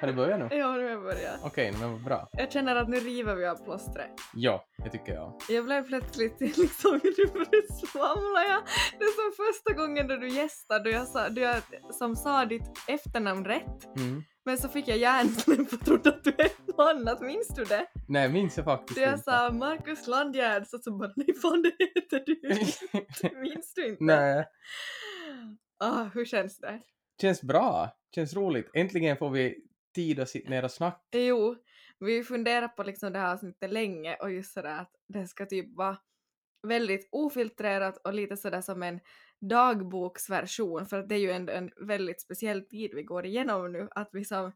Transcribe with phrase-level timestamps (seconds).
[0.00, 0.56] Har det börjat nu?
[0.56, 1.40] Ja, nu har jag börjat.
[1.42, 2.28] Okej, men vad bra.
[2.32, 4.10] Jag känner att nu river vi av plåstret.
[4.34, 5.32] Ja, det tycker jag.
[5.48, 8.62] Jag blev plötsligt liksom, nu svamlar jag.
[8.98, 12.44] Det är som första gången då du gästade och jag sa, du jag, som sa
[12.44, 13.96] ditt efternamn rätt.
[13.96, 14.22] Mm.
[14.44, 17.86] Men så fick jag hjärnsläpp och trodde att du hette något annat, minns du det?
[18.08, 19.22] Nej, minns jag faktiskt Så jag inte.
[19.24, 23.40] sa Markus Landgärd, så, så bara nej fan det heter du.
[23.40, 24.04] minns du inte?
[24.04, 24.44] Nej,
[25.80, 26.80] Ah, hur känns det?
[27.20, 27.90] känns bra.
[28.14, 28.70] Känns roligt.
[28.74, 29.54] Äntligen får vi
[29.94, 31.18] tid att sitta ner och snacka.
[31.18, 31.56] Jo,
[32.00, 35.76] vi funderar på liksom det här avsnittet länge och just sådär att det ska typ
[35.76, 35.96] vara
[36.62, 39.00] väldigt ofiltrerat och lite sådär som en
[39.40, 43.88] dagboksversion för att det är ju ändå en väldigt speciell tid vi går igenom nu
[43.90, 44.52] att vi som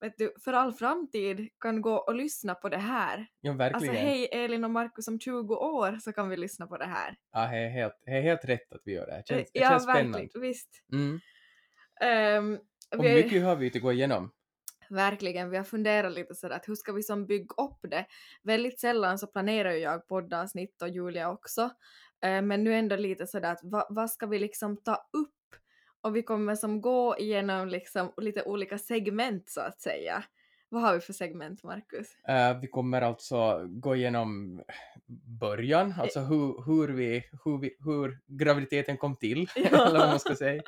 [0.00, 3.26] vet du, för all framtid kan gå och lyssna på det här.
[3.40, 3.94] Ja, Alltså verkligen.
[3.96, 7.16] hej Elin och Markus om 20 år så kan vi lyssna på det här.
[7.32, 9.16] Ja, det är helt, det är helt rätt att vi gör det.
[9.16, 10.18] Det känns, det ja, känns spännande.
[10.18, 10.68] verkligen, visst.
[10.92, 11.20] Mm.
[12.00, 12.58] Ehm,
[12.96, 14.32] Och vi mycket har vi ju att gå igenom.
[14.90, 18.06] Verkligen, vi har funderat lite sådär att hur ska vi som bygga upp det?
[18.42, 21.62] Väldigt sällan så planerar ju jag poddavsnitt och Julia också.
[22.24, 25.32] Eh, men nu ändå lite sådär att va, vad ska vi liksom ta upp?
[26.00, 30.24] Och vi kommer som gå igenom liksom lite olika segment så att säga.
[30.68, 32.06] Vad har vi för segment, Markus?
[32.28, 34.62] Eh, vi kommer alltså gå igenom
[35.40, 39.88] början, alltså hur, hur, vi, hur, vi, hur graviditeten kom till, Ja.
[39.88, 40.62] eller vad man ska säga.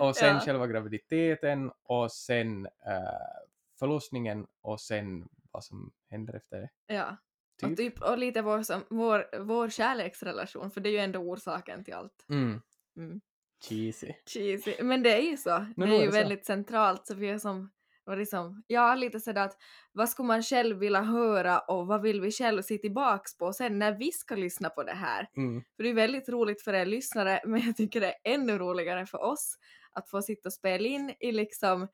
[0.00, 0.40] Och sen Ja.
[0.40, 3.39] själva graviditeten och sen eh,
[3.80, 6.70] förlossningen och sen vad som händer efter det.
[6.94, 7.16] Ja.
[7.60, 7.70] Typ.
[7.70, 11.84] Och, typ, och lite vår, som, vår, vår kärleksrelation, för det är ju ändå orsaken
[11.84, 12.26] till allt.
[12.28, 12.60] Mm.
[12.96, 13.20] Mm.
[13.68, 14.12] Cheesy.
[14.26, 14.82] cheesy.
[14.82, 15.66] Men det är ju så.
[15.76, 16.16] Men det är är ju så.
[16.16, 17.70] väldigt centralt så vi är som
[18.06, 19.56] och liksom, ja lite sådär att
[19.92, 23.78] vad skulle man själv vilja höra och vad vill vi själv se tillbaks på sen
[23.78, 25.28] när vi ska lyssna på det här.
[25.36, 25.62] Mm.
[25.76, 29.06] För det är väldigt roligt för er lyssnare men jag tycker det är ännu roligare
[29.06, 29.58] för oss
[29.92, 31.88] att få sitta och spela in i liksom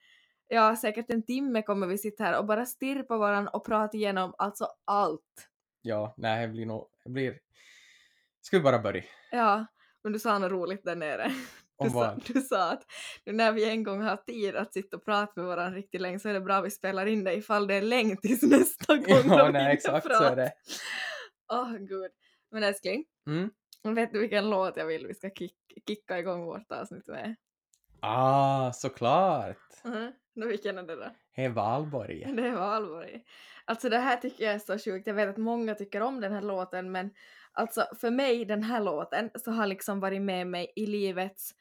[0.49, 3.97] Ja, säkert en timme kommer vi sitta här och bara stirra på varandra och prata
[3.97, 5.49] igenom alltså allt.
[5.83, 6.89] Ja, nej, det blir nog...
[7.05, 7.39] Det blir...
[8.41, 9.03] Ska vi bara börja?
[9.31, 9.67] Ja,
[10.03, 11.33] men du sa något roligt där nere.
[11.77, 12.23] Om Du sa, vad?
[12.27, 12.83] du sa att
[13.25, 16.19] nu när vi en gång har tid att sitta och prata med varandra riktigt länge
[16.19, 18.97] så är det bra att vi spelar in det ifall det är länge tills nästa
[18.97, 20.53] gång Ja, nej, exakt så är det.
[21.53, 22.11] Åh gud.
[22.51, 23.51] Men älskling, Mm.
[23.95, 25.57] vet du vilken låt jag vill vi ska kick,
[25.89, 27.37] kicka igång vårt avsnitt med?
[28.01, 29.57] Ah, såklart!
[29.85, 30.13] Uh-huh.
[30.37, 31.11] Då vilken är det då?
[31.37, 32.25] Det är Valborg.
[32.37, 33.27] Det var allvarligt.
[33.69, 35.07] Alltså det här tycker jag är så sjukt.
[35.07, 37.11] Jag vet att många tycker om den här låten men
[37.53, 41.55] alltså för mig den här låten så har liksom varit med mig i livets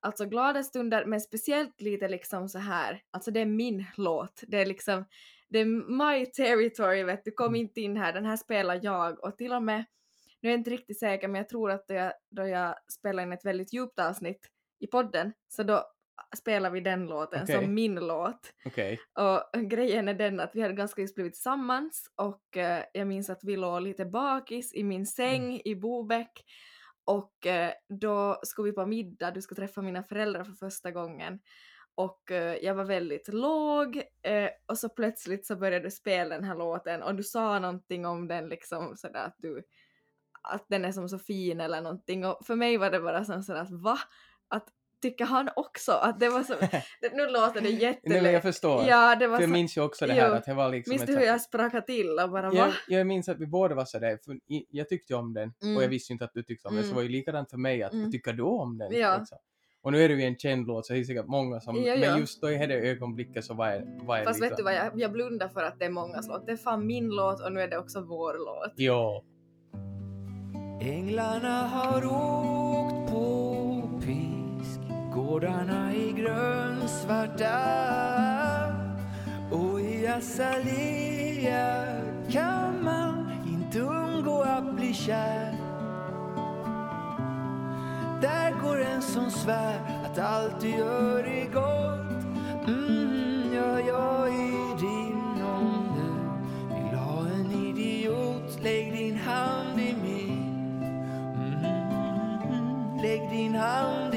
[0.00, 3.02] alltså glada stunder men speciellt lite liksom så här.
[3.10, 4.42] Alltså det är min låt.
[4.46, 5.04] Det är liksom
[5.48, 5.64] det är
[5.98, 7.30] my territory vet du.
[7.30, 8.12] Kom inte in här.
[8.12, 9.84] Den här spelar jag och till och med
[10.40, 13.22] nu är jag inte riktigt säker men jag tror att då jag, då jag spelar
[13.22, 14.46] in ett väldigt djupt avsnitt
[14.78, 15.91] i podden så då
[16.36, 17.54] spelar vi den låten Okej.
[17.54, 18.52] som min låt.
[18.64, 19.00] Okej.
[19.12, 23.30] Och grejen är den att vi hade ganska just blivit tillsammans och eh, jag minns
[23.30, 26.44] att vi låg lite bakis i min säng i Bobäck
[27.04, 31.40] och eh, då skulle vi på middag, du skulle träffa mina föräldrar för första gången
[31.94, 36.44] och eh, jag var väldigt låg eh, och så plötsligt så började du spela den
[36.44, 39.62] här låten och du sa någonting om den liksom sådär att du
[40.42, 43.42] att den är som så fin eller någonting och för mig var det bara som
[43.42, 43.98] sådär att va?
[44.48, 44.68] Att
[45.02, 46.54] tycker han också att det var så,
[47.00, 48.32] det, nu låter det Nej, jättelätt.
[48.32, 48.84] jag förstår.
[48.88, 50.34] Ja, det var För jag så, minns ju också det här Jo.
[50.34, 52.56] att det var liksom minns du hur jag sprakade till och bara va?
[52.56, 54.36] jag, jag minns att vi båda var sådär, för
[54.70, 55.82] jag tyckte ju om den och Mm.
[55.82, 56.94] jag visste ju inte att du tyckte om den, så Mm.
[56.94, 58.10] det var ju likadant för mig att Mm.
[58.12, 58.92] tycker du om den?
[58.92, 59.16] Ja.
[59.18, 59.38] Liksom.
[59.84, 61.94] Och nu är det ju en känd låt så det är säkert många som, Ja,
[61.94, 62.10] ja.
[62.10, 64.62] men just då i det ögonblicket så var jag, var jag Fast liksom, vet du
[64.62, 66.46] vad, jag, jag blundar för att det är mångas låt.
[66.46, 68.72] Det är fan min låt och nu är det också vår låt.
[68.76, 69.24] Jo.
[70.80, 73.01] Änglarna har åkt
[75.14, 77.58] Gårdarna är grönsvarta
[79.50, 81.86] Och i Azalea
[82.30, 85.54] kan man inte undgå att bli kär.
[88.20, 92.24] Där går en som svär att allt du gör är gott.
[92.68, 99.94] Mm, Ja, jag är din om du vill ha en idiot Lägg din hand i
[100.02, 100.82] min.
[102.44, 104.11] Mm, Lägg din hand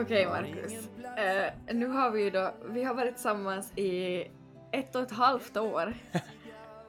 [0.00, 0.88] Okej Marcus.
[1.18, 4.24] Eh, nu har vi ju då, vi har varit tillsammans i
[4.72, 5.94] ett och ett halvt år.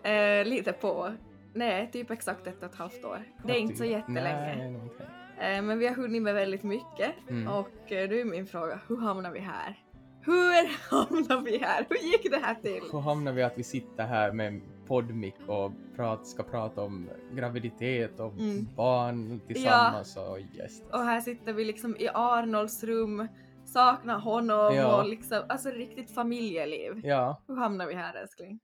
[0.03, 1.13] Eh, lite på.
[1.53, 3.23] Nej, typ exakt ett och ett halvt år.
[3.43, 4.55] Det är inte så jättelänge.
[4.57, 5.05] Nej, nej, okej.
[5.39, 7.11] Eh, men vi har hunnit med väldigt mycket.
[7.29, 7.47] Mm.
[7.47, 9.79] Och då är min fråga, hur hamnar vi här?
[10.21, 11.85] Hur hamnar vi här?
[11.89, 12.81] Hur gick det här till?
[12.91, 14.61] Hur hamnar vi att vi sitter här med
[14.91, 18.67] poddmick och prat, ska prata om graviditet och Mm.
[18.75, 20.81] barn tillsammans och yes.
[20.91, 23.27] Och här sitter vi liksom i Arnolds rum,
[23.65, 25.01] saknar honom Ja.
[25.01, 27.05] och liksom, alltså riktigt familjeliv.
[27.05, 28.59] Ja, Hur hamnar vi här älskling?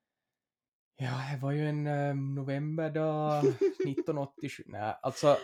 [0.97, 3.39] ja, det var ju en eh, novemberdag
[3.88, 4.63] 1987.
[4.65, 5.38] Nej, alltså,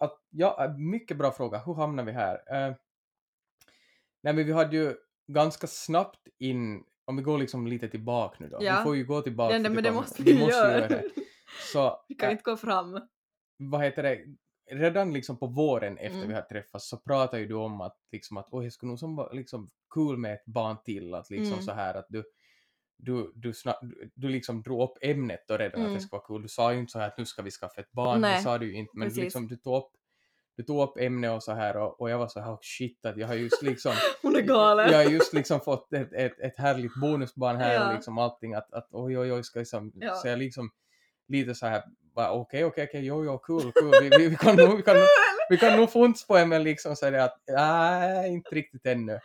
[0.00, 1.58] att, ja, äh, mycket bra fråga.
[1.58, 2.34] Hur hamnar vi här?
[2.34, 2.74] Eh,
[4.22, 4.94] nej, men vi hade ju
[5.32, 8.58] ganska snabbt in, om vi går liksom lite tillbaka nu då.
[8.60, 8.78] Ja.
[8.78, 9.54] Vi får ju gå tillbaka.
[9.54, 10.76] Ja, nej, men det typ om- måste vi vi måste göra.
[10.78, 11.04] göra det.
[11.72, 13.00] Så, Vi kan äh, inte gå fram.
[13.58, 14.20] vad heter det,
[14.70, 16.28] redan liksom på våren efter Mm.
[16.28, 18.98] vi har träffats så pratade ju du om att liksom att oj, det skulle nog
[18.98, 21.64] som vara liksom kul med ett barn till, att liksom Mm.
[21.64, 22.24] så här att du
[22.98, 25.94] du, du, sna- du, du liksom drog upp ämnet då redan att Mm.
[25.94, 26.42] det ska vara kul.
[26.42, 28.42] Du sa ju inte så här att nu ska vi skaffa ett barn, det Nej,
[28.42, 29.22] sa du ju inte, men precis.
[29.24, 29.90] liksom du tog upp
[30.56, 33.04] du tog upp ämnet och så här och, och jag var så här oh shit
[33.06, 33.92] att jag har just liksom
[34.22, 34.90] Hon är galen.
[34.92, 37.88] jag har just liksom fått ett, ett, ett härligt bonusbarn här Ja.
[37.88, 40.14] och liksom allting att, att oj oj oj ska liksom, Ja.
[40.14, 40.70] så jag liksom
[41.28, 41.82] lite så här
[42.14, 44.96] bara okej okej okej jo jo kul kul vi, vi, vi kan nog vi kan,
[45.50, 48.86] vi kan nog funts på det men liksom så är det att nej inte riktigt
[48.86, 49.20] ännu.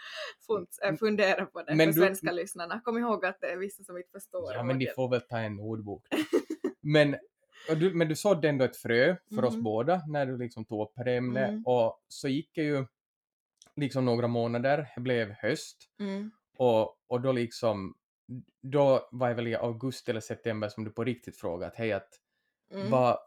[0.47, 2.81] Funt, äh, fundera på det Men för du- svenska lyssnarna.
[2.83, 4.53] Kom ihåg att det är vissa som inte förstår.
[4.53, 6.03] Ja men de får väl ta en ordbok.
[6.81, 7.15] men,
[7.67, 9.63] du, men du sådde ändå ett frö för oss Mhm.
[9.63, 11.63] båda när du liksom tog upp det ämnet Mm.
[11.65, 12.85] och så gick det ju
[13.75, 16.31] liksom några månader, det blev höst Mm.
[16.57, 17.95] och, och då liksom
[18.61, 22.09] då var det väl i augusti eller september som du på riktigt frågat hej att
[22.73, 22.89] Mm.
[22.89, 23.17] vad,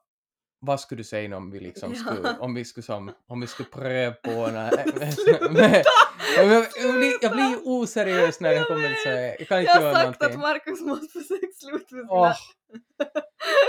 [0.59, 1.99] vad skulle du säga om vi liksom Ja.
[1.99, 4.71] skulle, om vi skulle som, om vi skulle pröva på när,
[6.37, 9.39] jag, jag, blir, jag blir oseriös när jag Jag kommer till så vet.
[9.39, 10.41] jag kan inte Jag göra har sagt någonting.
[10.41, 12.07] att Markus måste få sex slut med.
[12.09, 12.33] Åh.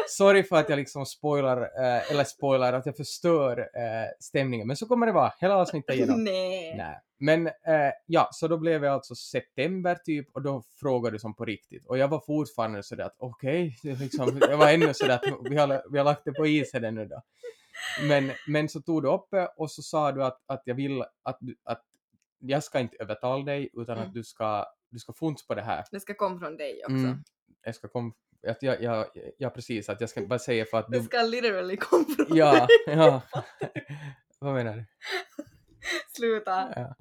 [0.07, 4.77] Sorry för att jag liksom spoilar, eh, eller spoilar, att jag förstör eh, stämningen, men
[4.77, 6.23] så kommer det vara hela avsnittet igenom.
[6.23, 6.75] Nej.
[6.77, 6.99] Nej.
[7.19, 11.35] Men eh, ja, så då blev det alltså september typ och då frågade du som
[11.35, 15.15] på riktigt och jag var fortfarande sådär att okej, är liksom, jag var ännu sådär
[15.15, 17.21] att vi har, vi har lagt det på is här nu då.
[18.07, 19.27] Men, men så tog du upp
[19.57, 21.81] och så sa du att, att jag vill att, att
[22.47, 24.07] jag ska inte övertala dig utan Mm.
[24.07, 25.83] att du ska, du ska funts på det här.
[25.91, 26.93] Det ska komma från dig också.
[26.95, 27.23] Mm.
[27.65, 28.13] Jag ska kom,
[28.47, 29.05] att jag, jag,
[29.37, 31.03] ja precis, att jag ska bara säga för att Det du...
[31.03, 32.67] ska literally komma från Ja, dig.
[32.95, 33.21] ja.
[34.39, 34.85] Vad menar du?
[36.17, 36.73] Sluta.
[36.75, 36.95] Ja.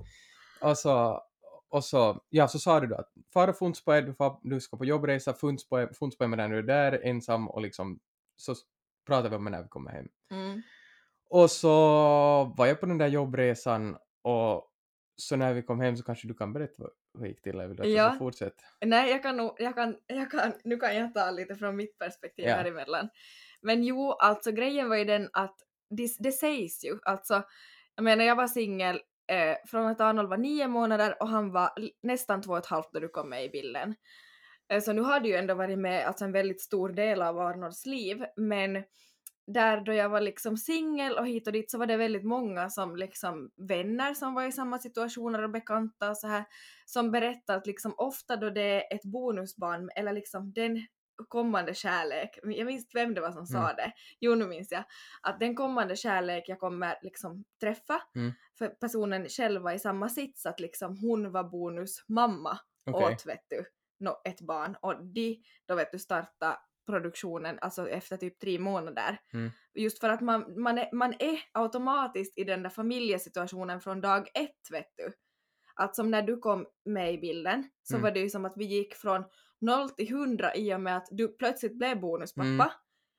[0.71, 1.23] Och så,
[1.69, 4.61] och så, ja så sa du då att fara funts på er, du, far, du
[4.61, 8.01] ska på jobbresa, funts på funts på er medan du är där ensam och liksom
[8.37, 8.55] så
[9.07, 10.09] pratar vi om det när vi kommer hem.
[10.31, 10.63] Mm.
[11.31, 11.71] Och så
[12.57, 14.72] var jag på den där jobbresan och
[15.17, 17.81] så när vi kom hem så kanske du kan berätta vad, vad gick till vill
[17.81, 18.09] att jag Ja.
[18.11, 18.63] ska fortsätta?
[18.85, 21.99] Nej, jag kan nog, jag kan, jag kan, nu kan jag ta lite från mitt
[21.99, 22.55] perspektiv Ja.
[22.55, 23.09] här emellan.
[23.61, 25.57] Men jo, alltså grejen var ju den att
[25.91, 27.43] det, det sägs ju, alltså,
[27.97, 29.01] jag menar jag var singel
[29.33, 31.71] eh, från att Arnold var nio månader och han var
[32.03, 33.95] nästan två och ett halvt när du kom med i bilden.
[34.73, 37.39] Eh, så nu har du ju ändå varit med alltså en väldigt stor del av
[37.39, 38.85] Arnolds liv, men
[39.47, 42.71] där då jag var liksom singel och hit och dit så var det väldigt många
[42.71, 46.45] som liksom vänner som var i samma situationer och bekanta och så här
[46.87, 50.87] som berättar att liksom ofta då det är ett bonusbarn eller liksom den
[51.29, 53.77] kommande kärlek, jag minns vem det var som sa Mm.
[53.77, 54.85] det, jo nu minns jag,
[55.23, 58.33] att den kommande kärlek jag kommer liksom träffa, Mm.
[58.59, 62.59] för personen själv var i samma sits att liksom hon var bonusmamma
[62.91, 63.15] Okej.
[63.15, 63.65] åt vet du,
[64.01, 69.19] nå ett barn och de då vet du starta produktionen alltså efter typ tre månader.
[69.33, 69.51] Mm.
[69.75, 74.29] Just för att man, man, är, man är automatiskt i den där familjesituationen från dag
[74.35, 75.13] ett vet du.
[75.75, 78.03] Att som när du kom med i bilden så Mm.
[78.03, 79.25] var det ju som att vi gick från
[79.61, 82.47] noll till hundra i och med att du plötsligt blev bonuspappa.
[82.49, 82.69] Mm.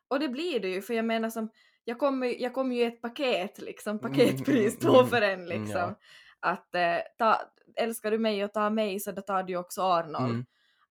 [0.07, 1.49] Och det blir det ju för jag menar som,
[1.83, 5.21] jag kommer ju- jag kom ju i ett paket liksom, paketpris Mm, två mm, för
[5.21, 5.79] en mm, liksom.
[5.79, 5.95] ja.
[6.39, 7.41] Att eh, ta,
[7.75, 10.45] älskar du mig och ta mig så då tar du också Arnold.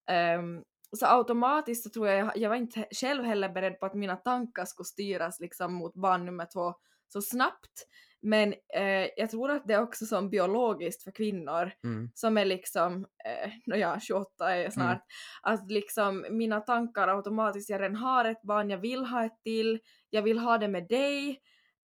[0.09, 0.65] Mm.
[0.97, 4.17] Så automatiskt så tror jag, jag, jag var inte själv heller beredd på att mina
[4.17, 6.75] tankar skulle styras liksom mot barn nummer två
[7.09, 7.87] så snabbt.
[8.23, 12.11] Men eh, jag tror att det är också som biologiskt för kvinnor Mm.
[12.15, 15.03] som är liksom, eh, no ja, 28 är jag snart,
[15.43, 19.81] att liksom mina tankar automatiskt, jag redan har ett barn, jag vill ha ett till,
[20.11, 21.41] jag vill ha det med dig,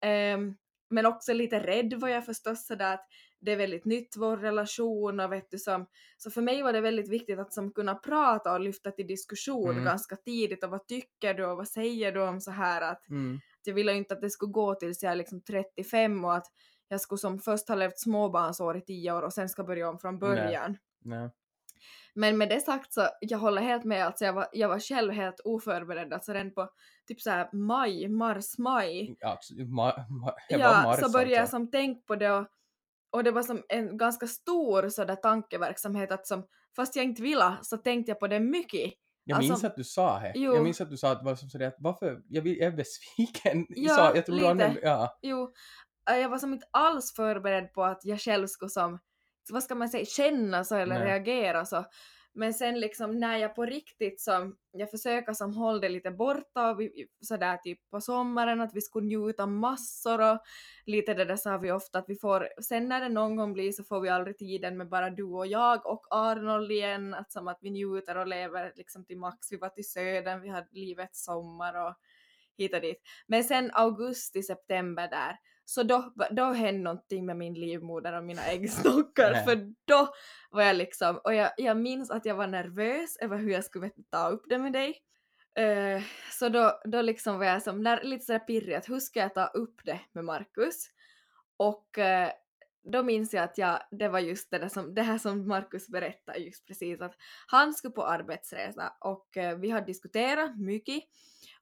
[0.04, 0.56] ehm,
[0.90, 3.06] men också lite rädd var jag förstås sådär att
[3.40, 6.80] det är väldigt nytt vår relation och vet du som, så för mig var det
[6.80, 9.84] väldigt viktigt att som kunna prata och lyfta till diskussion Mm.
[9.84, 13.40] ganska tidigt och vad tycker du och vad säger du om så här att Mm.
[13.64, 16.46] jag ville inte att det skulle gå tills jag är liksom 35 och att
[16.88, 19.98] jag skulle som först ha levt småbarnsår i 10 år och sen ska börja om
[19.98, 20.76] från början.
[21.04, 21.30] Nej.
[22.14, 25.12] Men med det sagt så jag håller helt med, alltså jag var, jag var själv
[25.12, 26.70] helt oförberedd, alltså redan på
[27.08, 29.16] typ så här maj, mars, maj.
[29.20, 31.56] Alltså, ma, ma, det var Ja, Mars så började jag alltså.
[31.56, 32.46] som tänka på det och,
[33.12, 36.46] och det var som en ganska stor sådär tankeverksamhet att som,
[36.76, 38.92] fast jag inte ville så tänkte jag på det mycket.
[39.24, 40.32] Jag Alltså, minns att du sa det.
[40.34, 40.54] jo.
[40.54, 42.76] Jag minns att du sa att, var som sådär, att varför, jag, vill, jag är
[42.76, 43.66] besviken.
[43.68, 44.50] Ja, sa, jag tror du lite.
[44.50, 45.18] använde, ja.
[45.22, 45.52] Jo,
[46.10, 48.98] äh, jag var som inte alls förberedd på att jag själv skulle som,
[49.52, 51.08] vad ska man säga, känna så eller Nej.
[51.08, 51.84] reagera så.
[52.38, 56.70] Men sen liksom när jag på riktigt så, jag försöker som hålla det lite borta
[56.70, 60.38] och vi, sådär typ på sommaren att vi skulle njuta massor och
[60.86, 63.72] lite det där sa vi ofta att vi får, sen när det någon gång blir
[63.72, 67.48] så får vi aldrig tiden med bara du och jag och Arnold igen, att som
[67.48, 71.24] att vi njuter och lever liksom till max, vi var till södern, vi hade livets
[71.24, 71.94] sommar och
[72.58, 73.02] hit och dit.
[73.26, 75.38] Men sen augusti, september där,
[75.68, 79.44] så då, då hände någonting med min livmoder och mina äggstockar Nej.
[79.44, 80.08] för då
[80.50, 83.90] var jag liksom, och jag, jag minns att jag var nervös över hur jag skulle
[84.10, 85.02] ta upp det med dig.
[85.58, 89.20] Eh, så då, då liksom var jag som, när, lite sådär pirrig att hur ska
[89.20, 90.90] jag ta upp det med Markus?
[91.56, 92.30] Och eh,
[92.92, 95.88] då minns jag att jag, det var just det, där som, det här som Markus
[95.88, 97.14] berättade just precis att
[97.46, 101.04] han skulle på arbetsresa och eh, vi hade diskuterat mycket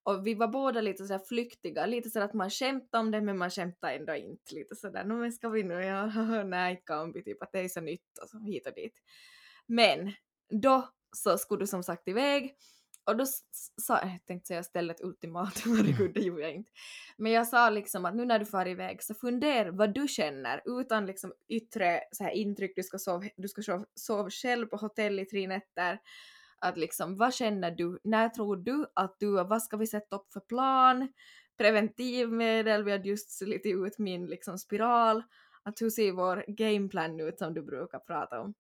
[0.04, 3.38] och vi var båda lite sådär flyktiga, lite så att man skämtade om det men
[3.38, 6.06] man skämtade ändå inte lite sådär, no, men ska vi nu, ja,
[6.44, 8.94] nej inte kan vi, typ att det är så nytt och så hit och dit.
[9.66, 10.12] Men
[10.62, 12.56] då så skulle du som sagt iväg
[13.06, 13.24] och då
[13.82, 16.70] sa, jag tänkte säga ställa ett ultimatum, herregud det gjorde jag inte.
[17.16, 20.80] Men jag sa liksom att nu när du far iväg så fundera vad du känner
[20.80, 24.76] utan liksom yttre så här intryck, du ska sova, du ska sova, sova själv på
[24.76, 25.98] hotell i tre nätter.
[26.64, 30.32] Att liksom vad känner du, när tror du att du, vad ska vi sätta upp
[30.32, 31.08] för plan,
[31.58, 35.22] preventivmedel, vi hade just slitit ut min liksom spiral,
[35.62, 38.54] att hur ser vår gameplan ut som du brukar prata om.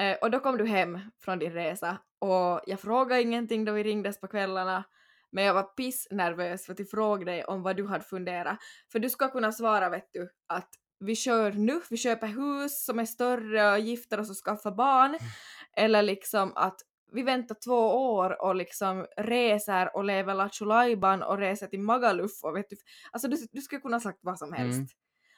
[0.00, 3.82] Eh, och då kom du hem från din resa och jag frågade ingenting då vi
[3.82, 4.84] ringdes på kvällarna
[5.32, 8.58] men jag var pissnervös för att fråga dig om vad du hade funderat.
[8.92, 10.68] För du ska kunna svara vet du att
[10.98, 15.18] vi kör nu, vi köper hus som är större och gifter oss och skaffar barn.
[15.76, 16.80] Eller liksom att
[17.14, 20.66] vi väntar två år och liksom reser och lever Lattjo
[21.26, 22.76] och reser till Magaluf och vet du.
[23.12, 24.76] Alltså du, du skulle kunna sagt vad som helst.
[24.76, 24.88] Mm.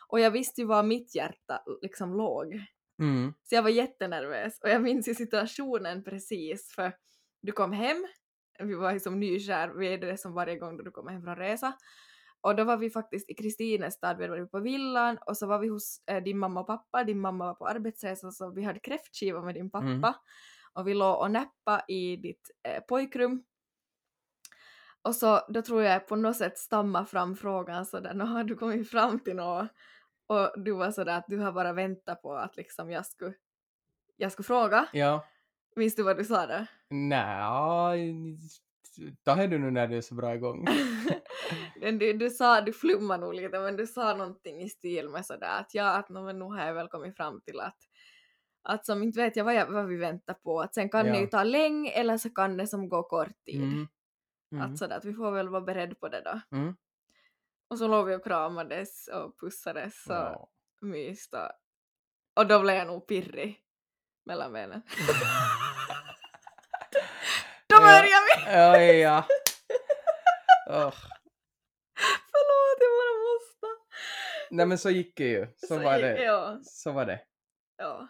[0.08, 2.60] Och jag visste ju var mitt hjärta liksom låg.
[2.98, 3.34] Mm.
[3.42, 6.92] Så jag var jättenervös och jag minns ju situationen precis för
[7.42, 8.06] du kom hem,
[8.58, 11.36] vi var som nykär, vi är det som varje gång då du kommer hem från
[11.36, 11.72] resa.
[12.40, 15.68] Och då var vi faktiskt i Kristinestad, vi var på villan och så var vi
[15.68, 19.42] hos eh, din mamma och pappa, din mamma var på arbetsresa så vi hade kräftskiva
[19.42, 19.86] med din pappa.
[19.86, 20.14] Mm.
[20.74, 23.44] Och vi låg och näppa i ditt eh, pojkrum.
[25.02, 28.56] Och så då tror jag på något sätt stamma fram frågan sådär, nå har du
[28.56, 29.68] kommit fram till något?
[30.26, 33.34] Och du var sådär att du har bara väntat på att liksom jag skulle,
[34.16, 34.88] jag skulle fråga.
[34.92, 35.24] Ja.
[35.76, 36.66] Minns du vad du sa då?
[36.90, 38.14] Nej,
[39.24, 40.66] det du nu när du är så bra igång.
[41.80, 45.60] Du, du sa, du flummade nog lite men du sa någonting i stil med sådär
[45.60, 47.76] att ja, att men nu har jag väl kommit fram till att
[48.64, 51.12] att som inte vet jag vad, jag, vad vi väntar på, att sen kan det
[51.14, 51.20] Ja.
[51.20, 53.62] ju ta länge eller så kan det som gå kort tid.
[53.62, 53.88] Mm.
[54.52, 54.72] Mm.
[54.72, 56.40] Att sådär att vi får väl vara beredda på det då.
[56.56, 56.76] Mm.
[57.68, 60.48] Och så låg vi och kramades och pussades och Ja.
[60.80, 61.52] myste
[62.36, 63.60] och, då blev jag nog pirrig
[64.26, 64.82] mellan benen.
[67.68, 67.80] Då Ja.
[67.80, 68.52] börjar vi!
[68.52, 69.18] Ja, ja.
[70.66, 70.94] Oh.
[72.30, 73.66] Förlåt, jag bara måste.
[74.50, 75.46] Nej men så gick det ju.
[75.56, 76.22] Så, var gick- det.
[76.24, 77.20] Ja, Så var det.
[77.76, 78.08] ja.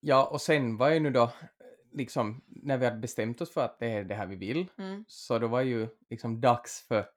[0.00, 1.32] Ja, och sen var ju nu då
[1.92, 5.04] liksom när vi hade bestämt oss för att det är det här vi vill Mm.
[5.08, 7.08] så då var ju liksom dags för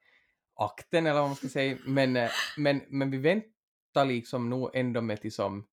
[0.55, 1.77] akten eller vad man ska säga.
[1.87, 5.67] Men, eh, men, men vi väntar liksom nog ändå med till som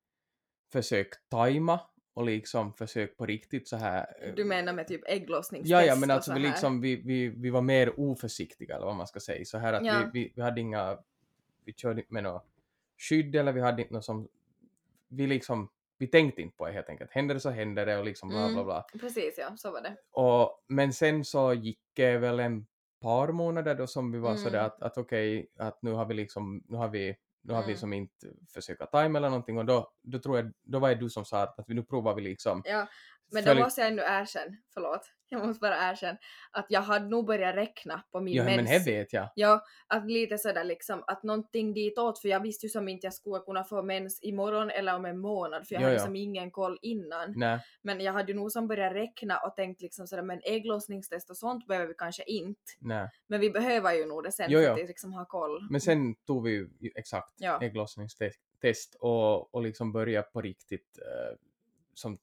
[0.73, 1.81] försök tajma
[2.15, 4.07] och liksom försök på riktigt så här.
[4.23, 7.29] eh, Du menar med typ ägglossningstest Ja, ja, men alltså så vi, liksom, vi, vi,
[7.29, 9.45] vi var mer oförsiktiga eller vad man ska säga.
[9.45, 10.11] Så här att Ja.
[10.13, 10.99] vi, vi, vi hade inga,
[11.65, 12.47] vi körde inte med något
[12.99, 14.29] skydd eller vi hade inte något som,
[15.09, 15.69] vi liksom,
[16.01, 17.11] vi tänkte inte på det helt enkelt.
[17.13, 18.55] Händer det så händer det och liksom bla Mm.
[18.55, 18.85] bla bla.
[19.01, 19.97] Precis, ja, så var det.
[20.13, 22.67] Och, men sen så gick det väl en
[23.03, 24.43] par månader då som vi var Mm.
[24.43, 27.67] sådär att, att okej, att nu har vi liksom, nu har vi, nu har vi
[27.73, 27.77] Mm.
[27.77, 31.11] som inte försökt tajma eller någonting och då, då tror jag, då var det du
[31.11, 32.63] som sa att, att vi nu provar vi liksom.
[32.65, 32.87] Ja,
[33.33, 36.19] men följ- då måste jag ändå erkänna, förlåt, jag måste bara erkänna
[36.51, 38.85] att jag hade nog börjat räkna på min Ja, men mens.
[38.85, 39.29] det vet jag.
[39.35, 43.15] Ja, att lite sådär liksom att någonting ditåt för jag visste ju som inte jag
[43.15, 46.05] skulle kunna få mens imorgon eller om en månad för jag Ja, hade ja.
[46.05, 47.33] som ingen koll innan.
[47.37, 51.31] Nej, Men jag hade ju nog som börjat räkna och tänkt liksom sådär men ägglossningstest
[51.31, 52.61] och sånt behöver vi kanske inte.
[52.81, 53.09] nej.
[53.27, 54.73] Men vi behöver ju nog det sen Jo, för jo.
[54.83, 55.67] att liksom ha koll.
[55.71, 57.59] Men sen tog vi ju exakt Ja.
[57.63, 61.37] ägglossningstest och, och liksom börja på riktigt eh,
[61.95, 62.19] som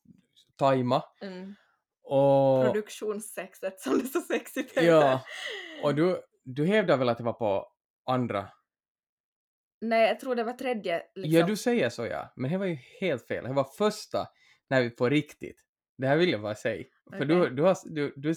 [0.58, 1.04] tajma.
[1.22, 1.56] Mm.
[2.04, 4.88] Och, Produktionssexet som det så sexigt heter.
[4.88, 5.22] ja,
[5.84, 7.68] och du, du hävdar väl att det var på
[8.06, 8.50] andra?
[9.82, 11.40] Nej, jag tror det var tredje liksom.
[11.40, 13.44] Ja, du säger så ja, men det var ju helt fel.
[13.44, 14.28] Det var första
[14.70, 15.62] när vi på riktigt
[15.98, 16.84] Det här vill jag bara säga.
[17.10, 17.28] För Okej.
[17.28, 18.36] du, du har, du, du,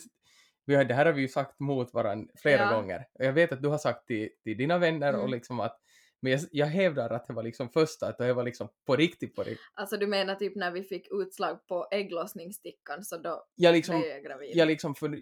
[0.67, 2.73] vi har, det här har vi ju sagt mot varandra flera Ja.
[2.73, 3.07] gånger.
[3.19, 5.31] Och jag vet att du har sagt till, till dina vänner och Mm.
[5.31, 5.81] liksom att
[6.23, 9.35] men jag, jag hävdar att det var liksom första, att det var liksom på riktigt
[9.35, 9.67] på riktigt.
[9.75, 14.11] Alltså du menar typ när vi fick utslag på ägglossningsstickan så då Jag liksom, blev
[14.11, 14.51] jag gravid?
[14.55, 15.21] jag liksom för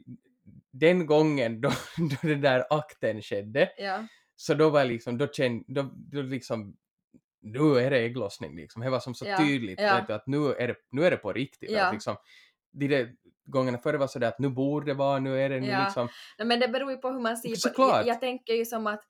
[0.72, 1.68] den gången då,
[2.10, 4.06] då den där akten skedde, Ja.
[4.36, 6.76] så då var jag liksom, då kände, då, då liksom,
[7.40, 8.82] nu är det ägglossning liksom.
[8.82, 9.94] Det var som så Ja, tydligt, ja.
[10.00, 11.70] vet att nu är det, nu är det på riktigt.
[11.70, 11.86] Ja.
[11.86, 12.16] Att liksom,
[12.72, 13.14] de där
[13.44, 15.84] gångerna före var sådär att nu borde det vara, nu är det, nu Ja.
[15.84, 16.08] liksom,
[16.44, 17.88] men det beror ju på hur man ser på det.
[17.96, 19.04] Jag, jag tänker ju som att,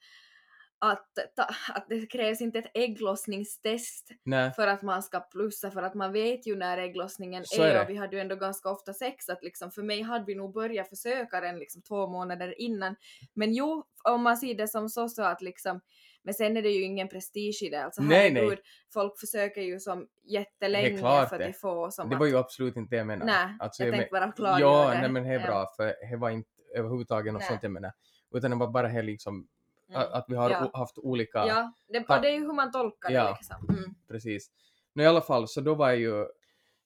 [0.80, 1.06] att,
[1.36, 1.42] ta,
[1.74, 6.12] att det krävs inte ett ägglossningstest nej, för att man ska plussa för att man
[6.12, 7.82] vet ju när ägglossningen är, är det.
[7.82, 10.54] och vi hade ju ändå ganska ofta sex att liksom för mig hade vi nog
[10.54, 12.96] börjat försöka den liksom två månader innan.
[13.34, 15.80] Men jo, om man ser det som så så att liksom
[16.22, 17.84] men sen är det ju ingen prestige i det.
[17.84, 18.58] Alltså Nej, nej.
[18.94, 21.52] folk försöker ju som jättelänge för att det.
[21.60, 23.32] får som det att, var ju absolut inte det jag menade.
[23.32, 25.00] Nej, Alltså, jag men- tänkte bara klargöra Ja, det.
[25.00, 25.46] nej men det är Ja.
[25.46, 27.48] bra, för det var inte överhuvudtaget något Nej.
[27.48, 27.92] sånt jag menar.
[28.34, 29.48] Utan det var bara här liksom,
[29.88, 30.02] Mm.
[30.12, 30.70] att, vi har Ja.
[30.74, 33.24] haft olika, Ja, det, det är ju hur man tolkar Ja.
[33.24, 33.68] det liksom.
[33.78, 33.94] Mm.
[34.08, 34.50] precis.
[34.92, 36.26] Nu i alla fall, så då var jag ju,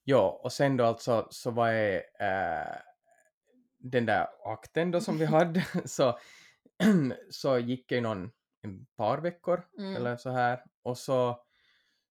[0.04, 2.76] ja, och sen då alltså så var jag äh,
[3.78, 6.18] den där akten då som vi hade, så,
[7.30, 8.30] så gick jag ju någon,
[8.62, 9.96] en par veckor Mm.
[9.96, 11.42] eller så här, och så,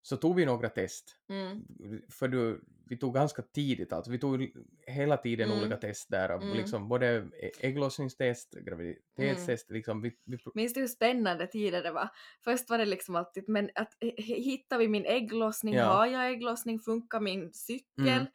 [0.02, 1.18] så tog vi några test.
[1.30, 1.66] Mm.
[2.12, 4.52] För du, vi tog ganska tidigt alltså, vi tog
[4.88, 5.62] hela tiden Mm.
[5.62, 6.58] olika test där, och Mm.
[6.58, 12.10] liksom både ä- ägglossningstest, graviditetstest, liksom vi, vi, Minns du hur spännande tider det var?
[12.44, 15.74] Först var det liksom alltid, men att hittar vi min ägglossning?
[15.74, 15.86] Ja.
[15.86, 16.80] Har jag ägglossning?
[16.80, 18.08] Funkar min cykel?
[18.08, 18.26] Mm.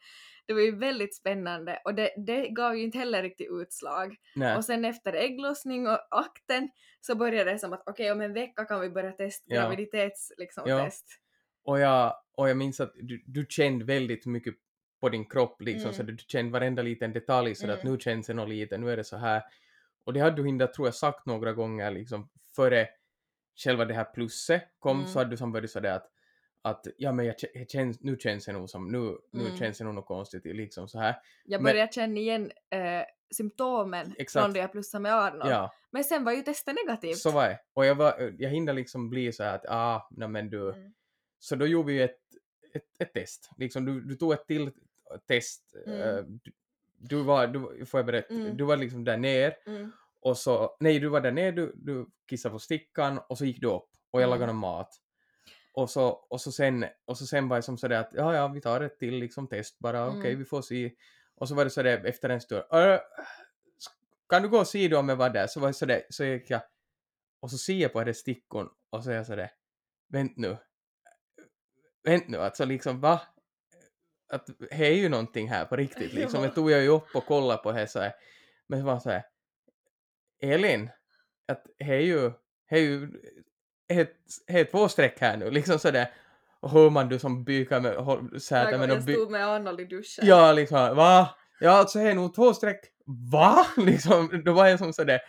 [0.45, 4.15] Det var ju väldigt spännande och det, det gav ju inte heller riktigt utslag.
[4.35, 6.69] nej, Och sen efter ägglossning och akten
[7.01, 9.61] så började det som att okej om en vecka kan vi börja testa Ja.
[9.61, 10.89] graviditets liksom, Ja.
[11.63, 14.53] och jag, och jag minns att du, du kände väldigt mycket
[15.01, 16.15] på din kropp liksom, så Mm.
[16.15, 17.93] du kände varenda liten detalj så att Mm.
[17.93, 19.43] nu känns det nog lite, nu är det så här.
[20.03, 22.87] Och det hade du hindat, tror jag, sagt några gånger liksom före
[23.55, 25.07] själva det här plusset kom, Mm.
[25.09, 26.11] så hade du som börjat sådär att
[26.61, 29.57] att ja men jag, jag känns, nu känns det nog som, nu, nu Mm.
[29.57, 31.15] känns det nog något konstigt liksom så här.
[31.45, 33.01] Jag Men- började känna igen eh,
[33.35, 34.43] symptomen Exakt.
[34.43, 35.51] från det jag plussade med Arnold.
[35.51, 37.17] Ja, Men sen var ju testet negativt.
[37.17, 37.59] så var det.
[37.73, 40.93] Och jag, var, jag hinner liksom bli så här att ah, nej men du, Mm.
[41.39, 42.19] Så då gjorde vi ett,
[42.73, 43.49] ett, ett test.
[43.57, 44.71] Liksom, du, du tog ett till
[45.27, 45.75] test.
[45.85, 46.01] Mm.
[46.01, 46.51] eh, du,
[46.99, 48.57] du var, du, får jag berätta, Mm.
[48.57, 49.91] du var liksom där ner Mm.
[50.19, 53.61] och så, nej du var där ner, du, du kissade på stickan och så gick
[53.61, 54.39] du upp och jag Mm.
[54.39, 55.01] lagade mat.
[55.73, 58.47] Och så, och så sen, och så sen var det som sådär att ja, ja,
[58.47, 60.39] vi tar ett till liksom test bara, okej, Mm.
[60.39, 60.91] vi får se.
[61.35, 62.99] Och så var det sådär efter en stund, "Äh,
[64.29, 65.47] kan du gå och se då om jag var där?
[65.47, 66.61] Så var det sådär, så gick jag,
[67.39, 69.51] och så ser jag på det stickon och så är jag sådär,
[70.07, 70.57] vänt nu,
[72.07, 73.21] vänt nu, alltså liksom va?
[74.29, 76.43] Att det är ju någonting här på riktigt liksom.
[76.43, 78.13] Jag tog jag ju upp och kollade på det så här.
[78.67, 79.23] Men det var så här,
[80.41, 80.89] Elin,
[81.47, 82.31] att det är ju,
[82.69, 83.11] det är ju,
[84.47, 86.13] det är två streck här nu, liksom sådär.
[86.59, 88.23] Och hör man du som bykar med, Jag,
[88.79, 90.27] med jag stod med Arnold i duschen.
[90.27, 91.35] Ja, liksom, va?
[91.59, 92.79] Ja, alltså det är nog två streck.
[93.31, 93.67] Va?
[93.77, 95.19] Liksom, då var jag som sådär,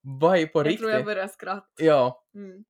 [0.00, 0.80] vad är på jag riktigt?
[0.80, 1.66] tror jag började skratta.
[1.84, 2.64] Ja, Mm.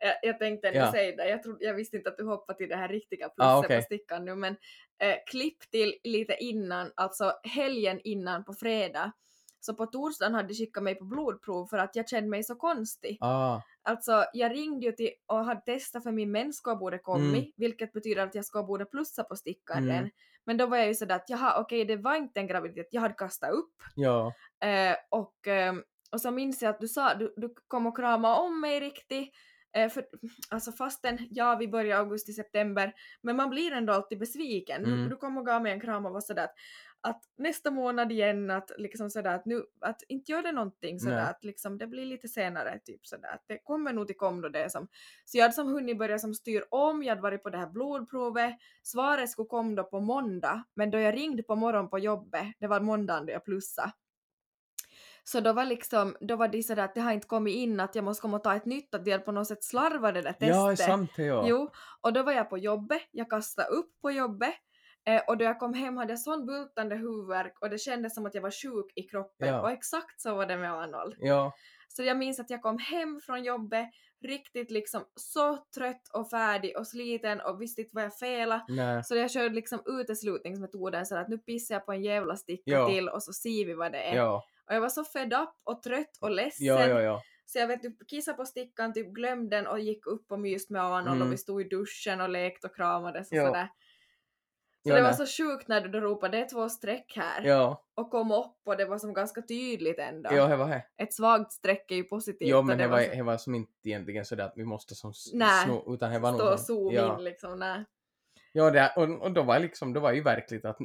[0.00, 0.92] Jag, jag tänkte Ja.
[0.92, 3.50] säga det, jag, trodde, jag visste inte att du hoppade till det här riktiga plusset
[3.50, 3.76] Ah, okej.
[3.78, 4.56] på stickan nu men
[5.02, 9.12] eh, klipp till lite innan, alltså helgen innan på fredag.
[9.60, 12.54] Så på torsdagen hade de skickat mig på blodprov för att jag kände mig så
[12.54, 13.18] konstig.
[13.20, 17.52] ah, Alltså jag ringde ju till och hade testat för min menskoa borde kommit, Mm.
[17.56, 20.10] vilket betyder att jag ska borde plussa på stickan Mm.
[20.44, 23.00] Men då var jag ju sådär att jaha okej det var inte en graviditet, jag
[23.00, 23.74] hade kastat upp.
[23.94, 24.32] ja,
[24.64, 25.82] Eh, och, ehm,
[26.12, 29.30] och så minns jag att du sa, du, du kom och kramade om mig riktigt.
[29.72, 30.06] Eh, för,
[30.48, 34.84] alltså fastän, ja vi börjar augusti, september, men man blir ändå alltid besviken.
[34.84, 35.08] Mm.
[35.08, 36.54] du kom och gav mig en kram och var sådär att,
[37.00, 41.16] att nästa månad igen, att liksom sådär att nu, att inte gör det någonting sådär
[41.16, 41.24] Nej.
[41.24, 44.48] att liksom det blir lite senare typ sådär att det kommer nog till kom då
[44.48, 44.88] det som.
[45.24, 47.70] Så jag hade som hunnit börja som styr om, jag hade varit på det här
[47.70, 52.46] blodprovet, svaret skulle komma då på måndag, men då jag ringde på morgon på jobbet,
[52.58, 53.92] det var måndagen då jag plussade,
[55.24, 57.94] så då var liksom, då var det sådär att det har inte kommit in att
[57.94, 60.22] jag måste komma och ta ett nytt, att de hade på något sätt slarvat det
[60.22, 60.48] där testet.
[60.48, 61.44] ja, sant det ja.
[61.46, 64.54] Jo, och då var jag på jobbet, jag kastade upp på jobbet
[65.06, 68.26] eh, och då jag kom hem hade jag sån bultande huvudvärk och det kändes som
[68.26, 69.60] att jag var sjuk i kroppen Ja.
[69.60, 71.14] och exakt så var det med Arnold.
[71.18, 71.52] Ja,
[71.88, 73.88] Så jag minns att jag kom hem från jobbet
[74.26, 79.02] riktigt liksom så trött och färdig och sliten och visste inte vad jag felade.
[79.04, 82.88] Så jag körde liksom uteslutningsmetoden så att nu pissar jag på en jävla sticka Ja.
[82.88, 84.16] till och så ser vi vad det är.
[84.16, 86.66] ja, Och jag var så fed up och trött och ledsen.
[86.66, 87.22] ja, ja, ja.
[87.46, 90.72] Så jag vet, du kissade på stickan, typ glömde den och gick upp och myste
[90.72, 91.22] med Arnold Mm.
[91.22, 93.46] och vi stod i duschen och lekte och kramades och Ja.
[93.46, 93.68] sådär.
[94.82, 95.26] Så Ja, det var nej.
[95.26, 98.56] så sjukt när du då ropade det är två streck här Ja, och kom upp
[98.64, 100.30] och det var som ganska tydligt ändå.
[100.32, 100.84] ja, det var det.
[101.02, 102.54] Ett svagt streck är ju positivt.
[102.54, 105.12] Och men det var, så- det var som inte egentligen sådär att vi måste som
[105.32, 107.18] Nej, sno, utan det var nog stå och som- zoom ja.
[107.18, 107.58] in liksom.
[107.58, 107.84] Nej.
[108.52, 110.78] Ja, det, och, och då var liksom, då var ju verkligt att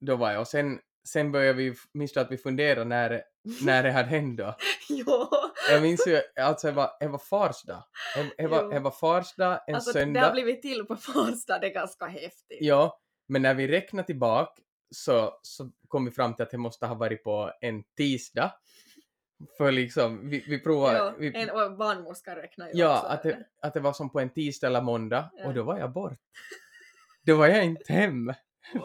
[0.00, 3.22] då var jag, och sen, sen började vi, minns du att vi funderade när,
[3.64, 4.54] när det hade hänt då?
[4.88, 5.28] jo.
[5.70, 7.82] Jag minns ju, alltså det var, det var fars dag.
[8.16, 10.20] Det- Det var, det var fars dag, en Alltså det söndag.
[10.20, 12.58] har blivit till på Fars dag, det är ganska häftigt.
[12.60, 14.62] Ja, men när vi räknade tillbaka
[14.94, 18.52] så, så kom vi fram till att det måste ha varit på en tisdag.
[19.56, 23.06] För liksom, vi, vi provade, Ja, vi, en, och barnmorska räknar ju ja också.
[23.06, 25.46] att, det, att det var som på en tisdag eller måndag Ja.
[25.46, 26.12] och då var jag bort.
[27.22, 28.32] Då var jag inte hem.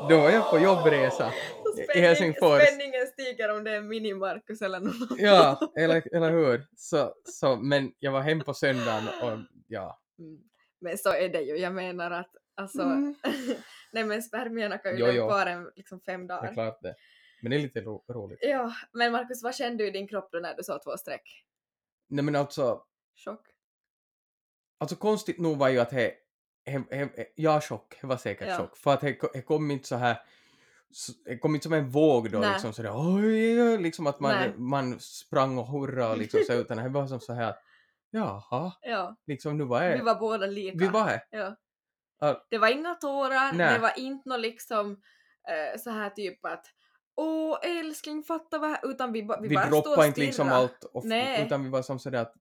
[0.10, 1.32] Då var jag på jobbresa.
[1.80, 2.62] I spänning, Helsingfors.
[2.64, 4.94] spänningen stiger om det är Mini-Marcus eller annan.
[5.18, 6.66] Ja, eller, eller hur?
[6.78, 10.02] Så, så, men jag var hem på söndagen och ja.
[10.20, 10.40] Mm.
[10.82, 13.16] Men så är det ju, jag menar att alltså, Mm.
[13.94, 16.54] nej men spermierna kan ju leva kvar en, liksom fem Det är dagar.
[16.54, 16.96] klart det.
[17.42, 18.40] Men det är lite ro, roligt.
[18.42, 21.46] Ja, men Marcus, vad kände du i din kropp då när du såg två streck?
[22.10, 22.84] Nej men alltså,
[23.26, 23.48] Chock?
[24.80, 26.14] alltså konstigt nog var ju att det,
[26.66, 28.58] he, he, he, ja chock, det var säkert Ja.
[28.58, 28.78] chock.
[28.78, 30.18] För att det, ko- det kom inte så här,
[31.26, 32.50] det kom inte som en våg då Nej.
[32.52, 34.54] liksom sådär oj, liksom att Nej.
[34.58, 37.56] man, man sprang och hurra och liksom så utan det var som så här
[38.12, 40.78] jaha, Ja, liksom nu var jag, vi var båda lika.
[40.78, 41.22] vi var här.
[41.30, 41.56] Ja.
[42.20, 42.46] Ja.
[42.50, 43.74] Det var inga tårar, Nej.
[43.74, 44.92] det var inte något liksom
[45.50, 46.66] eh, så här typ att
[47.22, 50.84] Åh älskling fatta vad här, utan vi, vi, Vi, bara stod och inte liksom allt
[50.84, 51.46] och, Nej.
[51.46, 52.34] utan vi var som sådär att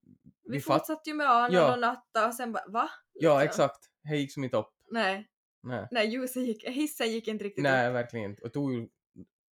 [0.44, 1.72] Vi, vi fortsatte ju med Arnold Ja.
[1.72, 2.90] och Natta och sen bara va?
[3.12, 3.64] ja Liksom.
[3.64, 4.70] exakt, det gick som inte upp.
[4.90, 5.28] Nej,
[5.62, 7.94] Nej, nej ljuset gick, hissen gick inte riktigt Nej upp.
[7.94, 8.42] verkligen inte.
[8.42, 8.88] Och tog ju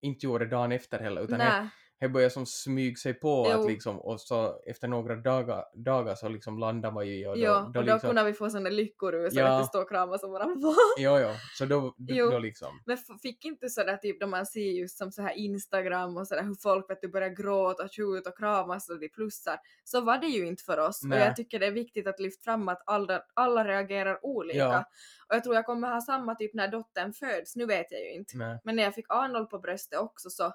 [0.03, 1.69] inte gjorde dagen efter heller utan Nej,
[2.03, 3.61] det började som smyg sig på Jo.
[3.61, 7.43] att liksom och så efter några dagar, dagar så liksom landade man ju och då,
[7.43, 9.55] ja, då, och då liksom, kunde vi få såna lyckorus Ja.
[9.55, 10.75] och att stå och kramas och bara va?
[10.99, 12.31] Jo, jo, så då, Jo.
[12.31, 12.69] då liksom.
[12.87, 16.43] Men fick inte sådär typ då man ser just som så här Instagram och sådär
[16.43, 19.59] hur folk vet du börjar gråta och tjuta och kramas och de plussar.
[19.85, 21.21] Så var det ju inte för oss Nej.
[21.21, 24.59] och jag tycker det är viktigt att lyfta fram att alla, alla reagerar olika.
[24.59, 24.85] Ja.
[25.29, 28.13] Och jag tror jag kommer ha samma typ när dottern föds, nu vet jag ju
[28.13, 28.37] inte.
[28.37, 28.61] Nej.
[28.65, 30.53] Men när jag fick Arnold på bröstet också så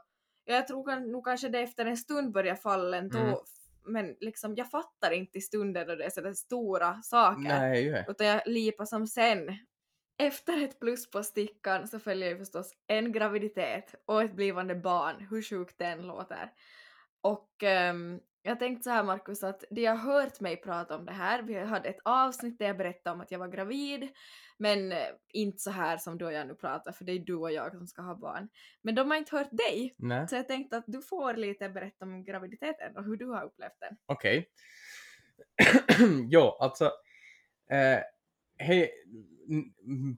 [0.47, 3.35] jag tror nog kanske det efter en stund börjar fallen då, Mm.
[3.85, 7.59] men liksom jag fattar inte i stunden då det är sådär stora saker.
[7.59, 8.05] Nej.
[8.07, 9.57] Utan jag lipar som sen.
[10.19, 15.27] Efter ett plus på stickan så följer ju förstås en graviditet och ett blivande barn,
[15.29, 16.51] hur sjukt den låter.
[17.21, 21.11] Och ehm, jag tänkte så här Markus att de har hört mig prata om det
[21.11, 24.09] här, vi hade ett avsnitt där jag berättade om att jag var gravid,
[24.57, 27.35] men eh, inte så här som du och jag nu pratar för det är du
[27.35, 28.49] och jag som ska ha barn.
[28.81, 32.05] Men de har inte hört dig, Nej, så jag tänkte att du får lite berätta
[32.05, 33.97] om graviditeten och hur du har upplevt den.
[34.05, 34.49] okej.
[36.29, 36.85] jo, alltså.
[37.71, 37.99] Eh,
[38.57, 38.91] hej,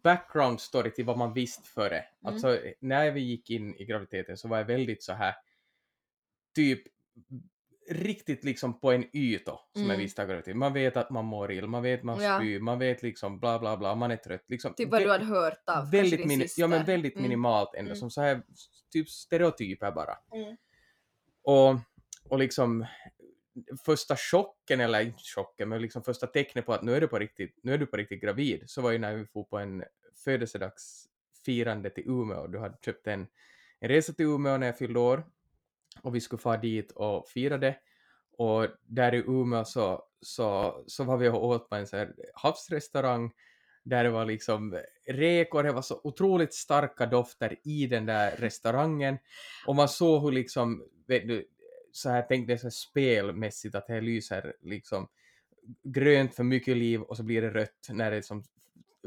[0.04, 1.98] background story till vad man visste före.
[1.98, 2.34] Mm.
[2.34, 5.36] Alltså när vi gick in i graviditeten så var jag väldigt så här
[6.56, 6.82] typ
[7.90, 9.98] riktigt liksom på en yta som Mm.
[9.98, 10.56] visste av graviditet.
[10.58, 12.38] Man vet att man mår illa, man vet man Ja.
[12.40, 14.44] spyr, man vet liksom bla bla bla, man är trött.
[14.48, 16.62] Liksom, Typ vad du hade hört av väldigt, din syster.
[16.62, 17.24] ja, men väldigt Mm.
[17.24, 17.96] minimalt ändå, Mm.
[18.00, 18.42] som så här
[18.92, 20.18] typ stereotyper bara.
[20.34, 20.58] Mm.
[21.44, 21.76] Och,
[22.30, 22.86] och liksom
[23.86, 27.20] första chocken, eller inte chocken, men liksom första tecknet på att nu är du på
[27.20, 29.84] riktigt, nu är du på riktigt gravid, så var ju när vi får på en
[30.26, 32.48] födelsedagsfirande till Umeå.
[32.48, 33.28] Du hade köpt en,
[33.80, 35.24] en resa till Umeå när jag fyllde år
[36.02, 37.76] och vi skulle fara dit och fira det.
[38.38, 42.14] Och där i Umeå så, så, så var vi och åt på en sån här
[42.34, 43.32] havsrestaurang
[43.84, 49.18] där det var liksom räkor, det var så otroligt starka dofter i den där restaurangen
[49.66, 51.48] och man såg hur liksom, vet du,
[51.92, 55.08] så här tänkte jag så här spelmässigt att det lyser liksom
[55.84, 58.44] grönt för mycket liv och så blir det rött när det som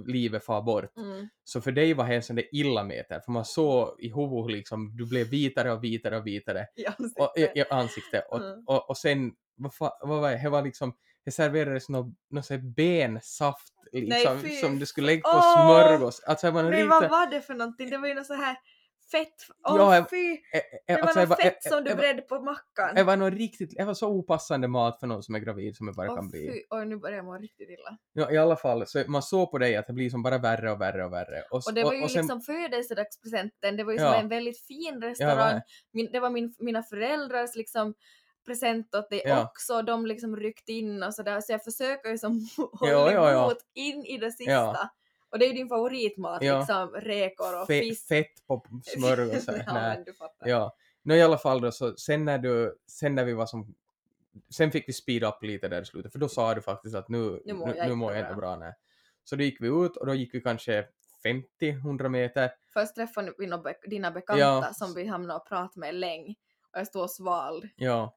[0.07, 0.96] livet far bort.
[0.96, 1.28] Mm.
[1.44, 4.96] Så för dig var det en sån där illameter, för man såg i huvudet liksom
[4.96, 7.18] du blev vitare och vitare och vitare I ansiktet.
[7.18, 8.24] och, i, i ansiktet.
[8.31, 8.64] Och, Mm.
[8.66, 12.42] och, och sen, vad, fa, vad var det, det var liksom, det serverades någon, någon
[12.42, 15.66] sån bensaft liksom, fy som du skulle lägga på Åh!
[15.66, 16.20] smörgås.
[16.20, 17.00] Alltså det var någon Nej riktigt...
[17.00, 17.90] vad var det för någonting?
[17.90, 18.57] Det var ju något så här
[19.12, 19.35] fett.
[19.68, 20.33] Åh Ja, jag- fy!
[20.33, 20.38] eh,
[20.87, 22.94] Det eh, var alltså, något var- fett som du det bredde på mackan.
[22.94, 25.87] Det var nog riktigt, det var så opassande mat för någon som är gravid som
[25.87, 26.51] det bara Åh kan bli.
[26.53, 27.96] fy, oj nu börjar jag må riktigt illa.
[28.12, 30.72] Ja, I alla fall, så man såg på dig att det blir som bara värre
[30.72, 31.42] och värre och värre.
[31.51, 34.20] Och, Och det var ju och sen, liksom födelsedagspresenten, det var ju som Ja.
[34.20, 35.55] en väldigt fin Ja, restaurang.
[35.57, 37.94] är- Min, det var min, mina föräldrars liksom
[38.46, 39.44] present åt dig Ja.
[39.44, 42.33] också, de liksom ryckte in och sådär, så jag försöker ju som
[42.72, 43.44] hålla Ja, ja, ja.
[43.44, 44.90] emot in i det sista.
[45.32, 46.58] Och det är ju din favoritmat, Ja.
[46.58, 48.08] liksom räkor och fe, fisk.
[48.08, 49.62] fett på smörgåsar.
[49.66, 49.96] ja, Nej.
[49.96, 50.48] men du fattar.
[50.48, 53.74] Ja, no, i alla fall då så sen när du, sen när vi var som,
[54.50, 57.08] sen fick vi speeda upp lite där i slutet för då sa du faktiskt att
[57.08, 58.28] nu, Nu mår jag nu inte mår jag bra.
[58.30, 58.56] inte bra.
[58.56, 58.72] Nej.
[59.24, 60.86] Så då gick vi ut och då gick vi kanske
[61.60, 62.50] 50-100 meter.
[62.72, 64.70] Först träffade vi några dina bekanta Ja.
[64.74, 66.34] som vi hamnade och pratade med länge.
[66.72, 67.68] Och jag stod och svalde.
[67.76, 68.16] Ja.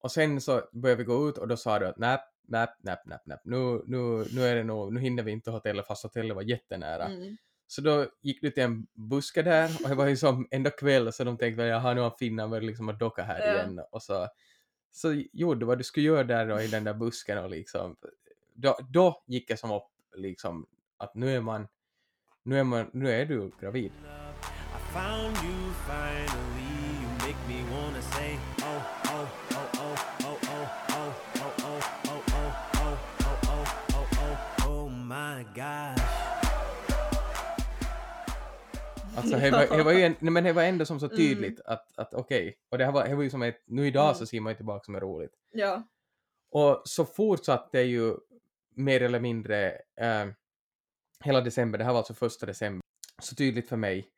[0.00, 3.06] Och sen så började vi gå ut och då sa du att näpp, näpp, näpp,
[3.06, 3.40] näpp, näpp.
[3.44, 7.04] Nu, nu, nu är det nog, nu hinner vi inte hotellet fast hotellet var jättenära.
[7.04, 7.36] Mm.
[7.66, 11.12] Så då gick du till en buske där och det var ju som ändå kväll
[11.12, 13.54] så de tänkte väl jaha nu har finnen börjat liksom att docka här Ja.
[13.54, 14.28] igen och så
[14.90, 17.96] så gjorde du vad du skulle göra där då i den där busken och liksom
[18.54, 21.68] då, då gick det som upp liksom att nu är man
[22.42, 23.92] nu är man nu är du gravid.
[35.60, 36.06] Gosh.
[39.16, 41.16] Alltså det var, det var ju en, men det var ändå som så Mm.
[41.16, 44.16] tydligt att, att okej, och det här var, det var ju som ett, nu idag
[44.16, 44.26] så Mm.
[44.26, 45.32] ser man ju tillbaka som är roligt.
[45.52, 45.82] Ja.
[46.50, 48.14] Och så fortsatte det ju
[48.74, 50.26] mer eller mindre eh,
[51.24, 52.82] hela december, det här var alltså första december,
[53.22, 54.08] så tydligt för mig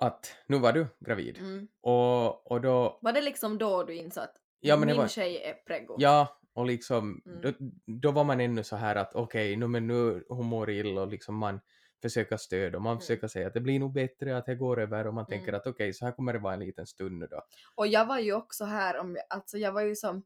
[0.00, 1.38] att nu var du gravid.
[1.38, 1.68] Mm.
[1.80, 5.54] Och, och då, Var det liksom då du insåg att Ja, min var- tjej är
[5.54, 5.96] preggo?
[5.98, 7.40] ja, och liksom, Mm.
[7.40, 7.52] då,
[7.86, 11.08] då var man ännu så här att okej, nu men nu hon mår illa och
[11.08, 11.60] liksom man
[12.02, 13.00] försöker stödja och man Mm.
[13.00, 15.54] försöker säga att det blir nog bättre, att det går över och man tänker Mm.
[15.60, 17.42] att okej, så här kommer det vara en liten stund nu då.
[17.74, 20.22] Och jag var ju också här om, alltså jag var ju som,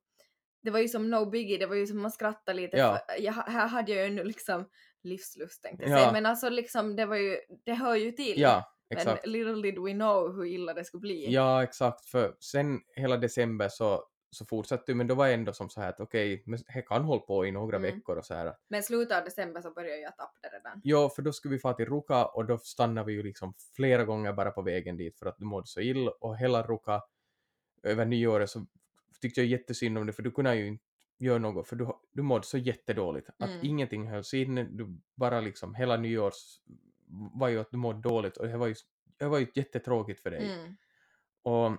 [0.62, 3.00] det var ju som no biggie, det var ju som man skrattade lite, Ja.
[3.18, 4.68] jag, här hade jag ju nu liksom
[5.02, 5.96] livslust tänkte jag Ja.
[5.98, 8.40] säga, men alltså liksom det var ju, det hör ju till.
[8.40, 9.26] Ja, men exakt.
[9.26, 11.32] little did we know hur illa det skulle bli.
[11.32, 15.70] Ja, exakt, för sen hela december så, så fortsatte men då var det ändå som
[15.70, 17.94] så här att okej, men det kan hålla på i några Mm.
[17.94, 18.54] veckor och så här.
[18.68, 20.80] Men slutet av december så började jag tappa det redan.
[20.84, 24.04] Ja, för då skulle vi få till Ruka och då stannade vi ju liksom flera
[24.04, 27.02] gånger bara på vägen dit för att du mådde så illa och hela Ruka
[27.82, 28.66] över nyåret så
[29.20, 30.84] tyckte jag jättesynd om det för du kunde ju inte
[31.18, 33.60] göra något för du, du mådde så jättedåligt att Mm.
[33.62, 36.60] ingenting hölls in, du bara liksom hela nyårs
[37.34, 38.74] var ju att du mådde dåligt och det var ju,
[39.16, 40.52] det var ju jättetråkigt för dig.
[40.52, 40.76] Mm.
[41.42, 41.72] Och,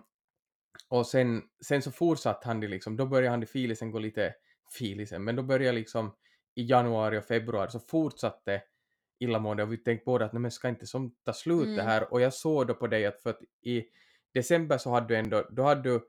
[0.91, 4.33] och sen, sen så fortsatte han det liksom, då började han det filisen gå lite,
[4.77, 6.15] filisen, men då började liksom
[6.55, 8.61] i januari och februari så fortsatte
[9.19, 11.85] illamående och vi tänkte båda att men ska inte som ta slut det Mm.
[11.85, 13.83] här och jag såg då på dig att för att i
[14.33, 16.01] december så hade du ändå, då hade du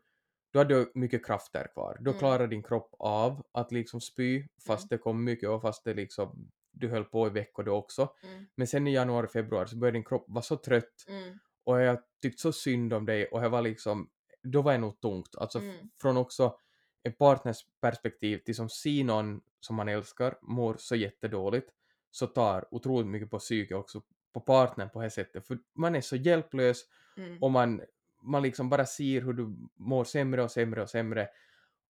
[0.53, 1.97] då hade du mycket krafter kvar.
[2.01, 2.19] Då Mm.
[2.19, 6.51] klarade din kropp av att liksom spy fast det kom mycket och fast det liksom
[6.73, 8.09] du höll på i veckor då också.
[8.23, 8.47] Mm.
[8.57, 11.39] Men sen i januari, februari så började din kropp vara så trött Mm.
[11.65, 14.11] och jag tyckte så synd om dig och jag var liksom,
[14.43, 15.37] då var det nog tungt.
[15.37, 15.77] Alltså Mm.
[16.03, 16.57] från också
[17.03, 21.71] en partners perspektiv till som se någon som man älskar mår så jättedåligt
[22.11, 24.03] så tar otroligt mycket på psyke också
[24.33, 26.83] på partnern på det här sättet för man är så hjälplös
[27.17, 27.43] Mm.
[27.43, 27.83] och man,
[28.23, 31.29] man liksom bara ser hur du mår sämre och sämre och sämre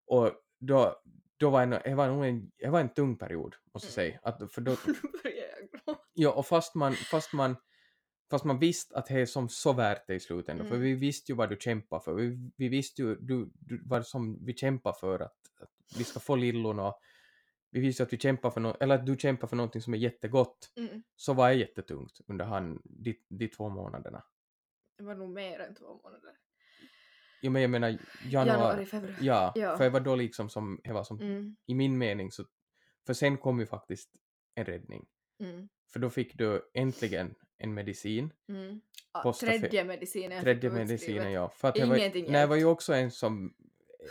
[0.05, 1.01] och då,
[1.37, 4.11] då var det, det var en, det var en tung period måste jag Mm.
[4.11, 4.19] säga.
[4.23, 4.75] Att, för då.
[6.13, 7.55] Ja, och fast man, fast man,
[8.33, 10.87] fast man visste att det är som så värt det i slutändan, för Mm.
[10.87, 14.45] vi visste ju vad du kämpar för, vi, vi visste ju du, du, vad som
[14.45, 16.99] vi kämpar för, att, att vi ska få lillon och
[17.71, 19.97] vi visste att vi kämpar för något, eller att du kämpar för någonting som är
[19.97, 21.03] jättegott, Mm.
[21.15, 24.23] så var det jättetungt under han, de, de två månaderna.
[24.97, 26.31] Det var nog mer än två månader.
[27.41, 29.15] Jo men jag menar januari, Januari, februari.
[29.21, 29.77] ja, Ja.
[29.77, 31.55] för det var då liksom som, det var som, Mm.
[31.65, 32.45] i min mening så,
[33.05, 34.09] för sen kom ju faktiskt
[34.55, 35.05] en räddning,
[35.39, 35.69] Mm.
[35.93, 38.81] för då fick du äntligen en medicin Mm.
[39.13, 40.41] Ja, tredje medicinen.
[40.43, 41.49] Tredje medicinen, ja.
[41.49, 43.53] För att var, Ingenting nej, det var ju också en, som,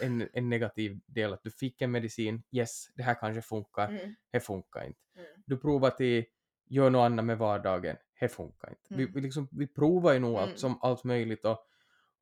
[0.02, 4.14] en, en negativ del att du fick en medicin, yes, det här kanske funkar, Mm.
[4.30, 4.98] det funkar inte.
[5.16, 5.26] Mm.
[5.46, 6.24] Du provar till,
[6.66, 8.82] gör något annat med vardagen, det funkar inte.
[8.88, 9.14] Vi, Mm.
[9.14, 10.42] vi, liksom, vi provar ju nog Mm.
[10.42, 11.66] allt, som allt möjligt och,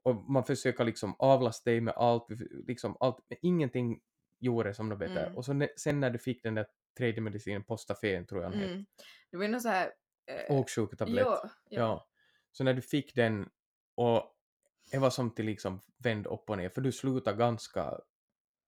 [0.03, 4.01] och man försöker liksom avlasta dig med allt, vi- liksom allt, men ingenting
[4.39, 5.21] gjorde som något bättre.
[5.25, 5.37] Mm.
[5.37, 6.67] Och så ne- sen när du fick den där
[6.99, 8.87] tredje medicinen, Postafen tror jag Mm.
[9.31, 9.91] Det var ju något så här...
[10.31, 11.27] eh, åksjuketablett.
[11.27, 11.81] ja, ja.
[11.81, 12.07] Ja.
[12.53, 13.51] Så när du fick den
[13.95, 14.37] och
[14.91, 18.01] det var som till liksom vänd upp och ner för du slutade ganska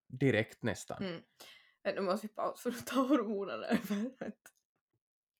[0.08, 1.04] direkt nästan.
[1.04, 1.22] Mm.
[1.84, 4.10] Nu måste vi pausa för att ta hormonerna över.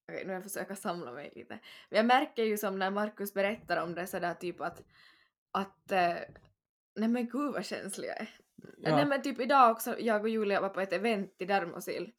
[0.09, 1.59] Okej, nu jag försöka samla mig lite.
[1.91, 4.83] Men jag märker ju som när Markus berättar om det sådär typ att,
[5.53, 6.17] att eh,
[6.97, 8.29] nej men gud vad känslig jag är.
[8.79, 8.97] Ja.
[8.97, 12.13] Nej men typ idag också, jag och Julia var på ett event i Dermosil.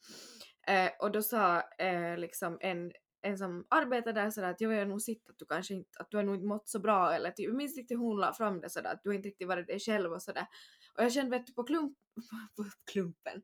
[0.68, 2.92] Eh, och då sa eh, liksom en,
[3.24, 6.12] en som arbetar där sådär att jag har nog sett att du kanske inte, att
[6.12, 8.62] du har nog inte mått så bra eller typ, jag minns riktigt hon la fram
[8.62, 10.48] det sådär att du har inte riktigt varit dig själv och sådär.
[10.98, 11.98] Och jag kände vet du på klump,
[12.56, 13.42] på klumpen,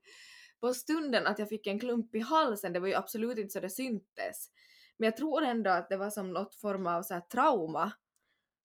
[0.60, 3.60] på stunden att jag fick en klump i halsen, det var ju absolut inte så
[3.60, 4.50] det syntes.
[4.98, 7.92] Men jag tror ändå att det var som något form av så här trauma.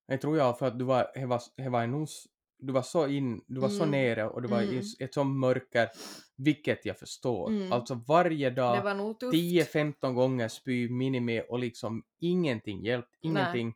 [0.07, 2.25] Jag tror jag för att du var, det var, det var en s-
[2.57, 3.91] du var så in, du var så Mm.
[3.91, 4.79] nere och du var i Mm.
[4.79, 5.89] s- ett sånt mörker,
[6.37, 7.49] vilket jag förstår.
[7.49, 7.71] Mm.
[7.71, 9.33] Alltså varje dag, var nog tufft.
[9.33, 13.31] 10-15 gånger spy minimi och liksom ingenting hjälpt, Nej.
[13.31, 13.73] ingenting.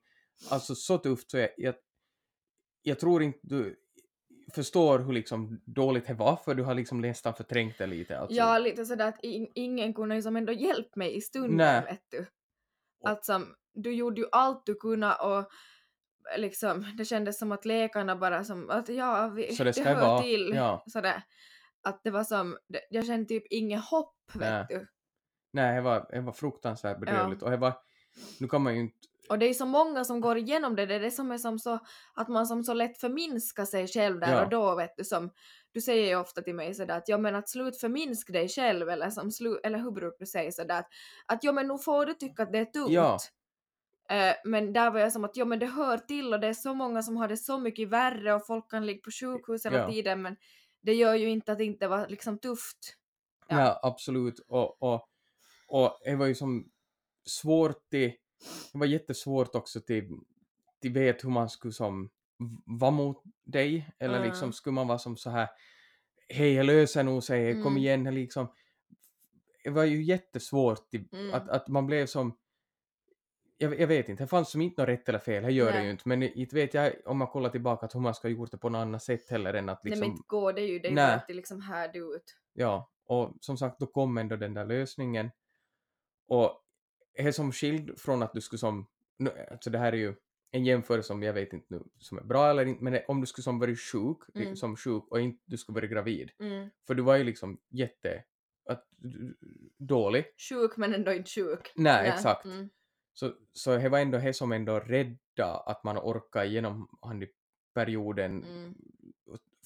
[0.50, 1.76] Alltså så tufft så jag, jag,
[2.82, 3.76] jag tror inte du
[4.54, 8.20] förstår hur liksom dåligt det var för du har liksom nästan förträngt det lite.
[8.20, 8.36] Alltså.
[8.38, 11.82] Ja, lite sådär att in, ingen kunde liksom ändå hjälpt mig i stunden, Nej.
[11.86, 12.26] vet du.
[13.04, 13.42] Alltså,
[13.74, 15.50] du gjorde ju allt du kunde och
[16.38, 19.84] liksom, det kändes som att läkarna bara som att ja, vi, Så det det, ska
[19.94, 20.52] hör vara, till.
[20.56, 20.84] ja.
[20.88, 21.24] Sådär.
[21.84, 24.66] Att det var som, det- jag kände typ inget hopp, vet Nej.
[24.70, 24.88] du.
[25.54, 27.74] Nej, det var, det var fruktansvärt bedrövligt och det var,
[28.40, 28.96] nu kan man ju inte,
[29.30, 31.60] Och det är så många som går igenom det, det är det som är som
[31.60, 31.80] så,
[32.14, 34.44] att man som så lätt förminskar sig själv där Ja.
[34.44, 35.30] och då vet du som,
[35.72, 38.90] du säger ju ofta till mig sådär att ja men att slut förminska dig själv
[38.90, 40.88] eller som slu, eller hur brukar du säga sådär att,
[41.26, 42.92] att ja men nu får du tycka att det är tungt.
[42.92, 43.18] Ja.
[44.10, 46.54] Eh, men där var jag som att ja men det hör till och det är
[46.54, 49.78] så många som har det så mycket värre och folk kan ligga på sjukhus hela
[49.78, 49.90] Ja.
[49.92, 50.36] tiden men
[50.82, 52.96] det gör ju inte att det inte var liksom tufft.
[53.48, 53.80] ja, Ja.
[53.84, 55.10] absolut och, och,
[55.68, 56.70] och det var ju som
[57.26, 58.10] svårt till,
[58.74, 60.10] det var jättesvårt också till,
[60.82, 62.10] till vet hur man skulle som
[62.66, 64.28] vara mot dig eller Mm.
[64.30, 65.48] liksom skulle man vara som så här
[66.30, 67.78] hej jag löser nog sig, kom Mm.
[67.78, 68.54] igen liksom
[69.64, 71.34] det var ju jättesvårt till, Mm.
[71.34, 72.38] att, att man blev som
[73.62, 75.78] jag, jag vet inte, det fanns som inte något rätt eller fel, det gör det
[75.78, 75.86] Nej.
[75.86, 78.34] ju inte, men inte vet jag om man kollar tillbaka att hur man ska ha
[78.34, 80.62] gjort det på något annat sätt heller än att Nej liksom men inte går det
[80.62, 81.08] ju, det är ju Nej.
[81.08, 82.38] bara att det liksom härde ut.
[82.54, 85.30] Ja, och som sagt, då kom ändå den där lösningen.
[86.28, 86.64] Och
[87.16, 90.14] det är som skild från att du skulle som, nu, alltså det här är ju
[90.52, 93.22] en jämförelse som jag vet inte nu som är bra eller inte, men det- om
[93.22, 94.56] du skulle som varit sjuk, Mm.
[94.56, 96.70] som sjuk och inte du skulle varit gravid, Mm.
[96.88, 98.24] för du var ju liksom jätte,
[98.66, 98.86] att,
[99.78, 100.26] dålig.
[100.50, 101.72] Sjuk men ändå inte sjuk.
[101.76, 102.46] Nej, exakt.
[102.46, 102.70] Mm.
[103.14, 107.28] Så, så det var ändå det som ändå rädda att man orkar igenom han i
[107.74, 108.76] perioden Mm.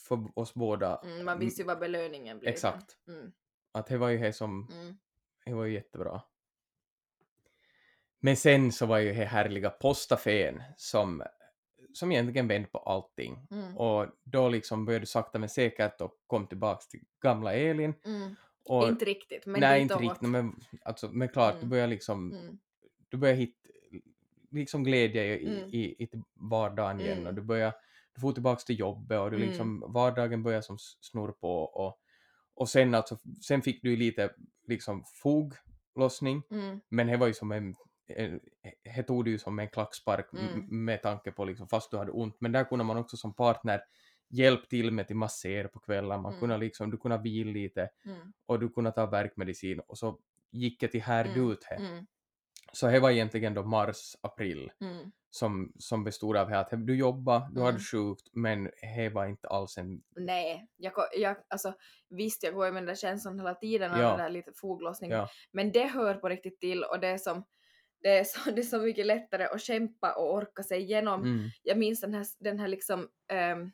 [0.07, 0.97] för oss båda.
[1.03, 1.25] Mm.
[1.25, 2.53] Man visste ju vad belöningen blev.
[2.53, 2.97] Exakt.
[3.07, 3.31] Mm.
[3.71, 4.97] Att det var ju det som Mm.
[5.45, 6.21] Det var ju jättebra.
[8.19, 11.23] Men sen så var ju det härliga postafén som,
[11.93, 13.47] som egentligen vände på allting.
[13.51, 13.77] Mm.
[13.77, 17.93] Och då liksom började du sakta men säkert och kom tillbaks till gamla Elin.
[18.05, 18.35] Mm.
[18.65, 21.69] Och, inte riktigt men nej, inte riktigt, men, alltså, men klart, Mm.
[21.69, 22.59] börjar liksom, Mm.
[23.13, 23.69] Du börjar hitta
[24.51, 25.69] liksom glädje i, Mm.
[25.69, 27.27] i, i, vardagen igen Mm.
[27.27, 27.73] och du börjar,
[28.15, 29.49] du får tillbaks till jobbet och du Mm.
[29.49, 31.99] liksom, vardagen börjar som s- snurra på och,
[32.55, 34.33] och sen alltså, sen fick du lite
[34.67, 36.79] liksom foglossning Mm.
[36.89, 37.75] men det var ju som en,
[38.95, 40.65] det tog du ju som en klackspark Mm.
[40.85, 43.81] med tanke på liksom, fast du hade ont, men där kunde man också som partner
[44.29, 46.39] hjälpa till med till massera på kvällar, man Mm.
[46.39, 48.33] kunde liksom, du kunde vila lite Mm.
[48.45, 50.19] och du kunde ta värkmedicin och så
[50.51, 51.51] gick det till härd Mm.
[51.51, 51.75] ut det.
[51.75, 52.05] Mm.
[52.75, 55.11] Så det var egentligen då mars, april Mm.
[55.29, 57.81] som, som bestod av att du jobbade, du hade Mm.
[57.81, 60.01] sjukt, men det var inte alls en...
[60.15, 61.73] Nej, jag, jag, alltså,
[62.09, 64.09] visst jag går ju med den där känslan hela tiden av Ja.
[64.09, 67.43] den där lite foglossning, Ja, men det hör på riktigt till och det är som
[68.01, 71.23] det är, så, det är så mycket lättare att kämpa och orka sig igenom.
[71.23, 73.71] mm, Jag minns den här, den här liksom, ehm,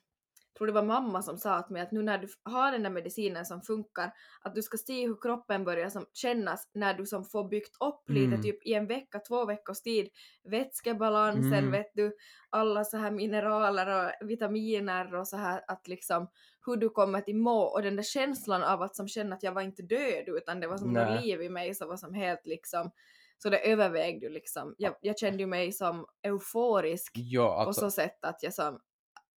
[0.57, 2.89] tror det var mamma som sa till mig att nu när du har den där
[2.89, 7.25] medicinen som funkar, att du ska se hur kroppen börjar som kännas när du som
[7.25, 8.41] får byggt upp lite, Mm.
[8.41, 10.09] typ i en vecka, två veckors tid,
[10.51, 11.71] vätskebalansen, Mm.
[11.71, 12.15] vet du,
[12.49, 16.27] alla så här mineraler och vitaminer och så här att liksom
[16.65, 19.51] hur du kommer till må och den där känslan av att som känna att jag
[19.51, 22.45] var inte död utan det var som något liv i mig som var som helt
[22.45, 22.91] liksom
[23.38, 24.75] så det övervägde ju liksom.
[24.77, 28.79] Jag, jag kände ju mig som euforisk ja, på alltså, så sätt att jag som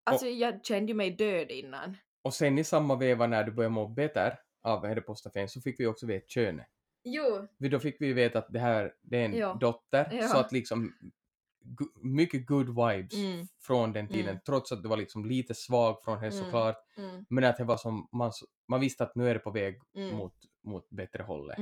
[0.04, 1.96] Alltså jag kände mig död innan.
[2.22, 5.86] och sen i samma veva när du började må bättre av Hedepostafén så fick vi
[5.86, 6.66] också veta könet.
[7.04, 7.48] Jo.
[7.58, 9.54] Då fick vi veta att det här det är en Ja.
[9.60, 10.28] dotter, Ja.
[10.28, 10.92] så att liksom
[12.02, 13.46] mycket good vibes Mm.
[13.60, 14.40] från den tiden, Mm.
[14.46, 16.44] trots att du var liksom lite svag från det Mm.
[16.44, 17.24] såklart, Mm.
[17.28, 18.32] men att det var som, man,
[18.68, 20.16] man visste att nu är det på väg Mm.
[20.16, 20.34] mot,
[20.64, 21.58] mot bättre hållet.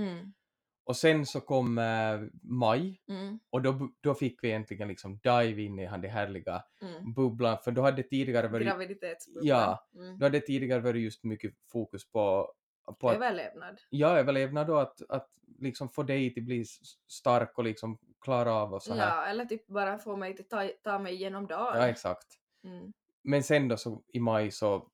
[0.84, 3.38] Och sen så kom eh, maj, Mm.
[3.50, 7.12] och då, då fick vi äntligen liksom dive in i han det härliga Mm.
[7.12, 9.46] bubblan, för då hade tidigare varit, Graviditetsbubblan.
[9.46, 9.88] Ja.
[9.94, 10.18] Mm.
[10.18, 12.52] då hade tidigare varit just mycket fokus på,
[13.00, 13.80] på att Överlevnad.
[13.90, 15.28] ja, överlevnad och att, att
[15.59, 16.64] liksom få dig till bli
[17.09, 19.09] stark och liksom klara av och så här.
[19.16, 21.78] Ja, eller typ bara få mig till ta, ta mig igenom dagen.
[21.80, 22.26] Ja, exakt.
[22.64, 22.92] Mm.
[23.22, 24.90] Men sen då så i maj så,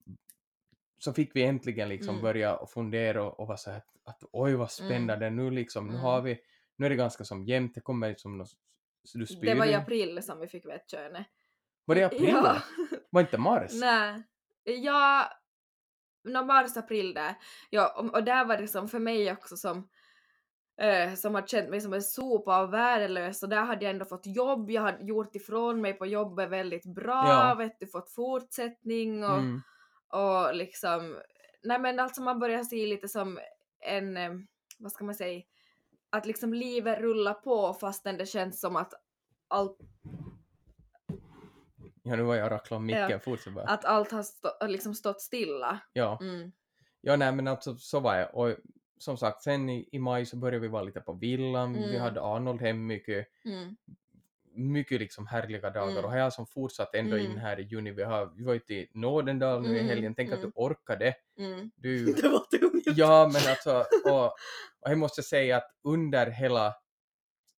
[0.99, 2.23] så fick vi äntligen liksom Mm.
[2.23, 5.93] börja fundera och, och vara så här att, att oj vad spännande nu liksom, nu
[5.93, 6.03] Mm.
[6.05, 6.39] har vi,
[6.77, 8.51] nu är det ganska som jämnt, det kommer liksom något,
[9.05, 11.27] så du spyr Det var i april som vi fick veta könet.
[11.85, 12.29] Var det i april?
[12.29, 12.57] Ja.
[13.11, 13.71] Var inte mars?
[13.81, 14.23] Nej.
[14.65, 15.29] Ja,
[16.25, 17.35] no, mars, april där.
[17.71, 19.89] Ja, och, och där var det som för mig också som
[20.81, 24.05] eh, som hade känt mig som en sopa och värdelös och där hade jag ändå
[24.05, 27.55] fått jobb, jag hade gjort ifrån mig på jobbet väldigt bra, Ja.
[27.59, 29.63] vet du, fått fortsättning och, Mm.
[30.17, 31.21] Och liksom,
[31.63, 33.39] nej men alltså man börjar se lite som
[33.81, 34.33] en, eh,
[34.79, 35.43] vad ska man säga,
[36.11, 38.93] att liksom livet rullar på fastän det känns som att
[39.49, 39.79] allt,
[42.03, 43.19] Ja, nu var jag rackla om micken, Ja.
[43.19, 43.65] fortsätt bara.
[43.65, 45.79] att allt har stå, liksom stått stilla.
[45.93, 46.19] Ja.
[46.21, 46.53] Mm.
[47.01, 48.35] ja, nej men alltså så var jag.
[48.35, 48.57] Och
[48.99, 52.01] som sagt, sen i, i maj så började vi vara lite på villan, vi Mm.
[52.01, 53.77] hade Arnold hem mycket, Mm.
[54.57, 56.05] Mycket liksom härliga dagar Mm.
[56.05, 57.39] och här som fortsatt ända in Mm.
[57.39, 57.91] här i juni.
[57.91, 60.51] Vi, har, vi var ute i Nådendal nu i Mm, helgen, tänk att mm.
[60.51, 61.15] du orkade.
[61.39, 61.71] Mm.
[61.77, 62.85] Du, Det var tungt.
[62.99, 64.25] ja men alltså, och,
[64.81, 66.75] och jag måste säga att under hela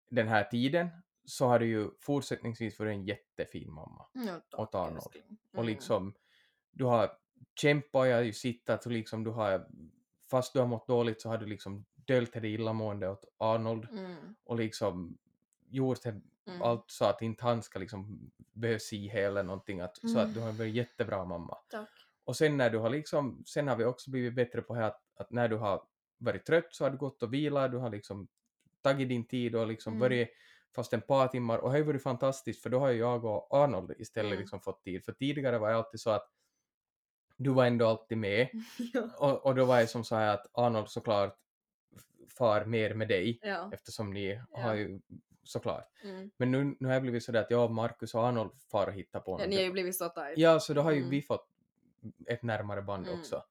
[0.10, 0.89] den här tiden
[1.26, 4.06] så har du ju fortsättningsvis varit en jättefin mamma.
[4.14, 4.98] Ja, tack, åt Arnold.
[5.54, 5.66] Och Mm.
[5.66, 6.14] liksom,
[6.72, 7.12] du har
[7.62, 9.68] kämpat, jag har ju sittat och liksom du har,
[10.32, 14.16] fast du har mått dåligt så har du liksom döljt det illamående åt Arnold Mm.
[14.45, 15.18] och liksom
[15.70, 16.62] gjort det, Mm.
[16.62, 20.34] allt så att inte han ska liksom behöva se eller någonting, att, så att Mm.
[20.34, 21.58] du har varit jättebra mamma.
[21.70, 21.89] Tack.
[22.24, 25.32] Och sen när du har liksom, sen har vi också blivit bättre på att, att
[25.32, 25.84] när du har
[26.18, 28.28] varit trött så har du gått och vilat, du har liksom
[28.82, 30.00] tagit din tid och liksom Mm.
[30.02, 30.30] varit
[30.76, 33.26] fast en par timmar och det har ju varit fantastiskt för då har ju jag
[33.26, 34.39] och Arnold istället Mm.
[34.39, 35.06] liksom fått tid.
[35.06, 36.30] För tidigare var det alltid så att
[37.38, 38.50] du var ändå alltid med
[38.93, 39.10] ja.
[39.20, 41.38] och, och då var det som så här att Arnold såklart
[42.38, 43.70] far mer med dig ja.
[43.74, 44.62] eftersom ni Ja.
[44.62, 45.00] har ju
[45.48, 45.89] såklart.
[46.04, 46.32] Mm.
[46.38, 48.93] Men nu, nu har det blivit så där att jag, Marcus och Arnold far och
[48.93, 49.38] hittar på ja.
[49.38, 49.50] något.
[49.50, 50.38] Ni har ju blivit så tajt.
[50.38, 51.10] Ja, så då har ju Mm.
[51.10, 51.48] vi fått
[52.28, 53.20] ett närmare band Mm.
[53.20, 53.43] också.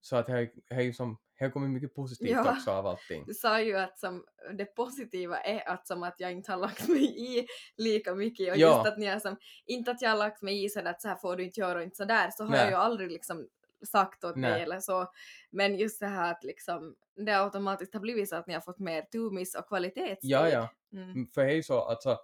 [0.00, 2.52] Så att det har ju som, har kommit mycket positivt Ja.
[2.56, 3.24] också av allting.
[3.26, 4.24] Du sa ju att som,
[4.58, 8.58] det positiva är att som att jag inte har lagt mig i lika mycket och
[8.58, 8.76] Ja.
[8.76, 9.36] just att ni har som,
[9.66, 11.78] inte att jag har lagt mig i så att så här får du inte göra
[11.78, 12.60] och inte så där så har Nej.
[12.60, 13.48] jag ju aldrig liksom
[13.86, 14.50] sagt åt Nej.
[14.52, 15.12] dig eller så.
[15.50, 18.78] Men just det här att liksom det automatiskt har blivit så att ni har fått
[18.78, 20.30] mer tumis och kvalitetstid.
[20.30, 20.68] Ja, ja.
[20.92, 21.10] Mm.
[21.10, 22.18] Mm, För det är ju så alltså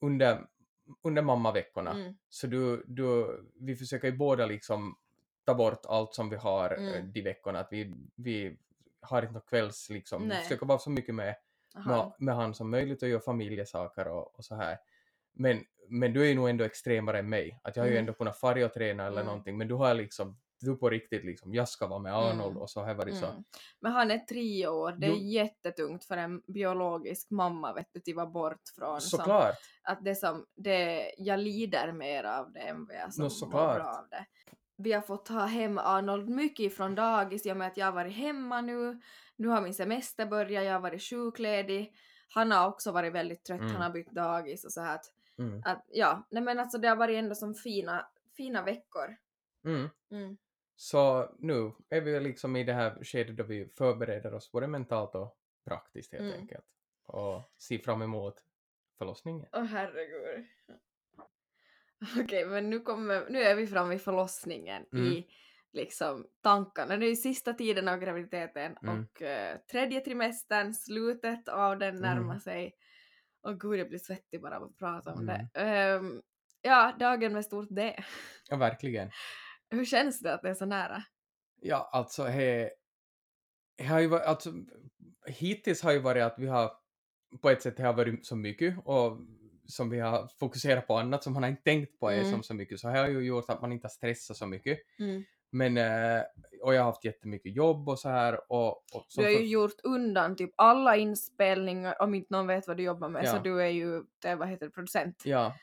[0.00, 0.46] under,
[1.02, 2.14] under mammaveckorna Mm.
[2.28, 4.98] så du, du, vi försöker ju båda liksom
[5.44, 6.94] ta bort allt som vi har Mm.
[6.94, 7.58] eh, de veckorna.
[7.60, 8.58] Att vi, vi
[9.00, 11.34] har inte något kvälls liksom, vi försöker vara så mycket med,
[11.86, 14.78] med, med han som möjligt och göra familjesaker och, och så här.
[15.32, 17.60] Men, men du är ju nog ändå extremare än mig.
[17.62, 18.00] Att jag har ju Mm.
[18.02, 19.26] ändå kunnat fara och träna eller Mm.
[19.26, 22.56] någonting men du har liksom, du på riktigt liksom, jag ska vara med Arnold Mm.
[22.62, 23.26] och så har det varit så.
[23.26, 23.44] Mm.
[23.80, 25.16] Men han är tre år, det är Jo.
[25.16, 29.54] jättetungt för en biologisk mamma vet du, att vara bort från som, Såklart!
[29.82, 33.76] att det som, det, jag lider mer av det än vad jag som mår såklart.
[33.76, 34.26] bra av det.
[34.76, 37.92] Vi har fått ta hem Arnold mycket från dagis i och med att jag har
[37.92, 39.00] varit hemma nu.
[39.36, 41.92] Nu har min semester börjat, jag har varit sjukledig.
[42.28, 43.72] Han har också varit väldigt trött, Mm.
[43.72, 45.04] han har bytt dagis och så här att,
[45.38, 45.62] Mm.
[45.64, 48.06] att ja, nej men alltså det har varit ändå som fina,
[48.36, 49.16] fina veckor.
[49.66, 49.88] Mm.
[50.12, 50.36] Mm.
[50.76, 55.14] Så nu är vi liksom i det här skedet då vi förbereder oss både mentalt
[55.14, 56.40] och praktiskt helt Mm.
[56.40, 56.64] enkelt.
[57.06, 58.34] Och ser fram emot
[58.98, 59.48] förlossningen.
[59.52, 60.46] Åh herregud.
[62.24, 65.06] Okej, men nu, kommer, nu är vi framme vid förlossningen Mm.
[65.06, 65.26] i
[65.72, 66.96] liksom tankarna.
[66.96, 69.00] Det är ju sista tiden av graviditeten Mm.
[69.12, 72.40] och eh, tredje trimestern, slutet av den närmar Mm.
[72.40, 72.74] sig.
[73.46, 75.48] Åh gud, jag blir svettig bara av att prata om det.
[75.54, 76.22] Ehm,
[76.62, 77.96] ja, dagen med stort D.
[78.50, 79.10] Ja, verkligen.
[79.74, 81.02] Hur känns det att det är så nära?
[81.60, 82.70] Ja, alltså he,
[83.78, 84.52] he har ju varit, alltså
[85.26, 86.72] hittills har ju varit att vi har
[87.42, 89.18] på ett sätt det har varit så mycket och
[89.66, 92.30] som vi har fokuserat på annat som man har inte tänkt på är Mm.
[92.30, 94.78] som så mycket så det har ju gjort att man inte har stressat så mycket.
[94.98, 95.24] Mm.
[95.52, 96.22] Men, eh,
[96.62, 99.44] och jag har haft jättemycket jobb och så här och, och Du har ju för-
[99.44, 103.40] gjort undan typ alla inspelningar, om inte någon vet vad du jobbar med, så Ja.
[103.44, 105.22] du är ju, det, vad heter det, producent.
[105.24, 105.54] Ja,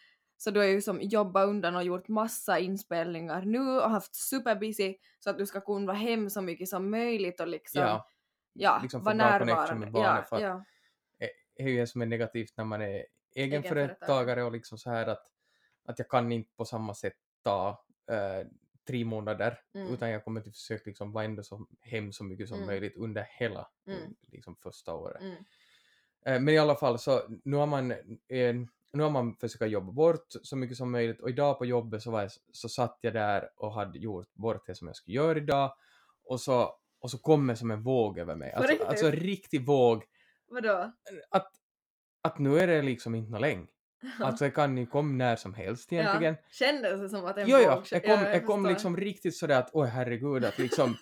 [0.43, 4.95] Så du har ju som jobbat undan och gjort massa inspelningar nu och haft superbusy
[5.19, 8.07] så att du ska kunna vara hem så mycket som möjligt och liksom, ja,
[8.53, 9.75] ja, liksom vara närvarande.
[9.75, 10.63] med barnet ja, ja.
[11.55, 14.43] det är ju det som är negativt när man är Egenföretagare.
[14.43, 15.23] och liksom så här att,
[15.85, 17.13] att jag kan inte på samma sätt
[17.43, 18.47] ta eh,
[18.87, 19.93] tre månader Mm.
[19.93, 22.67] utan jag kommer att försöka liksom vara ändå så hem så mycket som Mm.
[22.67, 24.15] möjligt under hela Mm.
[24.31, 25.21] liksom första året.
[26.25, 27.91] Eh, men i alla fall så nu har man
[28.27, 28.55] eh,
[28.93, 32.11] nu har man försökt jobba bort så mycket som möjligt och idag på jobbet så,
[32.11, 35.37] var jag, så satt jag där och hade gjort bort det som jag skulle göra
[35.37, 35.73] idag
[36.23, 38.51] och så, och så kom det som en våg över mig.
[38.51, 38.87] Alltså, riktigt?
[38.87, 40.03] alltså en riktig våg
[40.47, 40.91] Vadå?
[41.29, 41.51] att,
[42.21, 43.67] att nu är det liksom inte något länge.
[44.19, 46.33] Alltså det kan ju komma när som helst egentligen.
[46.41, 48.69] Ja, kändes det som att en Jo, jo, våg- det kom, Ja, det kom förstår.
[48.73, 50.95] liksom riktigt sådär att oj herregud att liksom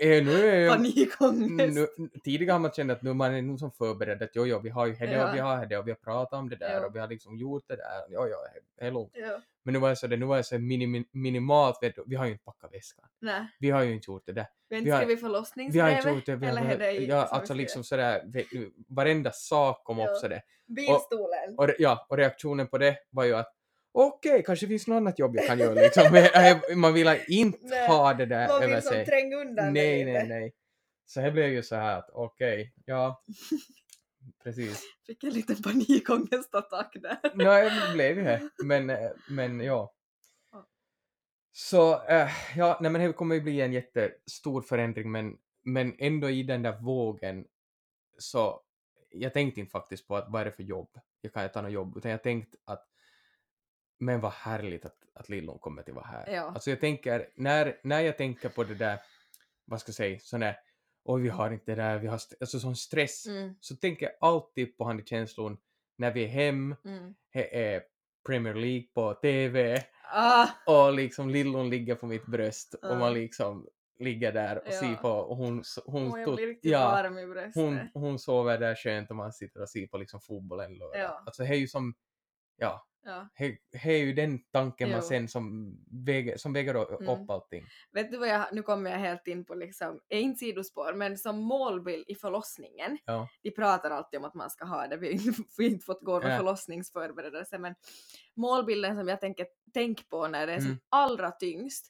[0.00, 1.74] eh, nu är jag, Panikångest.
[1.98, 4.58] nu, tidigare har man känt att nu man är nog som förberedd att jo, jo,
[4.58, 5.28] vi har ju det Ja.
[5.28, 6.86] och vi har det och vi har pratat om det där Ja.
[6.86, 7.84] och vi har liksom gjort det där.
[8.08, 8.26] Jo,
[8.80, 9.10] jo, lugnt.
[9.14, 9.40] Ja.
[9.62, 12.16] Men nu var jag så det, nu var jag så minim, minimalt, vet du, vi
[12.16, 13.04] har ju inte packat väskan.
[13.20, 13.42] Nej.
[13.58, 14.46] Vi har ju inte gjort det där.
[14.68, 15.96] Vi har Vi skrivit Vi har förlossningsbrevet.
[15.98, 16.36] inte gjort det.
[16.36, 20.08] Vi har, eller det ja, alltså liksom sådär, vet du, varenda sak kom Ja.
[20.10, 20.42] upp sådär.
[20.66, 21.54] Bilstolen.
[21.58, 23.52] Och, re- ja, och reaktionen på det var ju att
[23.92, 26.14] okej, kanske finns något annat jobb jag kan göra liksom.
[26.14, 29.06] Äh, man vill inte Nej, ha det där Man över vill som sig.
[29.06, 30.54] tränga undan Nej, nej, nej.
[31.06, 33.22] Så det blev ju så här att okej, ja,
[34.44, 34.82] precis.
[35.06, 37.18] Fick en liten panikångestattack där.
[37.34, 38.50] Nej, det blev ju det.
[38.64, 39.94] Men, eh, men ja.
[41.52, 46.30] Så, äh, ja, nej men det kommer ju bli en jättestor förändring men, men ändå
[46.30, 47.44] i den där vågen
[48.18, 48.62] så
[49.10, 51.72] jag tänkte inte faktiskt på att vad är det för jobb, jag kan ta något
[51.72, 52.89] jobb, utan jag tänkte att
[54.00, 56.28] men vad härligt att, att Lillon kommer till vara här.
[56.34, 56.42] Ja.
[56.42, 58.98] Alltså jag tänker, när, när jag tänker på det där,
[59.64, 60.56] vad ska jag säga, sån där,
[61.04, 64.06] oj vi har inte det där, vi har st- alltså sån stress, Mm, så tänker
[64.06, 65.56] jag alltid på han i känslon
[65.98, 67.14] när vi är hem, mm.
[67.32, 67.82] det är
[68.26, 72.98] Premier League på TV Ah, och liksom Lillon ligger på mitt bröst och Ja.
[72.98, 74.72] man liksom ligger där och Ja.
[74.80, 77.10] ser på och hon, hon, och riktigt ja,
[77.54, 80.76] hon, hon sover där skönt och man sitter och ser på liksom fotbollen.
[80.94, 81.22] Ja.
[81.26, 81.94] Alltså det är ju som,
[82.56, 83.28] ja, Ja.
[83.38, 85.06] det är ju den tanken man Jo.
[85.08, 85.74] sen som
[86.06, 87.30] väger, som väger o- upp Mm.
[87.30, 87.64] allting.
[87.92, 91.38] Vet du vad jag, nu kommer jag helt in på liksom, inte sidospår, men som
[91.38, 92.98] målbild i förlossningen.
[93.04, 93.28] Ja.
[93.42, 95.84] De pratar alltid om att man ska ha det, vi har inte- vi har inte
[95.84, 96.36] fått gå med Ja.
[96.36, 97.74] förlossningsförberedelse, men
[98.36, 100.80] målbilden som jag tänker tänk på när det är som Mm.
[100.88, 101.86] allra tyngst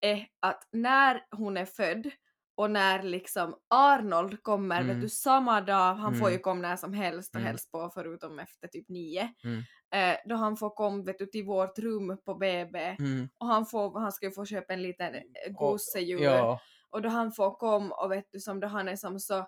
[0.00, 2.10] är att när hon är född
[2.56, 5.00] och när liksom Arnold kommer, vet Mm.
[5.00, 6.42] du, samma dag, han får ju Mm.
[6.42, 7.46] komma när som helst och Mm.
[7.46, 9.62] helst på förutom efter typ nio, Mm.
[9.94, 13.28] eh, då han får komma vet du, till vårt rum på BB Mm.
[13.38, 17.02] och han, får, han ska ju få köpa en liten eh, Och- gosedjur Ja, och
[17.02, 19.46] då han får komma och vet du som då han är som så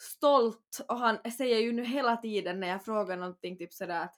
[0.00, 4.14] stolt och han säger ju nu hela tiden när jag frågar någonting typ sådär att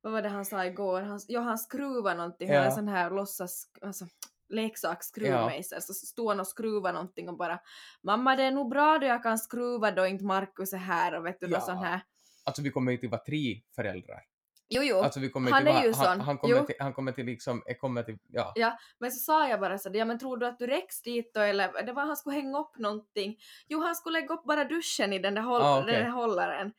[0.00, 1.00] vad var det han sa igår?
[1.02, 2.70] Han, ja, han skruvar någonting, han är Ja.
[2.70, 4.06] sån här låtsas, alltså
[4.52, 7.60] leksaksskruvmejsel, så stod han och skruvade någonting och bara
[8.02, 11.26] mamma det är nog bra då jag kan skruva då inte Markus är här och
[11.26, 11.60] vet du Ja.
[11.60, 12.00] sån här
[12.44, 14.20] alltså vi kommer ju till vara tre föräldrar.
[14.68, 16.66] jo jo Alltså Han är ju sån, han, kommer jo.
[16.66, 18.52] till, han kommer till liksom, kommer till, ja.
[18.54, 21.34] Ja, men så sa jag bara så ja men tror du att du räcks dit
[21.34, 23.36] då eller det var han skulle hänga upp någonting.
[23.68, 25.92] Jo han skulle lägga upp bara duschen i den där, håll, Ah, okej.
[25.94, 26.72] den där hållaren.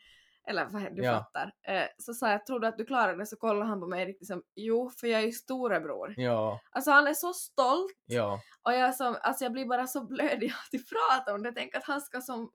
[0.48, 1.14] Eller vad du Ja.
[1.14, 1.54] fattar.
[1.68, 4.06] Eh, så sa jag tror du att du klarar det så kollar han på mig
[4.06, 6.14] riktigt som jo för jag är ju storebror.
[6.18, 8.40] Ja, Alltså han är så stolt ja.
[8.64, 11.52] och jag, som, alltså, jag blir bara så blödig att prata om det.
[11.52, 12.52] Tänk att han ska som...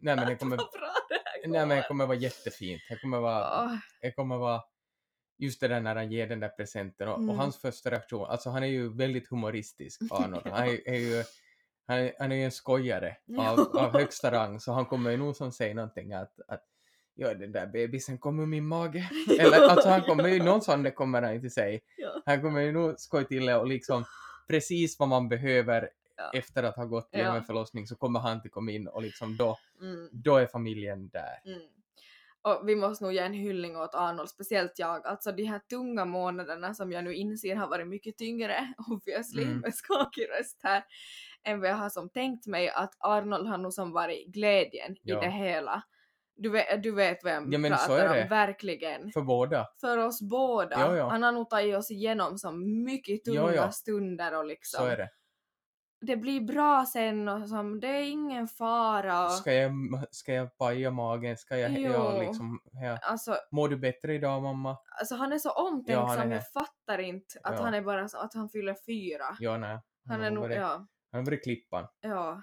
[0.00, 2.82] Nej men det kommer, det nej men det kommer vara jättefint.
[2.88, 4.62] Det kommer vara, Åh, det kommer vara
[5.38, 7.38] just det där när han ger den där presenten och, och Mm.
[7.38, 10.42] hans första reaktion, alltså han är ju väldigt humoristisk Arnold.
[10.46, 10.50] Ja.
[10.54, 11.24] Han är, är ju
[11.86, 13.50] han han är ju en skojare Ja.
[13.50, 16.64] av, av högsta rang så han kommer ju nog som säga någonting att, att
[17.14, 19.10] ja den där bebisen kommer ur min mage.
[19.40, 21.80] Eller alltså han kommer ju, någon sån kommer han inte säga.
[21.96, 22.22] Ja.
[22.26, 24.04] Han kommer ju nog skoja till det och liksom
[24.48, 26.30] precis vad man behöver Ja.
[26.38, 27.38] efter att ha gått igenom Ja.
[27.40, 30.08] en förlossning så kommer han till komma in och liksom då, Mm.
[30.12, 31.40] då är familjen där.
[31.44, 31.60] Mm.
[32.42, 35.06] Och vi måste nog ge en hyllning åt Arnold, speciellt jag.
[35.06, 39.58] Alltså de här tunga månaderna som jag nu inser har varit mycket tyngre, obviously, Mm.
[39.58, 40.84] med skakig röst här,
[41.44, 45.18] än vad jag har som tänkt mig att Arnold har nog som varit glädjen Ja.
[45.22, 45.82] i det hela.
[46.36, 48.22] Du vet, du vet jag Ja, men så pratar är det.
[48.22, 49.12] om, verkligen.
[49.12, 49.66] För båda.
[49.80, 50.80] För oss båda.
[50.80, 51.08] Ja, ja.
[51.08, 53.70] Han har nog tagit oss igenom som mycket tunga Ja, ja.
[53.70, 54.78] stunder och liksom.
[54.84, 55.08] Så är det.
[56.06, 59.24] Det blir bra sen och som, det är ingen fara.
[59.24, 59.72] Och, Ska jag,
[60.10, 61.36] ska jag paja magen?
[61.36, 62.20] Ska jag, ja, Jo.
[62.20, 62.98] liksom, ja.
[63.02, 64.76] alltså, Mår du bättre idag mamma?
[64.98, 67.62] Alltså han är så Ja, han omtänksam, är jag fattar inte att Ja.
[67.64, 69.36] han är bara så att han fyller fyra.
[69.38, 69.78] Ja, nej.
[70.08, 70.66] Han är har nog, ja,
[71.12, 71.86] han har varit klippan.
[72.00, 72.42] ja.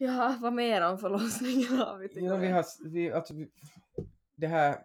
[0.00, 3.50] Ja, vad mer om förlossningen har vi Ja, vi har, vi, alltså, vi,
[4.36, 4.78] det här,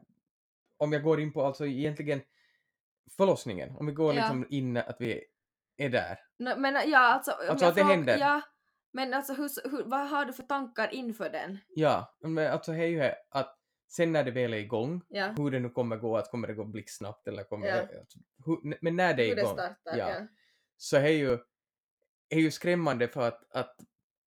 [0.78, 2.22] om jag går in på alltså egentligen
[3.18, 4.20] förlossningen, om vi går Ja.
[4.22, 5.24] liksom in att vi
[5.78, 6.20] är där.
[6.38, 8.18] Nå, men ja, alltså, Alltså att det frågar- händer.
[8.18, 8.41] Ja,
[8.91, 11.57] men alltså hur, hur, vad har du för tankar inför den?
[11.70, 15.28] Ja, men alltså det är ju här att sen när det väl är igång, Ja,
[15.38, 17.76] hur det nu kommer gå, att kommer det gå blixtsnabbt eller kommer Ja.
[17.76, 19.97] det, alltså, hur, men när det är hur det igång, startar.
[19.97, 20.28] ja.
[20.78, 21.38] Så är ju,
[22.30, 23.76] är ju skrämmande för att, att,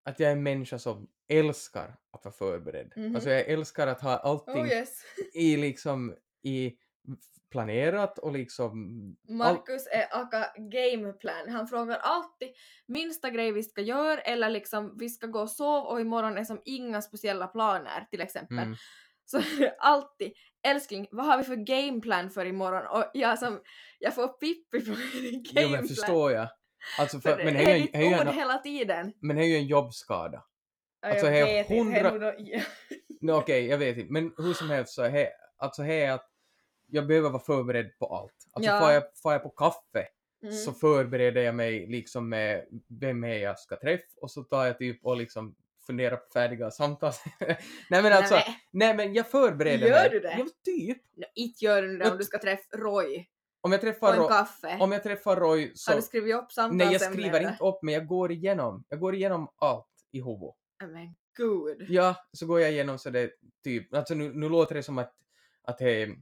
[0.06, 2.92] att jag är en människa som älskar att vara förberedd.
[2.96, 3.14] Mhm.
[3.14, 5.02] Alltså jag älskar att ha allting Oh yes.
[5.34, 6.76] i liksom i
[7.50, 8.76] planerat och liksom
[9.28, 11.48] Marcus är aka gameplan.
[11.48, 12.48] Han frågar alltid
[12.86, 16.44] minsta grej vi ska göra eller liksom vi ska gå och sova och imorgon är
[16.44, 18.58] som inga speciella planer till exempel.
[18.58, 18.76] mm,
[19.24, 19.40] Så
[19.78, 20.32] alltid
[20.66, 22.86] älskling, vad har vi för gameplan för imorgon?
[22.86, 23.60] Och jag som,
[23.98, 25.72] jag får pippi på min jo gameplan.
[25.72, 26.48] men förstår jag.
[26.98, 29.12] Alltså För men det är ju ditt en- ord en, hela tiden.
[29.20, 30.44] men det är ju en jobbskada.
[31.02, 32.34] Ja, Alltså, jag vet inte, hundra- då-
[33.20, 36.30] No, Okej, jag vet inte, men hur som helst så är alltså är att
[36.86, 38.34] jag behöver vara förberedd på allt.
[38.52, 38.80] Alltså Ja.
[38.80, 40.06] får, jag, får jag på kaffe
[40.42, 40.54] Mm.
[40.54, 42.64] så förbereder jag mig liksom med
[43.00, 45.54] vem är jag ska träffa och så tar jag typ och liksom
[45.86, 47.12] funderar på färdiga samtal.
[47.90, 50.10] nej men alltså, Nej, nej men jag förbereder Gör mig.
[50.10, 50.36] du det?
[50.38, 50.98] Ja, typ.
[51.16, 53.28] men inte gör du det om du ska träffa Roy
[53.60, 54.78] Om jag träffar, Roy, kaffe.
[54.80, 55.90] om jag träffar Roy så...
[55.90, 56.86] Har du skrivit upp samtalsämnen?
[56.86, 58.84] Nej, jag skriver inte upp men jag går igenom.
[58.88, 60.54] Jag går igenom allt i huvudet.
[60.80, 61.86] Men gud.
[61.88, 63.30] Ja, så går jag igenom så det
[63.64, 65.12] typ, alltså nu, nu låter det som att,
[65.62, 66.16] att det är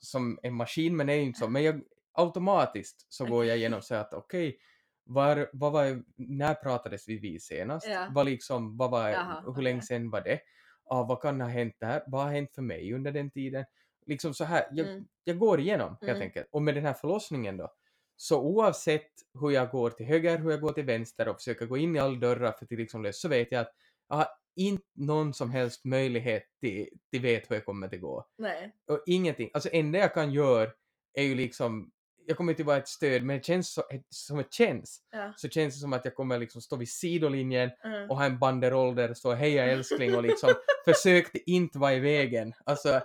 [0.00, 1.48] som en maskin men det är ju inte så.
[1.48, 1.80] Men jag,
[2.12, 4.58] automatiskt så går jag igenom så att okej,
[5.04, 7.86] var, vad var, när pratades vi vid senast?
[7.86, 8.08] Ja.
[8.10, 9.64] Vad liksom, vad var, Jaha, hur okej.
[9.64, 10.40] länge sedan var det?
[10.84, 12.02] Ah, vad kan ha hänt där?
[12.06, 13.64] Vad har hänt för mig under den tiden?
[14.06, 15.04] Liksom så här, jag, Mm.
[15.24, 16.22] jag går igenom helt Mm.
[16.22, 16.46] enkelt.
[16.50, 17.72] Och med den här förlossningen då,
[18.16, 21.76] så oavsett hur jag går till höger, hur jag går till vänster och försöker gå
[21.76, 23.72] in i alla dörrar för att liksom lösa, så vet jag att
[24.08, 24.26] jag har
[24.56, 28.26] inte någon som helst möjlighet till, till vet hur jag kommer att gå.
[28.38, 28.72] Nej.
[28.88, 29.50] Och ingenting.
[29.54, 30.70] Alltså enda jag kan göra
[31.14, 31.90] är ju liksom,
[32.26, 35.32] jag kommer inte vara ett stöd, men det känns så, som det känns, Ja.
[35.36, 38.10] så känns det som att jag kommer liksom stå vid sidolinjen Mm.
[38.10, 40.50] och ha en banderoll där det står heja älskling och liksom
[40.84, 42.52] försökte inte vara i vägen.
[42.64, 43.00] Alltså,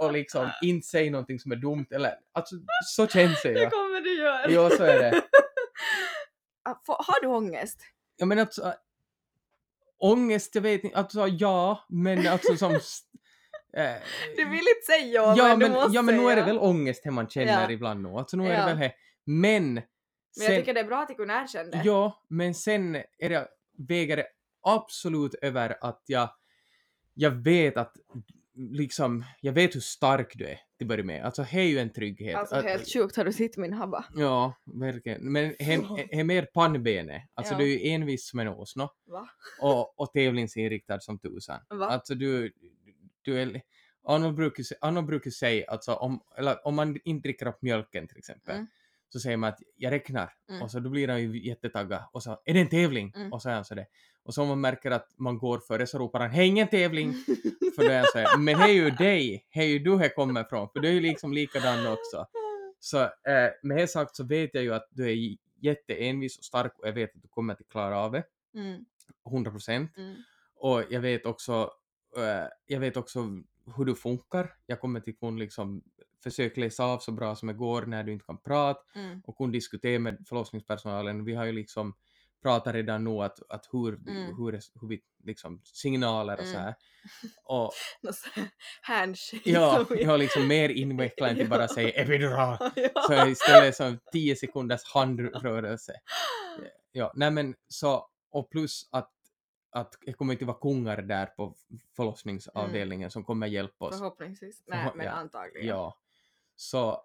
[0.00, 2.54] och liksom inte säga någonting som är dumt eller, alltså
[2.84, 3.70] så känns det Det ja.
[3.70, 4.50] kommer du göra.
[4.50, 5.22] Ja, så är det.
[6.62, 7.80] Ah, Har du ångest?
[8.16, 8.74] Jag menar alltså,
[9.98, 12.72] ångest, jag vet inte, alltså ja, men alltså som...
[13.76, 13.94] äh,
[14.36, 16.42] Du vill inte säga ja, ja, men, men, du måste ja, men nu är det
[16.42, 17.70] väl ångest det man känner Ja.
[17.70, 18.08] ibland nu.
[18.08, 18.58] Alltså nu är Ja.
[18.60, 18.92] det väl det.
[19.24, 19.74] Men...
[19.74, 19.82] Men
[20.36, 21.82] jag sen- tycker det är bra att du kunde erkänna det.
[21.84, 23.48] Ja, men sen är det,
[23.78, 24.26] väger det
[24.62, 26.28] absolut över att jag,
[27.14, 27.96] jag vet att
[28.54, 31.24] liksom, jag vet hur stark du är till att börja med.
[31.24, 32.36] Alltså det är ju en trygghet.
[32.36, 34.04] Alltså helt sjukt har du sett min habba.
[34.14, 35.32] Ja, verkligen.
[35.32, 35.64] Men det
[36.20, 37.22] är mer pannbenet.
[37.34, 37.58] Alltså Ja.
[37.58, 39.28] du är ju envis som en åsna Va?
[39.60, 41.60] och, och tävlingsinriktad som tusan.
[41.68, 41.86] Va?
[41.86, 42.52] Alltså du,
[43.22, 43.62] du är...
[44.02, 48.18] Arnold brukar, Arnold brukar säga, alltså om, eller om man inte dricker upp mjölken till
[48.18, 48.66] exempel, Mm.
[49.08, 50.62] så säger man att jag räknar Mm.
[50.62, 53.12] och så då blir han ju jättetaggad och så är det en tävling?
[53.16, 53.32] Mm.
[53.32, 53.86] Och så är han så det.
[54.22, 57.14] Och så om man märker att man går före så ropar han hej ingen tävling!
[57.76, 60.40] För då är han så här, men är ju dig, är ju du här kommer
[60.40, 62.26] ifrån, för du är ju liksom likadan också.
[62.80, 66.78] Så eh, med det sagt så vet jag ju att du är jätteenvis och stark
[66.78, 68.84] och jag vet att du kommer att klara av det, Mm,
[69.30, 69.96] 100 procent.
[69.96, 70.14] mm,
[70.56, 71.70] Och jag vet också,
[72.16, 73.20] eh, jag vet också
[73.76, 74.52] hur du funkar.
[74.66, 75.82] Jag kommer till kunna liksom
[76.22, 79.36] försöka läsa av så bra som det går när du inte kan prata mm, och
[79.36, 81.24] kunna diskutera med förlossningspersonalen.
[81.24, 81.94] Vi har ju liksom
[82.42, 84.36] pratat redan nu att, att hur, Mm.
[84.36, 86.62] hur, hur vi liksom signaler och så Mm.
[86.62, 86.74] här.
[87.44, 87.72] Och
[88.14, 88.48] så här
[88.82, 89.50] Handshake.
[89.50, 92.56] ja, som jag har liksom mer invecklat än till bara säga epidural.
[92.76, 93.02] Ja.
[93.02, 95.92] Så istället så 10 sekunders handrörelse.
[96.92, 99.10] Ja, nej men så, och plus att,
[99.70, 101.54] att det kommer inte vara kungar där på
[101.96, 103.98] förlossningsavdelningen som kommer hjälpa oss.
[103.98, 104.62] Förhoppningsvis.
[104.66, 105.68] Nej, men ja, antagligen.
[105.68, 105.96] Ja.
[106.62, 106.96] Så eh,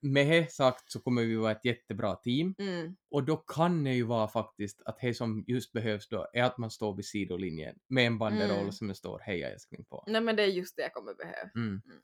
[0.00, 3.92] med det sagt så kommer vi vara ett jättebra team Mm, och då kan det
[3.94, 7.78] ju vara faktiskt att det som just behövs då är att man står vid sidolinjen
[7.88, 8.72] med en banderoll Mm.
[8.72, 10.04] som det står heja älskling på.
[10.06, 11.50] Nej men det är just det jag kommer behöva.
[11.54, 11.82] Mm.
[11.86, 12.00] Mm.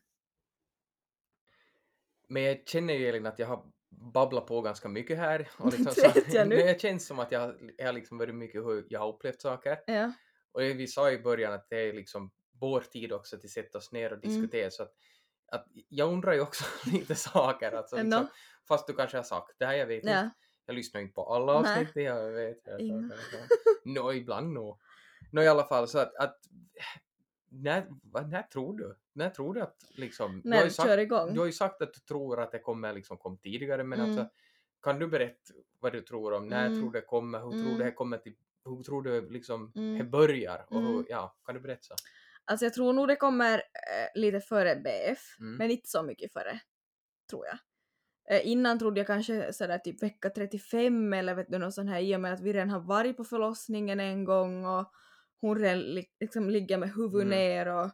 [2.28, 5.48] Men jag känner ju Elin att jag har babblat på ganska mycket här.
[5.58, 6.56] Och liksom Det vet jag nu.
[6.56, 9.78] Det känns som att jag, jag har liksom varit mycket hur jag har upplevt saker.
[9.86, 10.12] Ja.
[10.52, 12.30] Och vi sa i början att det är liksom
[12.61, 14.40] vår tid också att sätta oss ner och Mm.
[14.40, 14.70] diskutera.
[14.70, 14.92] Så att,
[15.51, 17.72] att jag undrar ju också lite saker.
[17.72, 18.26] Alltså, liksom,
[18.68, 20.11] fast du kanske har sagt det här, jag vet inte.
[20.11, 20.30] Ja.
[20.66, 21.72] Jag lyssnar inte på alla Nej.
[21.72, 22.61] avsnitt, det jag vet.
[22.66, 23.11] Jag Inga.
[23.84, 24.78] Nå, ibland nog.
[25.32, 26.38] Nå, i alla fall så att, att
[27.48, 27.86] när,
[28.30, 28.96] när tror du?
[29.12, 30.40] När tror du att liksom...
[30.40, 31.34] du, har När ju vi sagt, kör igång.
[31.34, 34.11] du har ju sagt att du tror att det kommer liksom kom tidigare, men Mm.
[34.11, 34.34] alltså
[34.82, 36.80] kan du berätta vad du tror om när Mm.
[36.80, 37.78] tror det kommer, hur tror Mm.
[37.78, 38.34] du det kommer till,
[38.64, 39.98] hur tror du liksom Mm.
[39.98, 41.07] det börjar och hur, Mm.
[41.09, 41.94] ja, kan du berätta?
[42.45, 45.57] Alltså jag tror nog det kommer eh, lite före BF, Mm.
[45.57, 46.61] men inte så mycket före,
[47.30, 47.59] tror jag.
[48.30, 52.01] Eh, innan trodde jag kanske sådär typ vecka 35 eller vet du något sånt här
[52.01, 54.91] i och med att vi redan har varit på förlossningen en gång och
[55.41, 57.38] hon redan li- liksom ligger med huvudet Mm.
[57.38, 57.91] ner och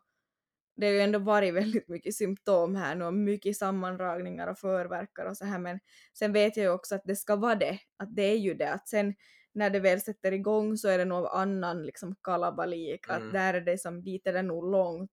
[0.77, 5.25] det har ju ändå varit väldigt mycket symptom här nu och mycket sammandragningar och förverkar
[5.27, 5.81] och så här men
[6.19, 8.73] sen vet jag ju också att det ska vara det, att det är ju det
[8.73, 9.15] att sen
[9.57, 13.27] när det väl sätter igång så är det någon annan liksom kalabalik, Mm.
[13.27, 15.11] att där är det som, dit är det nog långt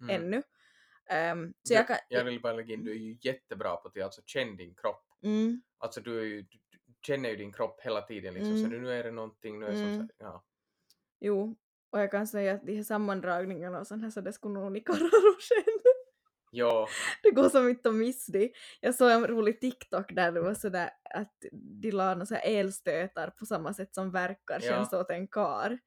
[0.00, 0.22] Mm.
[0.22, 0.42] ännu.
[1.10, 1.96] Ehm, så Du- jag kan...
[2.08, 5.04] jag vill bara lägga in, du är ju jättebra på att alltså känna din kropp.
[5.22, 6.58] Mm, Alltså du, ju, du
[7.06, 8.82] känner ju din kropp hela tiden liksom, så Mm.
[8.82, 10.08] nu är det någonting, nu är det Mm.
[10.08, 10.44] så- ja.
[11.20, 11.56] jo,
[11.90, 14.72] och jag kan säga att de här sammandragningarna och sånt här så det skulle nog
[14.72, 15.93] ni karlar känna.
[16.54, 16.88] Ja,
[17.22, 18.50] Det går som inte att missa det.
[18.80, 23.46] Jag såg en rolig TikTok där det var sådär att de la några elstötar på
[23.46, 24.68] samma sätt som verkar Ja.
[24.70, 25.78] känns åt en kar.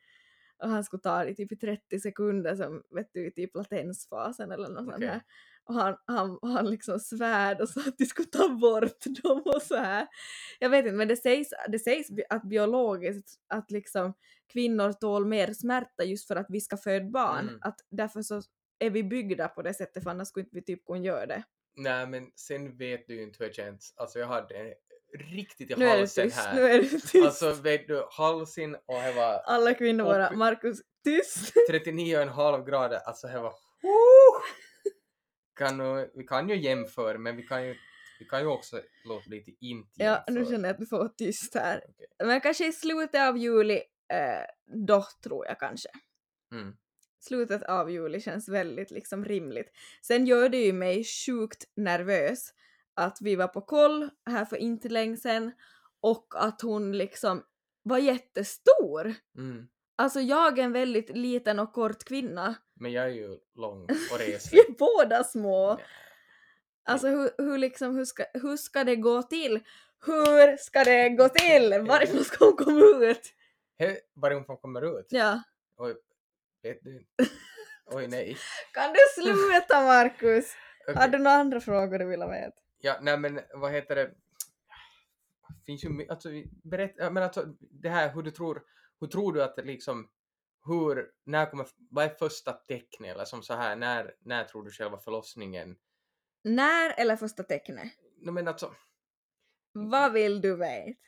[0.64, 4.70] Och han skulle ta det typ i 30 sekunder som vet du typ latensfasen eller
[4.70, 5.08] något sånt Okej.
[5.08, 5.22] här.
[5.64, 9.62] och han, han, han liksom svärd och sa att de skulle ta bort dem och
[9.62, 10.08] så här.
[10.60, 14.14] Jag vet inte men det sägs, det sägs att biologiskt att liksom
[14.54, 17.48] kvinnor tål mer smärta just för att vi ska föda barn.
[17.50, 17.60] Mm.
[17.62, 18.42] Att därför så
[18.80, 21.44] är vi byggda på det sättet för annars skulle inte vi typ kunna göra det.
[21.76, 23.94] Nej men sen vet du ju inte hur det känns.
[23.98, 24.74] Alltså jag hade
[25.20, 26.56] riktigt i Nu halsen tyst, här.
[26.56, 27.16] nu är du tyst.
[27.16, 31.54] Alltså vet du, halsen och det var Alla kvinnor bara Markus tyst.
[31.72, 33.00] 39,5 grader.
[33.06, 33.54] Alltså det var...
[35.56, 37.76] Kan nu, vi kan ju jämföra men vi kan ju,
[38.20, 41.10] vi kan ju också låta lite inte Ja, nu känner jag att du får vara
[41.10, 41.82] tyst här.
[41.90, 42.08] Okej.
[42.24, 43.76] Men kanske i slutet av juli,
[44.14, 44.46] eh,
[44.88, 45.90] då tror jag kanske.
[46.52, 46.78] Mm.
[47.28, 49.72] Slutet av juli känns väldigt liksom rimligt.
[50.02, 52.54] Sen gör det ju mig sjukt nervös
[52.94, 55.52] att vi var på koll här för inte länge sedan
[56.02, 57.44] och att hon liksom
[57.84, 59.14] var jättestor.
[59.38, 59.68] Mm.
[59.96, 62.56] Alltså jag är en väldigt liten och kort kvinna.
[62.74, 64.60] Men jag är ju lång och Vi reslig.
[64.60, 65.74] är båda små.
[65.74, 65.86] Nej.
[66.86, 69.60] Alltså hur, hur liksom, hur ska, hur ska det gå till?
[70.06, 71.70] Hur ska det gå till?
[71.88, 73.34] Varifrån ska hon komma ut?
[73.80, 75.08] He, var hon kommer ut?
[75.10, 75.42] Ja.
[75.78, 75.96] Oj,
[76.68, 77.06] vet du?
[77.86, 78.38] Oj nej.
[78.74, 80.46] Kan du sluta Markus?
[80.88, 80.96] Okej.
[80.96, 82.52] Har du några andra frågor du vill ha med?
[82.80, 84.12] Ja, nej men vad heter det?
[85.66, 88.64] Finns ju my- alltså, vi- berätt, ja, men alltså det här hur du tror,
[89.00, 90.10] hur tror du att det liksom,
[90.66, 94.72] hur, när kommer, vad är första tecknet eller som så här, när, när tror du
[94.72, 95.76] själva förlossningen?
[96.44, 97.92] När eller första tecknet?
[98.22, 98.74] No, men alltså,
[99.72, 101.00] Vad vill du veta?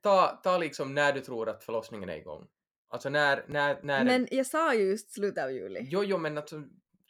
[0.00, 2.48] ta, ta liksom när du tror att förlossningen är igång.
[2.92, 5.80] Alltså när, när, när Men jag sa ju just slutet av juli.
[5.90, 6.62] Jo, jo, men alltså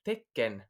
[0.05, 0.63] tecken,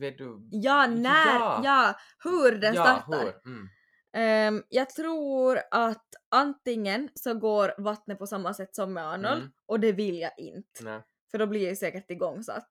[0.00, 0.48] vet du?
[0.50, 1.60] Ja, när, Ja.
[1.64, 1.94] ja,
[2.24, 3.24] hur den ja, startar.
[3.24, 3.52] hur?
[3.52, 3.68] Mm.
[4.14, 9.52] Ehm, jag tror att antingen så går vattnet på samma sätt som med Arnold Mm.
[9.66, 10.84] och det vill jag inte.
[10.84, 11.02] Nej.
[11.30, 12.68] För då blir jag ju säkert igångsatt.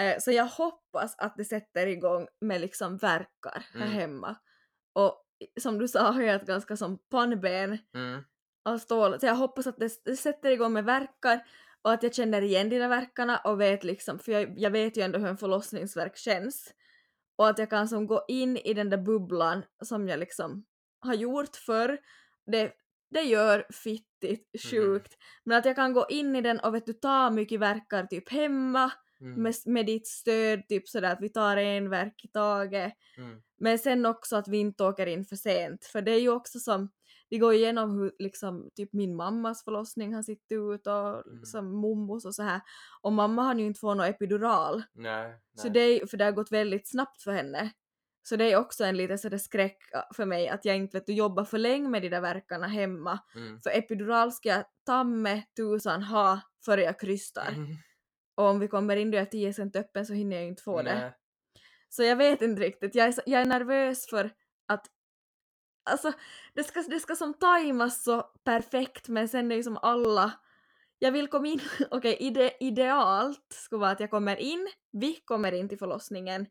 [0.00, 3.92] Eh, så jag hoppas att det sätter igång med liksom verkar här Mm.
[3.92, 4.36] hemma.
[4.92, 5.24] Och
[5.60, 8.24] som du sa har jag ett ganska som pannben Mm.
[8.64, 9.20] Av stål.
[9.20, 11.46] Så jag hoppas att det, det sätter igång med verkar
[11.82, 14.96] och att jag känner igen de där verkarna och vet liksom, för jag, jag vet
[14.96, 16.74] ju ändå hur en förlossningsverk känns.
[17.36, 20.64] Och att jag kan som gå in i den där bubblan som jag liksom
[21.00, 21.98] har gjort förr.
[22.46, 22.72] Det,
[23.10, 25.12] det gör fittigt sjukt.
[25.44, 28.28] Men att jag kan gå in i den och vet du ta mycket verkar typ
[28.32, 28.92] hemma
[29.22, 29.42] Mm.
[29.42, 32.92] med, med ditt stöd, typ sådär att vi tar en verk i taget.
[33.16, 33.42] Mm.
[33.58, 36.58] Men sen också att vi inte åker in för sent, för det är ju också
[36.58, 36.90] som,
[37.32, 41.44] vi går igenom hur liksom typ min mammas förlossning har sett ut och Mm.
[41.44, 42.60] som mommos och så här.
[43.02, 45.72] Och mamma har ju inte fått någon epidural, Nej, så nej.
[45.72, 47.70] det är, för det har gått väldigt snabbt för henne.
[48.22, 49.78] Så det är också en liten sådär skräck
[50.14, 53.18] för mig att jag inte vet du jobbar för länge med de där verkarna hemma.
[53.34, 53.60] Mm.
[53.60, 57.48] För epidural ska jag ta med tusan ha före jag krystar.
[57.48, 57.76] Mm.
[58.34, 60.62] Och om vi kommer in då är 10 cent öppen så hinner jag ju inte
[60.62, 60.94] få det.
[60.94, 61.12] Nej.
[61.88, 62.94] Så jag vet inte riktigt.
[62.94, 64.30] Jag är, så- jag är nervös för
[65.84, 66.12] Alltså,
[66.54, 70.32] det ska, det ska som tajmas så perfekt men sen är ju som alla
[70.98, 71.60] jag vill komma in,
[71.90, 76.46] okej ide, idealt skulle vara att jag kommer in, vi kommer in till förlossningen,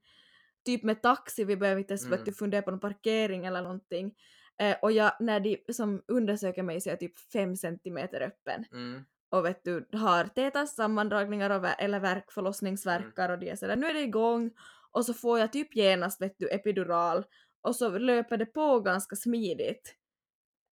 [0.66, 2.20] typ med taxi, vi behöver inte ens Mm.
[2.20, 2.34] mm.
[2.34, 4.14] fundera på någon parkering eller någonting.
[4.60, 8.66] Eh, och jag, när de som undersöker mig så är jag typ fem centimeter öppen
[8.72, 9.06] Mm.
[9.30, 13.76] och vet du, har tetas, sammandragningar och, eller verk, förlossningsverkar och det är sådär.
[13.76, 14.52] Nu är det igång
[14.92, 17.24] och så får jag typ genast vet du epidural
[17.62, 19.96] och så löper det på ganska smidigt.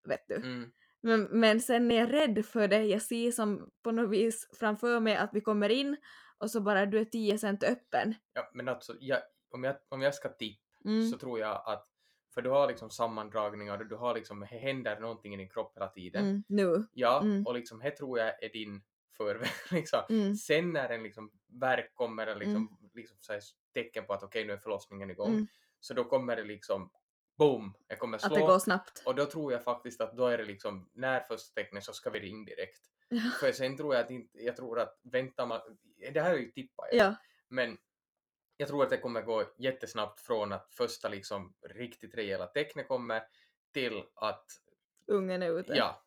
[0.09, 0.35] Vet du.
[0.37, 0.71] Mm.
[1.01, 5.01] Men, men sen är jag rädd för det, jag ser som på något vis framför
[5.01, 5.97] mig att vi kommer in
[6.39, 8.15] och så bara du är 10 cent öppen.
[8.33, 9.19] Ja, men alltså, jag,
[9.51, 11.07] om, jag, om jag ska tippa Mm.
[11.11, 11.87] så tror jag att,
[12.35, 15.77] för du har liksom sammandragningar och du har liksom, det händer någonting i din kropp
[15.77, 16.25] hela tiden.
[16.25, 16.43] Mm.
[16.49, 16.87] Nu.
[16.93, 17.47] Ja, Mm.
[17.47, 18.83] och liksom, det tror jag är din
[19.17, 19.49] förväg.
[19.71, 20.01] liksom.
[20.11, 20.35] Mm.
[20.35, 21.31] Sen när en liksom
[21.61, 23.41] verk kommer, liksom, liksom så här,
[23.75, 25.47] tecken på att okej, nu är förlossningen igång, Mm.
[25.81, 26.91] Så då kommer det liksom,
[27.39, 28.47] boom, det kommer Att det slå.
[28.47, 29.03] går snabbt.
[29.07, 32.11] Och då tror jag faktiskt att då är det liksom, när första tecknet så ska
[32.11, 32.81] vi ringa direkt.
[33.41, 35.61] För sen tror jag att inte, jag tror att väntar man,
[36.13, 37.07] det här är ju tippa jag.
[37.07, 37.15] Ja.
[37.49, 37.79] Men
[38.57, 43.23] jag tror att det kommer gå jättesnabbt från att första liksom riktigt rejäla tecknet kommer
[43.73, 44.45] till att,
[45.07, 45.73] Ungen är ute.
[45.75, 46.05] ja,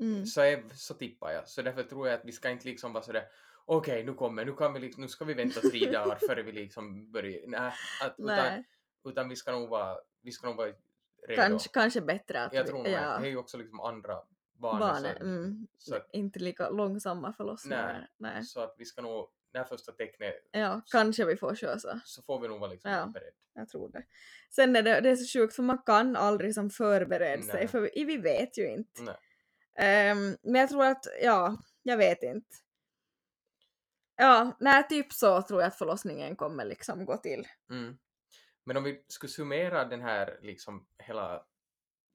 [0.00, 0.26] Mm.
[0.26, 1.48] så, är, så tippar jag.
[1.48, 3.24] Så därför tror jag att vi ska inte liksom vara sådär
[3.64, 6.52] okej nu kommer, nu kan vi liksom, nu ska vi vänta tre dagar före vi
[6.52, 7.72] liksom börjar, nej,
[8.02, 8.64] att, utan, Nej.
[9.04, 10.66] Utan vi ska nog vara, vi ska nog vara
[11.28, 11.42] redo.
[11.42, 14.18] Kanske, kanske bättre att jag vi, tror att ja, det är ju också liksom andra
[14.52, 18.10] barn, barnen, så, mm, så, att- inte lika långsamma förlossningar.
[18.16, 18.44] Nej.
[18.44, 22.40] så att vi ska nog, när första tecknet Ja, kanske vi får köra så får
[22.40, 23.06] vi nog vara liksom Ja.
[23.06, 23.36] beredda.
[23.54, 24.04] Jag tror det.
[24.50, 27.68] Sen är det, det är så sjukt för man kan aldrig som förbereda sig Nej.
[27.68, 29.02] för vi, vi vet ju inte.
[29.02, 29.16] Nej.
[29.74, 32.56] Ehm, men jag tror att, ja, jag vet inte.
[34.16, 37.46] Ja, nej typ så tror jag att förlossningen kommer liksom gå till.
[37.70, 37.98] Mm.
[38.68, 41.42] Men om vi skulle summera den här liksom hela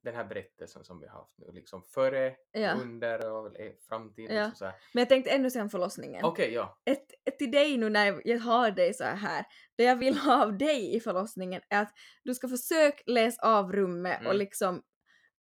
[0.03, 2.73] den här berättelsen som vi har haft nu, liksom före, Ja.
[2.73, 4.31] under och i framtid.
[4.31, 4.33] Ja.
[4.43, 4.73] Liksom så här.
[4.93, 6.25] Men jag tänkte ännu sen förlossningen.
[6.25, 6.77] Okej, ja.
[6.85, 9.45] ett, ett till dig nu när jag har dig så här,
[9.77, 11.93] det jag vill ha av dig i förlossningen är att
[12.23, 14.37] du ska försöka läsa av rummet och Mm.
[14.37, 14.81] liksom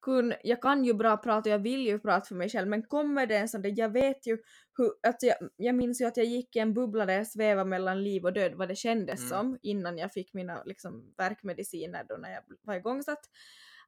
[0.03, 2.82] kun, jag kan ju bra prata och jag vill ju prata för mig själv men
[2.82, 4.38] kommer det en sån där, jag vet ju
[4.78, 7.70] hur, alltså jag, jag minns ju att jag gick i en bubbla där jag svävade
[7.70, 9.28] mellan liv och död vad det kändes Mm.
[9.28, 13.30] som innan jag fick mina liksom värkmediciner då när jag var igångsatt.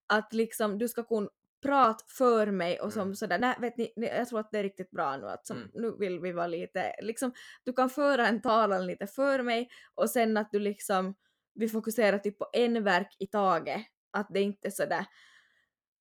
[0.06, 1.28] Att liksom du ska kunna
[1.62, 3.14] prata för mig och som Mm.
[3.14, 5.70] sådär, nej vet ni, jag tror att det är riktigt bra nu att som, Mm.
[5.74, 7.32] nu vill vi vara lite, liksom
[7.64, 11.14] du kan föra en talan lite för mig och sen att du liksom,
[11.54, 13.80] vi fokuserar typ på en verk i taget.
[14.10, 15.06] Att det inte är sådär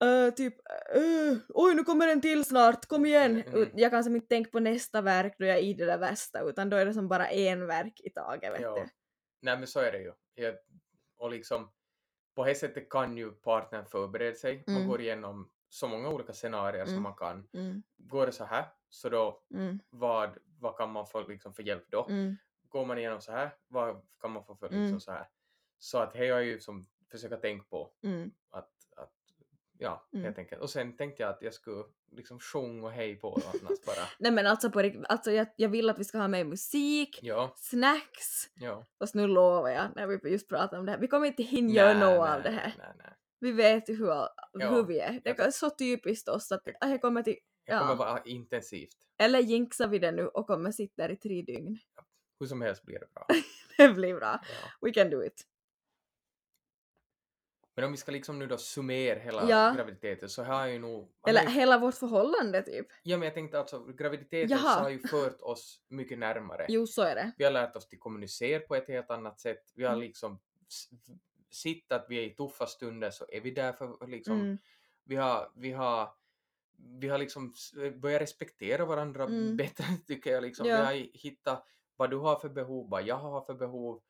[0.03, 0.53] Uh, typ,
[0.95, 3.31] uh, oj nu kommer en till snart, kom igen!
[3.31, 3.69] Mm, mm.
[3.73, 6.41] Jag kan som inte tänka på nästa verk då jag är i det där värsta
[6.41, 8.75] utan då är det som bara en verk i taget vet ja.
[8.75, 8.89] du.
[9.41, 10.13] Nej men så är det ju.
[10.35, 10.55] Jag,
[11.17, 11.71] och liksom
[12.35, 14.63] på det sättet kan ju partnern förbereda sig.
[14.67, 14.87] Man Mm.
[14.87, 17.03] går igenom så många olika scenarier som Mm.
[17.03, 17.47] man kan.
[17.53, 21.63] Mm, Går det så här, så då mm, vad, vad kan man få liksom för
[21.63, 22.07] hjälp då?
[22.69, 25.27] Går man igenom så här, vad kan man få för liksom så här?
[25.77, 27.91] Så att det har jag ju som försöka tänka på
[28.49, 28.69] att
[29.77, 30.25] ja, Mm.
[30.25, 30.61] helt enkelt.
[30.61, 33.95] Och sen tänkte jag att jag skulle liksom sjunga och hej på annars bara.
[34.19, 37.53] Nej men alltså på alltså jag, jag vill att vi ska ha med musik, Ja,
[37.57, 38.85] snacks, ja.
[38.99, 41.73] fast nu lovar jag när vi just pratar om det här, vi kommer inte hinna
[41.73, 42.73] göra något av det här.
[42.77, 43.13] Nej, nej.
[43.39, 44.29] Vi vet ju hur, Ja.
[44.53, 45.21] hur vi är.
[45.23, 47.79] Det är så typiskt oss att Jag- kommer till, Jag Ja.
[47.79, 48.95] kommer vara intensivt.
[49.17, 51.79] eller jinxar vi det nu och kommer sitta där i tre dygn.
[52.39, 53.25] Hur som helst blir det bra.
[53.77, 54.39] Det blir bra.
[54.81, 55.45] We can do it.
[57.75, 59.73] Men om vi ska liksom nu då summera hela Ja.
[59.77, 61.11] graviditeten så har jag ju nog...
[61.27, 62.87] Eller ju, hela vårt förhållande typ.
[63.03, 64.79] ja men jag tänkte alltså graviditeten så Jaha.
[64.81, 66.65] har ju fört oss mycket närmare.
[66.69, 67.31] Jo, så är det.
[67.37, 69.71] Vi har lärt oss att kommunicera på ett helt annat sätt.
[69.75, 70.01] Vi har Mm.
[70.01, 70.39] liksom
[71.51, 74.57] sett att vi är i tuffa stunder så är vi där för liksom Mm.
[75.03, 76.09] vi har, vi har,
[76.99, 77.53] vi har liksom
[77.95, 79.57] börjat respektera varandra Mm.
[79.57, 80.43] bättre tycker jag.
[80.43, 80.67] Liksom.
[80.67, 80.77] Ja.
[80.77, 84.01] Vi har hittat vad du har för behov, vad jag har för behov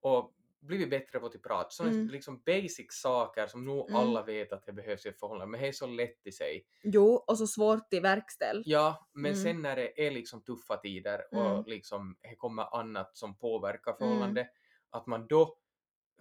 [0.00, 1.70] och blivit bättre på att prata.
[1.70, 2.08] Sådana Mm.
[2.08, 4.00] liksom basic saker som nog Mm.
[4.00, 6.66] alla vet att det behövs i ett förhållande, men det är så lätt i sig.
[6.82, 8.62] Jo, och så svårt i verkställ.
[8.66, 9.42] Ja, men Mm.
[9.44, 11.44] sen när det är liksom tuffa tider Mm.
[11.46, 14.48] och liksom det kommer annat som påverkar förhållande,
[14.90, 15.56] att man då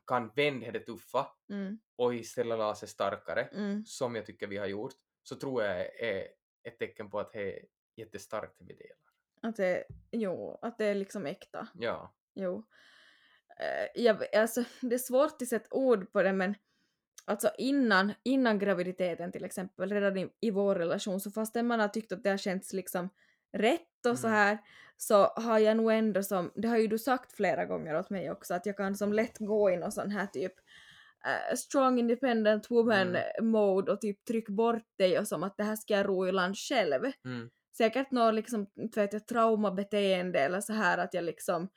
[0.08, 1.80] kan vända det tuffa Mm.
[1.96, 3.86] och istället la sig starkare Mm.
[3.86, 6.28] som jag tycker vi har gjort, så tror jag är
[6.64, 7.66] ett tecken på att det är
[7.96, 8.98] jättestarkt det vi delar.
[9.42, 11.68] Att det, jo, att det är liksom äkta.
[11.74, 12.14] Ja.
[12.34, 12.66] Jo.
[13.60, 16.56] Eh, jag, alltså, det är svårt att sätta ord på det men
[17.26, 21.88] alltså innan, innan graviditeten till exempel, redan i, i vår relation, så fastän man har
[21.88, 23.10] tyckt att det har känts liksom
[23.54, 24.38] rätt och så Mm.
[24.40, 24.58] här,
[24.98, 28.32] så har jag nog ändå som, det har ju du sagt flera gånger åt mig
[28.32, 30.54] också, att jag kan som lätt gå i någon sån här typ
[31.26, 35.76] eh, strong independent woman mode och typ tryck bort dig och som att det här
[35.76, 37.50] ska jag ro i land själv Mm.
[37.78, 41.70] säkert något liksom, inte vet jag, traumabeteende eller så här att jag liksom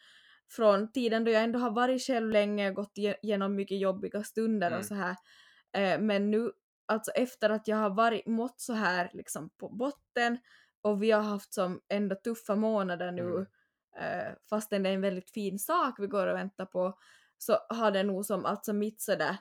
[0.56, 4.24] från tiden då jag ändå har varit själv länge och gått ge- igenom mycket jobbiga
[4.24, 4.78] stunder Mm.
[4.78, 5.16] och så här.
[5.72, 6.52] Eh, men nu,
[6.86, 10.38] alltså efter att jag har varit, mått så här liksom på botten
[10.82, 13.46] och vi har haft som ändå tuffa månader nu Mm.
[13.96, 16.98] eh, fastän det är en väldigt fin sak vi går och väntar på
[17.38, 19.36] så har det nog som alltså mitt sådär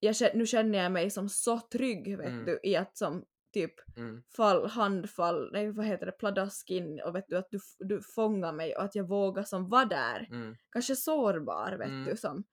[0.00, 2.44] jag, nu känner jag mig som så trygg vet Mm.
[2.44, 4.22] du i att som typ Mm.
[4.36, 8.52] fall, handfall, nej vad heter det, pladask in och vet du att du, du fångar
[8.52, 10.28] mig och att jag vågar som vara där.
[10.30, 10.56] Mm.
[10.70, 12.04] Kanske sårbar vet Mm.
[12.04, 12.44] du som,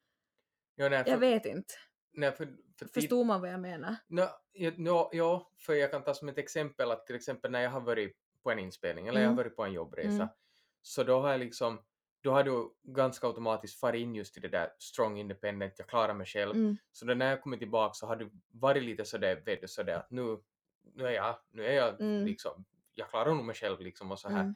[0.76, 1.74] Ja, nej, för, jag vet inte.
[2.14, 2.46] nej, för,
[2.80, 3.96] för tid- Förstod man vad jag menar?
[4.08, 4.42] Ja,
[4.78, 7.82] nå, ja, för jag kan ta som ett exempel att till exempel när jag har
[7.82, 9.44] varit på en inspelning eller jag har Mm.
[9.44, 10.28] varit på en jobbresa Mm.
[10.82, 11.82] så då har jag liksom
[12.22, 16.14] då har du ganska automatiskt farit in just i det där strong independent, jag klarar
[16.14, 16.52] mig själv.
[16.56, 16.78] Mm.
[16.92, 19.96] Så då när jag kommit tillbaka så har du varit lite sådär, vet du, sådär
[19.98, 20.38] att nu,
[20.96, 22.26] nu är jag, nu är jag Mm.
[22.26, 22.66] liksom,
[22.96, 24.42] jag klarar nog mig själv liksom och så här.
[24.42, 24.56] Mm.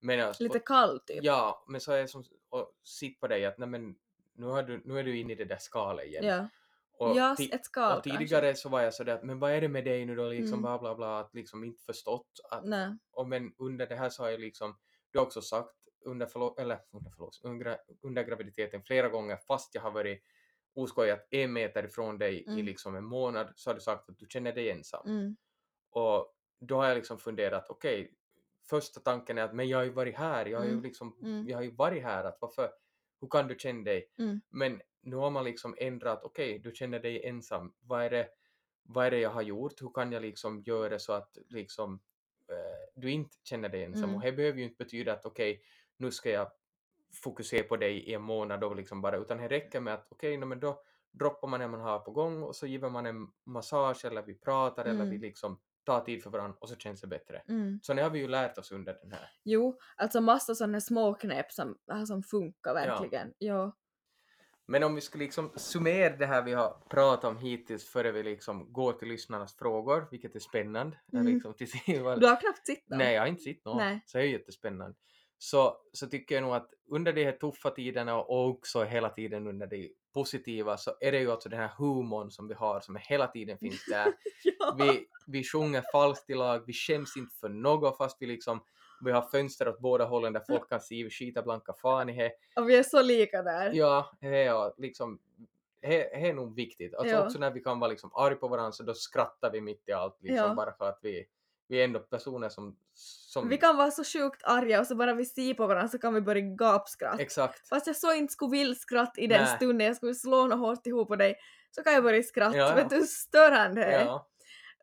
[0.00, 1.18] Men alltså, Lite kall typ.
[1.24, 3.94] ja, men så är jag som, och sitt på dig att nej men
[4.34, 6.24] nu, har du, nu är du inne i det där skalet igen.
[6.24, 6.48] Ja,
[6.92, 9.68] Och ja ett skal och tidigare så var jag sådär att men vad är det
[9.68, 10.62] med dig nu då liksom Mm.
[10.62, 12.68] bla bla bla att liksom inte förstått att kanske.
[12.70, 12.96] Nej.
[13.12, 14.78] och men under det här så har jag liksom
[15.10, 15.74] du har också sagt
[16.04, 20.22] under förlo- eller under förloss, under, under graviditeten flera gånger fast jag har varit
[20.74, 22.64] oskojat en meter ifrån dig i Mm.
[22.66, 25.36] liksom en månad så har du sagt att du känner dig ensam Mm.
[25.90, 28.14] Och då har jag liksom funderat okej
[28.70, 30.82] första tanken är att men jag har ju varit här jag har ju Mm.
[30.82, 31.48] liksom Mm.
[31.48, 32.70] jag har ju varit här att varför
[33.20, 34.40] hur kan du känna dig Mm.
[34.48, 37.72] men nu har man liksom ändrat, okej, du känner dig ensam.
[37.80, 38.28] Vad är, det,
[38.82, 39.82] vad är det jag har gjort?
[39.82, 42.00] Hur kan jag liksom göra så att liksom,
[42.48, 44.04] eh, du inte känner dig ensam?
[44.04, 44.16] Mm.
[44.16, 45.62] Och det behöver ju inte betyda att okej,
[45.96, 46.50] nu ska jag
[47.22, 50.36] fokusera på dig i en månad och liksom bara, utan det räcker med att okej,
[50.38, 53.28] okay, men då droppar man det man har på gång och så ger man en
[53.44, 55.20] massage eller vi pratar eller vi Mm.
[55.20, 57.42] liksom tar tid för varandra och så känns det bättre.
[57.48, 57.80] Mm.
[57.82, 59.30] Så det har vi ju lärt oss under den här.
[59.44, 63.32] Jo, alltså massa sådana småknep som, äh, som funkar verkligen.
[63.38, 63.76] Ja.
[64.66, 68.22] Men om vi skulle liksom summera det här vi har pratat om hittills före vi
[68.22, 71.00] liksom går till lyssnarnas frågor, vilket är spännande.
[71.12, 71.26] Mm.
[71.26, 72.98] Liksom, Du har knappt sett dem.
[72.98, 73.76] Nej, jag har inte sett något.
[73.76, 74.02] Nej.
[74.06, 74.96] Så det är jättespännande.
[75.38, 79.46] Så, så tycker jag nog att under de här tuffa tiderna och också hela tiden
[79.46, 82.96] under de positiva så är det ju alltså den här humorn som vi har som
[83.00, 84.12] hela tiden finns där.
[84.58, 84.76] ja.
[84.78, 88.64] Vi, vi sjunger falskt i lag, vi skäms inte för något fast vi liksom
[89.04, 92.16] vi har fönster åt båda hållen där folk kan se vi skiter blanka fan i
[92.16, 92.32] det.
[92.56, 93.70] Och vi är så lika där.
[93.74, 95.18] Ja, det är liksom
[95.82, 96.94] det är nog viktigt.
[96.94, 97.24] Alltså Ja.
[97.26, 99.92] också när vi kan vara liksom arg på varandra så då skrattar vi mitt i
[99.92, 100.54] allt liksom Ja.
[100.54, 101.26] bara för att vi,
[101.70, 105.14] vi är ändå personer som, som Vi kan vara så sjukt arga och så bara
[105.14, 107.22] vi ser på varandra så kan vi börja gapskratta.
[107.22, 109.56] exakt Fast jag så inte skulle vilja skratta i den Nej.
[109.56, 111.36] stunden jag skulle slå något hårt ihop på dig
[111.70, 112.56] så kan jag börja skratta.
[112.56, 112.74] Ja, ja.
[112.74, 114.04] Vet du hur störande det är?
[114.04, 114.28] Ja,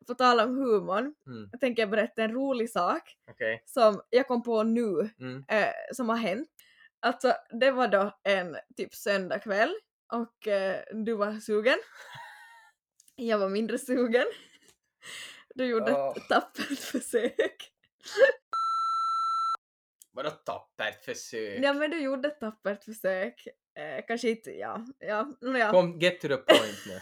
[0.08, 3.64] På tal om humorn, mm, jag tänker berätta en rolig sak okej.
[3.66, 6.50] som jag kom på nu Mm, eh, som har hänt.
[7.00, 9.76] Alltså det var då en typ söndagkväll
[10.14, 11.78] och eh, du var sugen.
[13.16, 14.26] Jag var mindre sugen.
[15.58, 16.14] Du gjorde Åh.
[16.18, 17.72] ett tappert försök.
[20.12, 21.60] vadå tappert försök?
[21.64, 23.48] Ja men du gjorde ett tappert försök.
[23.80, 24.86] Eh, kanske inte, ja.
[25.00, 25.72] ja, ja.
[25.72, 27.00] Kom, get to the point nu.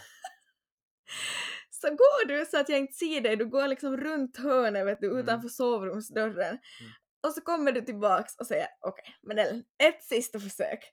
[1.70, 5.00] Så går du så att jag inte ser dig, du går liksom runt hörnet vet
[5.00, 5.18] du, Mm.
[5.18, 6.58] utanför sovrumsdörren.
[7.26, 10.92] Och så kommer du tillbaks och säger okej, men Ellen, ett sista försök.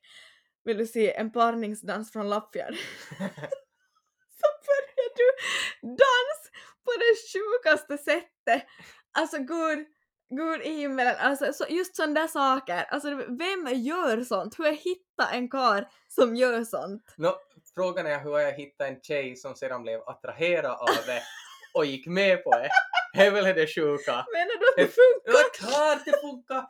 [0.64, 2.74] Vill du se en parningsdans från Lappfjärd?
[4.40, 5.30] så börjar du
[5.88, 6.43] dans
[6.84, 8.66] på det sjukaste sättet.
[9.18, 9.86] Alltså gud,
[10.30, 12.84] gud i himmelen, alltså så, just sådana där saker.
[12.88, 14.58] Alltså vem gör sånt?
[14.58, 17.14] Hur jag hittar en kar som gör sånt?
[17.16, 17.36] Nå,
[17.74, 21.22] frågan är hur jag hittade en tjej som sedan blev attraherad av det
[21.74, 22.68] och gick med på det.
[23.14, 24.12] Det är väl det sjuka.
[24.32, 25.32] Menar du att Det- funkar?
[25.32, 26.64] Ja, klart det funkar!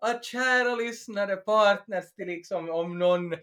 [0.00, 3.34] Att kära lyssnare, partners till liksom om någon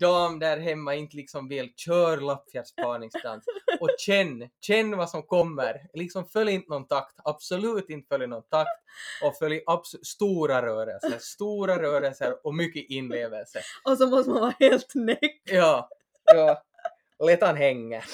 [0.00, 3.44] dam där hemma inte liksom vill kör Lappfjärds parningsdans
[3.80, 5.80] och känn, känn vad som kommer.
[5.94, 8.80] Liksom följ inte någon takt, absolut inte följ någon takt
[9.22, 9.60] och följ
[10.02, 13.60] stora rörelser, stora rörelser och mycket inlevelse.
[13.84, 15.42] Och så måste man vara helt näck.
[15.44, 15.88] Ja,
[16.24, 16.62] ja.
[17.18, 18.02] Låt han hänga.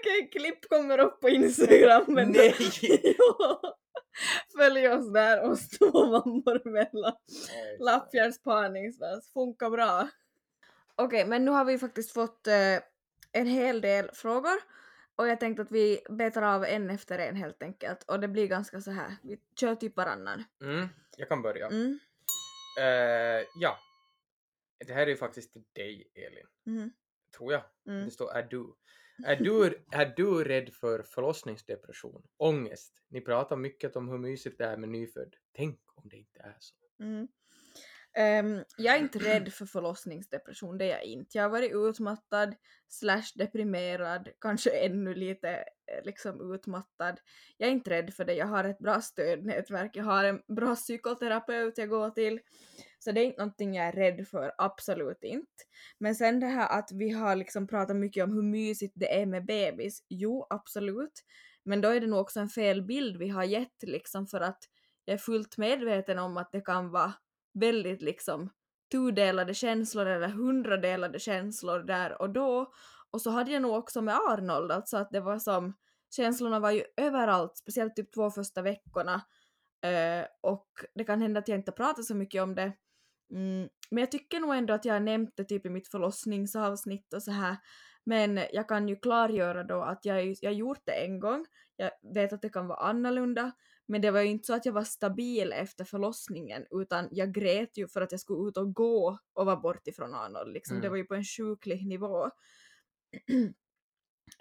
[0.00, 2.04] Okej, klipp kommer upp på Instagram.
[2.08, 2.54] Men Nej!
[3.18, 3.78] ja.
[4.56, 7.16] Följ oss där och två mammor emellan.
[7.78, 10.08] Lappfjärds parningsdans, funkar bra.
[10.96, 12.82] Okej, men nu har vi faktiskt fått eh,
[13.32, 14.58] en hel del frågor
[15.16, 18.46] och jag tänkte att vi betar av en efter en helt enkelt och det blir
[18.46, 19.16] ganska så här.
[19.22, 20.44] vi kör typ varannan.
[20.62, 21.66] Mm, jag kan börja.
[21.66, 21.98] Mm.
[22.80, 23.78] Eh, ja.
[24.86, 26.46] Det här är ju faktiskt till dig, Elin.
[26.66, 26.92] Mhm.
[27.36, 27.62] Tror jag.
[27.86, 28.04] Mm.
[28.04, 28.74] Det står är du.
[29.24, 32.22] Är du, är du rädd för förlossningsdepression?
[32.36, 32.94] Ångest?
[33.08, 35.36] Ni pratar mycket om hur mysigt det är med nyfödd.
[35.52, 36.74] Tänk om det inte är så.
[37.00, 37.28] Mm.
[38.16, 41.38] Ehm, jag är inte rädd för förlossningsdepression, det är jag inte.
[41.38, 42.54] Jag har varit utmattad,
[42.88, 47.20] slash deprimerad, kanske ännu lite eh, liksom utmattad.
[47.56, 50.76] Jag är inte rädd för det, jag har ett bra stödnätverk, jag har en bra
[50.76, 52.40] psykoterapeut jag går till.
[52.98, 55.62] Så det är inte någonting jag är rädd för, absolut inte.
[55.98, 59.26] Men sen det här att vi har liksom pratat mycket om hur mysigt det är
[59.26, 61.24] med bebis, jo absolut.
[61.64, 64.58] Men då är det nog också en fel bild vi har gett liksom för att
[65.04, 67.12] jag är fullt medveten om att det kan vara
[67.58, 68.50] väldigt liksom
[68.92, 72.72] tudelade känslor eller hundradelade känslor där och då.
[73.10, 75.74] Och så hade jag nog också med Arnold, alltså att det var som,
[76.16, 79.22] känslorna var ju överallt, speciellt typ två första veckorna.
[79.82, 82.72] Eh, och det kan hända att jag inte har pratat så mycket om det.
[83.34, 87.12] Mm, men jag tycker nog ändå att jag har nämnt det typ i mitt förlossningsavsnitt
[87.12, 87.56] och så här.
[88.04, 91.46] Men jag kan ju klargöra då att jag, jag gjort det en gång.
[91.76, 93.52] Jag vet att det kan vara annorlunda.
[93.88, 97.76] Men det var ju inte så att jag var stabil efter förlossningen utan jag grät
[97.78, 100.52] ju för att jag skulle ut och gå och vara bort ifrån Arnold.
[100.52, 100.74] Liksom.
[100.74, 100.82] Mm.
[100.82, 102.30] Det var ju på en sjuklig nivå.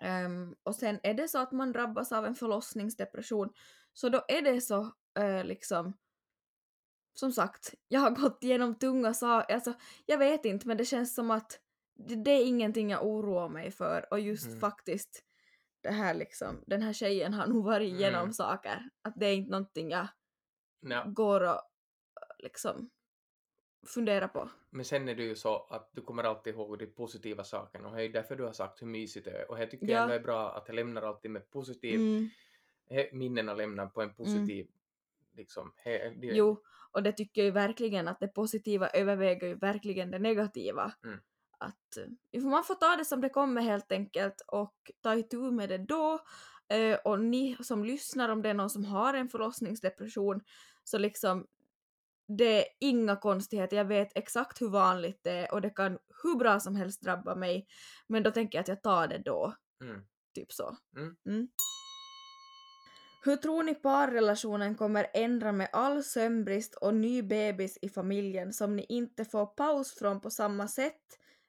[0.01, 3.49] Ehm, och sen är det så att man drabbas av en förlossningsdepression
[3.93, 5.93] så då är det så eh, liksom
[7.13, 9.73] som sagt, jag har gått igenom tunga saker, alltså
[10.05, 11.59] jag vet inte men det känns som att
[11.95, 14.59] det, det är ingenting jag oroar mig för och just Mm.
[14.59, 15.23] faktiskt
[15.87, 18.33] det här liksom, den här tjejen har nog varit igenom Mm.
[18.33, 18.89] saker.
[19.01, 20.07] Att det är inte någonting jag
[20.81, 21.61] Nja, går och
[22.39, 22.89] liksom
[23.87, 24.49] funderar på.
[24.69, 27.95] men sen är det ju så att du kommer alltid ihåg de positiva sakerna och
[27.95, 30.01] det är därför du har sagt hur mysigt det är och jag tycker Ja.
[30.01, 32.29] ändå är bra att jag lämnar alltid med positiv Mm,
[33.11, 34.67] minnena lämnar på en positiv
[35.33, 35.73] liksom.
[35.77, 40.11] He, det, Jo, och det tycker jag ju verkligen att det positiva överväger ju verkligen
[40.11, 40.93] det negativa.
[41.03, 41.19] Mm.
[41.57, 41.97] Att
[42.33, 45.77] eh, man får ta det som det kommer helt enkelt och ta itu med det
[45.77, 46.19] då.
[46.69, 50.41] Eh, och ni som lyssnar, om det är någon som har en förlossningsdepression,
[50.83, 51.47] så liksom
[52.27, 56.35] det är inga konstigheter, jag vet exakt hur vanligt det är och det kan hur
[56.35, 57.67] bra som helst drabba mig.
[58.07, 60.01] Men då tänker jag att jag tar det då, Mm.
[60.35, 60.77] typ så.
[61.25, 61.47] Mm.
[63.25, 68.75] Hur tror ni parrelationen kommer ändra med all sömnbrist och ny bebis i familjen som
[68.75, 71.01] ni inte får paus från på samma sätt?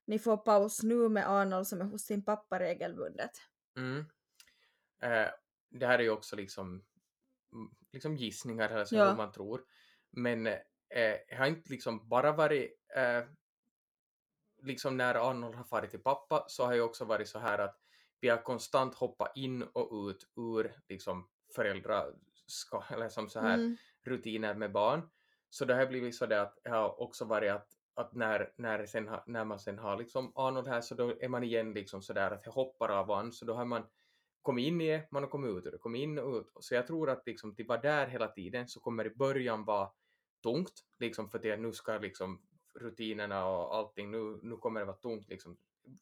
[0.09, 3.31] Ni får paus nu med Arnold som är hos sin pappa regelbundet.
[3.77, 3.99] Mm.
[5.03, 5.29] Eh,
[5.71, 6.85] det här är ju också liksom,
[7.53, 9.15] mm, liksom gissningar eller så Ja.
[9.15, 9.65] man tror.
[10.11, 10.57] Men eh,
[11.39, 13.25] har inte liksom bara varit eh,
[14.63, 17.81] liksom när Arnold har farit till pappa så har det också varit så här att
[18.21, 23.77] vi har konstant hoppat in och ut ur liksom föräldraska eller som så här Mm.
[24.05, 25.11] rutiner med barn.
[25.51, 27.69] Så det har blivit så det att det har också varit att,
[28.01, 31.45] att när, när, sen, när man sen har liksom Arnold här så då är man
[31.45, 33.83] igen liksom så där att det hoppar av an så då har man
[34.43, 36.53] kommit in i det, man har kommit ut ur det, kommit in och ut.
[36.61, 39.91] Så jag tror att liksom till vara där hela tiden så kommer i början vara
[40.43, 42.43] tungt liksom för att nu ska liksom
[42.75, 45.57] rutinerna och allting, nu, nu kommer det vara tungt liksom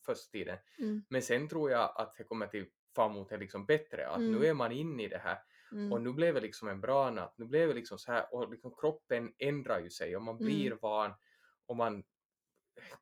[0.07, 0.59] första tiden.
[0.79, 1.05] Mm.
[1.09, 4.33] Men sen tror jag att det kommer till fram mot det liksom bättre, att Mm.
[4.33, 5.39] nu är man inne i det här
[5.73, 5.93] Mm.
[5.93, 8.51] och nu blev det liksom en bra natt, nu blev det liksom så här och
[8.51, 10.79] liksom kroppen ändrar ju sig och man blir Mm.
[10.83, 11.15] van
[11.67, 12.05] och man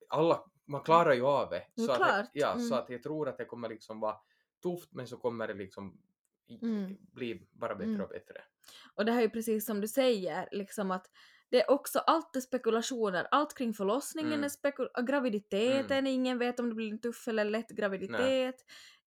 [0.09, 1.67] alla, man klarar ju av det.
[1.77, 2.27] Mm, Så att, klart.
[2.33, 2.62] ja, Mm.
[2.69, 4.17] så att jag tror att det kommer liksom vara
[4.62, 5.99] tufft men så kommer det liksom
[6.62, 6.97] Mm.
[7.12, 8.01] bli bara bättre Mm.
[8.01, 8.43] och bättre.
[8.95, 11.11] Och det här är ju precis som du säger, liksom att
[11.51, 14.45] det är också allt är spekulationer, allt kring förlossningen Mm.
[14.45, 18.53] är spekulationer, graviditeten, ingen vet om det blir en tuff eller lätt graviditet, Nej.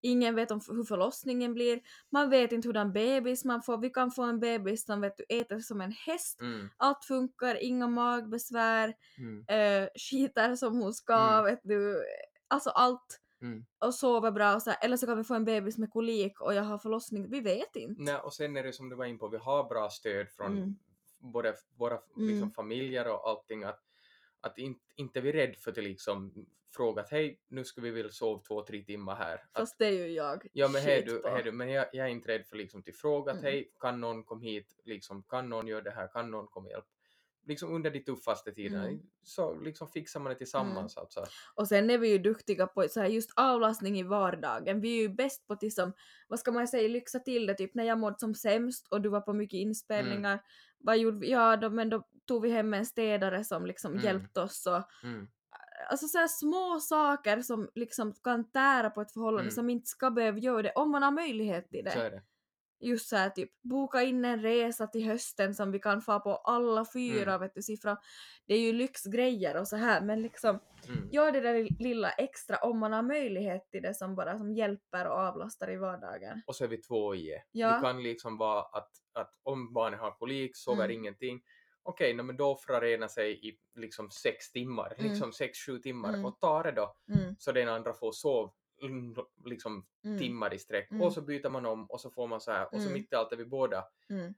[0.01, 1.79] Ingen vet om hur förlossningen blir,
[2.09, 5.23] man vet inte hurdan bebis man får, vi kan få en bebis som vet du
[5.29, 6.69] äter som en häst, Mm.
[6.77, 9.45] allt funkar, inga magbesvär, Mm.
[9.47, 11.43] eh, skiter som hon ska, Mm.
[11.45, 12.03] vet du,
[12.47, 13.21] alltså allt.
[13.41, 13.65] Mm.
[13.79, 14.79] Och sover bra och så här.
[14.85, 17.75] eller så kan vi få en bebis med kolik och jag har förlossning, vi vet
[17.75, 18.01] inte.
[18.01, 20.57] Nej, och sen är det som du var in på, vi har bra stöd från
[20.57, 20.75] Mm.
[21.19, 22.51] både våra liksom, Mm.
[22.51, 23.79] familjer och allting att,
[24.41, 26.45] att inte, inte vi är rädd för att liksom
[26.75, 29.33] fråga att hej, nu ska vi väl sova två, tre timmar här.
[29.33, 32.05] Att, Fast det är ju jag ja men hej du, hej du, men jag, jag
[32.05, 33.51] är inte rädd för liksom till fråga att Mm.
[33.51, 36.87] hej, kan någon komma hit, liksom, kan någon göra det här, kan någon komma hjälpa?
[37.45, 38.99] Liksom under de tuffaste tiderna, Mm.
[39.23, 41.25] så liksom fixar man det tillsammans alltså.
[41.55, 44.81] Och sen är vi ju duktiga på så här just avlastning i vardagen.
[44.81, 45.93] Vi är ju bäst på att som,
[46.27, 47.53] vad ska man säga, lyxa till det.
[47.53, 50.39] Typ när jag mådde som sämst och du var på mycket inspelningar.
[50.79, 51.31] Vad gjorde vi?
[51.31, 54.03] Ja, då, men då tog vi hem en städare som liksom Mm.
[54.05, 54.65] hjälpte oss.
[54.67, 55.27] Och, Mm.
[55.89, 59.51] Alltså så små saker som liksom kan tära på ett förhållande Mm.
[59.51, 61.91] som inte ska behöva göra det om man har möjlighet till det.
[61.91, 62.21] Så är det.
[62.79, 66.35] just så här typ boka in en resa till hösten som vi kan få på
[66.35, 67.39] alla fyra Mm.
[67.41, 67.97] vet du siffran.
[68.47, 71.09] Det är ju lyxgrejer och så här men liksom Mm.
[71.11, 75.07] gör det där lilla extra om man har möjlighet till det som bara som hjälper
[75.07, 76.41] och avlastar i vardagen.
[76.47, 77.43] och så är vi två i det.
[77.51, 77.75] Ja.
[77.75, 80.97] Det kan liksom vara att, att om barnet har kolik, sover Mm.
[80.97, 81.41] ingenting,
[81.87, 85.09] okej, okay, men då får det rena sig i liksom sex timmar, Mm.
[85.11, 86.25] liksom sex, sju timmar Mm.
[86.25, 89.15] och ta det då Mm, så den andra får sov mm,
[89.45, 91.01] liksom mm, timmar i sträck Mm.
[91.03, 92.93] och så byter man om och så får man så här och så Mm.
[92.93, 94.33] mitt i allt är vi båda mm.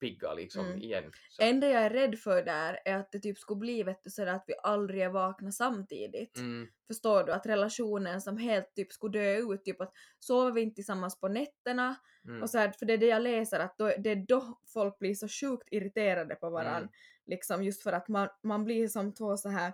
[0.00, 0.78] Pigga liksom Mm.
[0.78, 1.12] igen.
[1.30, 4.10] Så, enda jag är rädd för där är att det typ skulle bli vet du,
[4.10, 6.36] sådär att vi aldrig är vakna samtidigt.
[6.38, 7.32] mm, Förstår du?
[7.32, 11.28] Att relationen som helt typ skulle dö ut, typ att sover vi inte tillsammans på
[11.28, 14.24] nätterna mm, och så här, för det är det jag läser att då, det är
[14.28, 16.76] då folk blir så sjukt irriterade på varann.
[16.76, 16.88] Mm.
[17.26, 19.72] Liksom just för att man, man blir som två så här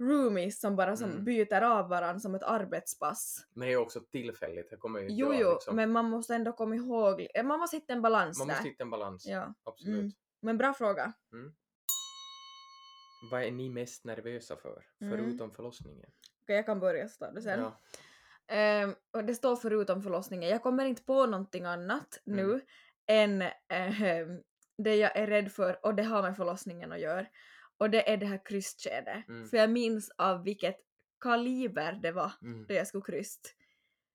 [0.00, 1.24] roomies som bara som Mm.
[1.24, 3.46] byter av varann som ett arbetspass.
[3.54, 6.34] Men det är också tillfälligt, det kommer ju inte Jo, jo, liksom, men man måste
[6.34, 8.54] ändå komma ihåg, eh, man måste hitta en balans man där.
[8.54, 9.26] måste hitta en balans.
[9.26, 9.98] Ja, Absolut.
[10.00, 10.12] Mm.
[10.42, 11.12] men bra fråga.
[13.30, 15.16] Vad är ni mest nervösa för, Mm.
[15.18, 16.10] förutom förlossningen?
[16.42, 17.60] Okej, jag kan börja så tar du sen.
[17.60, 17.80] Ja.
[18.54, 20.50] Ehm, och det står förutom förlossningen.
[20.50, 22.46] Jag kommer inte på någonting annat Mm.
[22.46, 22.60] nu
[23.06, 24.40] än ehm,
[24.78, 27.26] det jag är rädd för och det har med förlossningen att göra.
[27.78, 29.28] Och det är det här kryssskedet.
[29.28, 29.48] Mm.
[29.48, 30.76] För jag minns av vilket
[31.20, 32.66] kaliber det var Mm.
[32.68, 33.40] då jag skulle kryssa.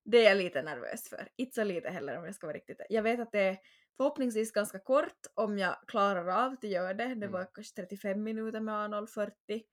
[0.05, 1.27] Det är jag lite nervös för.
[1.35, 3.57] Inte så lite heller om jag ska vara riktigt Jag vet att det är
[3.97, 7.05] förhoppningsvis ganska kort om jag klarar av att göra det.
[7.05, 7.31] Det Mm.
[7.31, 9.63] var kanske 35 minuter med A040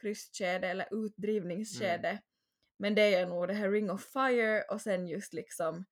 [0.00, 2.08] kryssskede eller utdrivningsskede.
[2.08, 2.22] Mm.
[2.78, 5.84] Men det är nog det här Ring of Fire och sen just liksom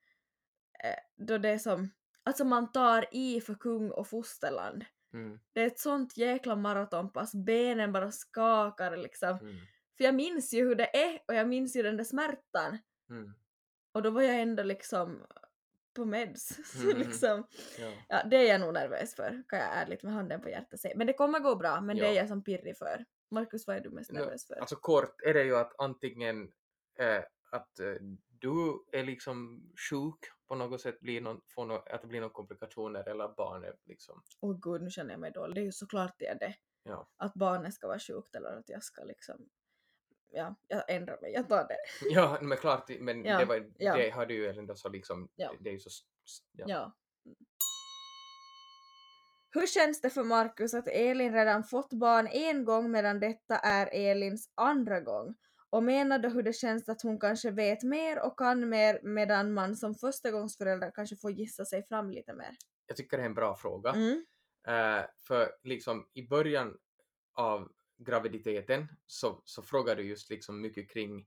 [0.85, 1.91] eh, då det är som,
[2.23, 4.85] alltså man tar i för kung och fosterland.
[5.15, 5.39] Mm.
[5.53, 9.39] Det är ett sånt jäkla maratonpass, benen bara skakar liksom.
[9.39, 9.57] Mm.
[9.97, 12.79] För jag minns ju hur det är och jag minns ju den där smärtan.
[13.11, 13.33] Mm.
[13.93, 15.23] Och då var jag ändå liksom
[15.95, 16.49] på meds.
[16.83, 16.99] Så Mm.
[16.99, 17.47] liksom,
[17.79, 17.93] Ja.
[18.09, 20.95] ja, det är jag nog nervös för, kan jag ärligt med handen på hjärtat säga.
[20.97, 22.09] Men det kommer gå bra, men det Ja.
[22.09, 23.05] är jag som pirrig för.
[23.31, 24.55] Markus, vad är du mest nervös för?
[24.55, 26.53] Alltså kort är det ju att antingen
[26.99, 27.95] eh, att eh,
[28.29, 30.19] du är liksom sjuk
[30.49, 34.23] på något sätt, blir någon, får nå att det blir några komplikationer eller barnet liksom,
[34.41, 35.55] Åh gud, nu känner jag mig dålig.
[35.55, 36.55] Det är ju såklart det är det.
[36.83, 37.09] ja.
[37.17, 39.49] Att barnet ska vara sjukt eller att jag ska liksom...
[40.37, 41.77] Ja, jag ändrar mig, jag tar det.
[42.11, 43.97] Ja, men klart, men Ja, det, var, ja.
[43.97, 45.53] det hade ju ändå så liksom, Ja.
[45.61, 45.91] det, är ju så,
[46.53, 46.65] ja.
[46.69, 46.93] Ja.
[49.51, 53.87] Hur känns det för Markus att Elin redan fått barn en gång medan detta är
[53.93, 55.35] Elins andra gång?
[55.75, 59.53] Och menar du hur det känns att hon kanske vet mer och kan mer medan
[59.55, 62.51] man som förstagångsförälder kanske får gissa sig fram lite mer?
[62.87, 63.91] Jag tycker det är en bra fråga.
[63.91, 64.25] Mm.
[64.67, 66.77] Eh, för liksom i början
[67.35, 71.27] av graviditeten så, så frågar du just liksom mycket kring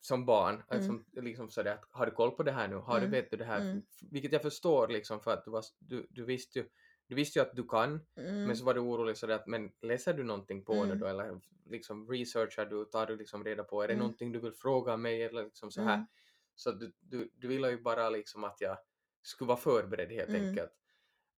[0.00, 0.86] som barn, Mm.
[0.86, 3.10] som, liksom sådär har du koll på det här nu, har Mm.
[3.10, 3.82] du vet du det här, Mm.
[4.10, 6.64] vilket jag förstår liksom för att du, var, du, du visste ju
[7.10, 8.44] du visste ju att du kan, Mm.
[8.44, 10.98] men så var du orolig sådär att men läser du någonting på Mm.
[10.98, 14.02] då eller liksom researchar du, tar du liksom reda på, är det Mm.
[14.02, 15.94] någonting du vill fråga mig eller liksom så här.
[15.94, 16.06] Mm.
[16.54, 18.78] Så du, du, du ville ju bara liksom att jag
[19.22, 20.48] skulle vara förberedd helt Mm.
[20.48, 20.72] enkelt.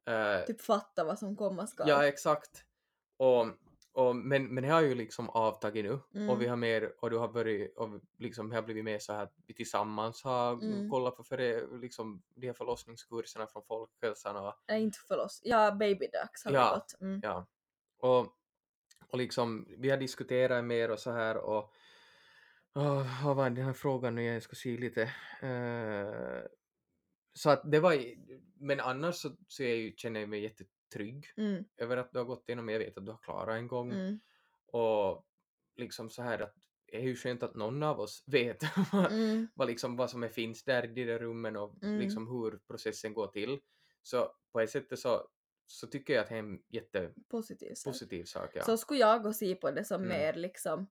[0.07, 1.89] Eh, Typ fatta vad som komma skall.
[1.89, 2.65] Ja, exakt.
[3.17, 3.47] Och,
[3.93, 6.31] och, men, men det har ju liksom avtagit nu Mm.
[6.31, 9.13] och vi har mer, och du har börjat, och liksom det har blivit mer så
[9.13, 10.91] här att vi tillsammans har Mm.
[10.91, 15.41] kollat på för det, liksom, de här förlossningskurserna från Folkhälsan och Nej, inte förloss.
[15.45, 16.71] Ja, babydags har Ja.
[16.75, 17.01] vi gått.
[17.01, 17.21] Mm.
[17.23, 17.47] ja.
[17.99, 18.27] Och,
[19.09, 21.73] och liksom vi har diskuterat mer och så här och
[22.75, 25.03] oh, vad var den här frågan nu jag ska se lite.
[25.43, 26.43] Eh,
[27.35, 27.97] så att det var,
[28.61, 30.41] men annars så, så jag ju, känner jag mig
[30.93, 31.65] jättetrygg Mm.
[31.77, 33.93] över att du har gått igenom, jag vet att du har klarat en gång.
[33.93, 34.21] Mm.
[34.67, 35.25] Och
[35.77, 36.55] liksom så här att
[36.87, 38.63] det är ju skönt att någon av oss vet
[38.93, 39.49] vad, Mm.
[39.55, 41.99] vad, liksom, vad som är, finns där i de där rummen och Mm.
[41.99, 43.61] liksom hur processen går till.
[44.03, 45.29] Så på ett sätt så,
[45.67, 48.43] så tycker jag att det är en jättepositiv Positiv sak.
[48.43, 48.51] sak.
[48.57, 48.63] Ja.
[48.65, 50.09] Så skulle jag gå se på det som Mm.
[50.19, 50.91] mer liksom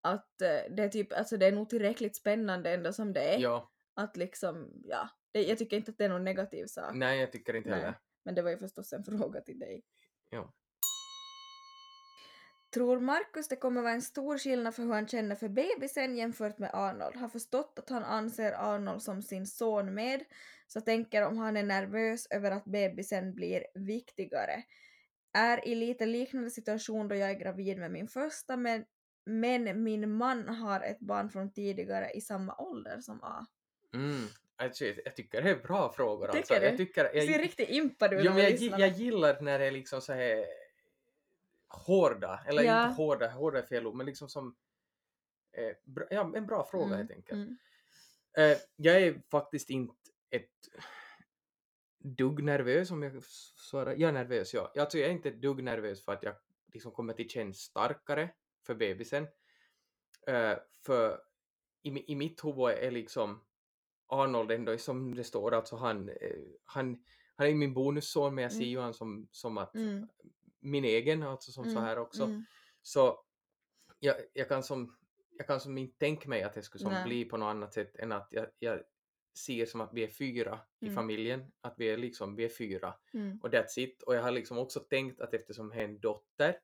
[0.00, 3.38] att eh, det är typ, alltså det är nog tillräckligt spännande ändå som det är.
[3.38, 6.94] ja, Att liksom, ja, det, jag tycker inte att det är någon negativ sak.
[6.94, 7.98] nej jag tycker inte heller.
[8.24, 9.82] Men det var ju förstås en fråga till dig.
[10.30, 10.52] Ja.
[12.74, 16.58] Tror Markus det kommer vara en stor skillnad för hur han känner för bebisen jämfört
[16.58, 17.16] med Arnold?
[17.16, 20.24] Har förstått att han anser Arnold som sin son med,
[20.66, 24.62] så tänker om han är nervös över att bebisen blir viktigare.
[25.32, 28.84] Är i lite liknande situation då jag är gravid med min första men,
[29.24, 33.46] men min man har ett barn från tidigare i samma ålder som A.
[33.94, 34.26] Mm.
[34.56, 36.26] Alltså, jag, tycker det är bra frågor.
[36.26, 36.54] Tycker alltså.
[36.54, 36.60] du?
[36.66, 39.64] Jag tycker, Du jag, ser riktigt impad ut Ja, men jag, jag gillar när det
[39.64, 40.46] är liksom så här
[41.68, 42.82] hårda, eller Ja.
[42.88, 44.56] inte hårda, hårda är fel ord, men liksom som
[45.52, 47.32] eh, bra, ja, en bra fråga Mm, helt enkelt.
[47.32, 47.56] mm.
[48.36, 49.94] Eh, jag är faktiskt inte
[50.30, 50.68] ett
[51.98, 53.94] dugg nervös om jag svarar.
[53.96, 54.72] Jag är nervös, ja.
[54.78, 56.34] Alltså, jag är inte ett dugg nervös för att jag
[56.72, 58.28] liksom kommer till känns starkare
[58.66, 59.26] för bebisen.
[60.26, 61.20] Eh, för
[61.82, 63.44] i, i mitt huvud är liksom
[64.12, 67.04] Arnold ändå som det står, alltså han, eh, han,
[67.36, 68.70] han är min bonusson men jag ser Mm.
[68.70, 70.08] ju han som, som att Mm.
[70.60, 72.24] min egen, alltså som så Mm, här också.
[72.24, 72.44] mm.
[72.82, 73.24] Så
[73.98, 74.96] jag, jag, kan som,
[75.38, 77.04] jag kan som inte tänka mig att det skulle som Nej.
[77.04, 78.80] bli på något annat sätt än att jag, jag
[79.38, 80.94] ser som att vi är fyra i Mm.
[80.94, 83.38] familjen, att vi är liksom, vi är fyra Mm.
[83.42, 84.02] och that's it.
[84.02, 86.56] Och jag har liksom också tänkt att eftersom jag är en dotter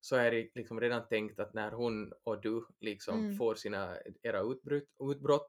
[0.00, 3.36] så är det liksom redan tänkt att när hon och du liksom Mm.
[3.36, 5.46] får sina, era utbrott, utbrott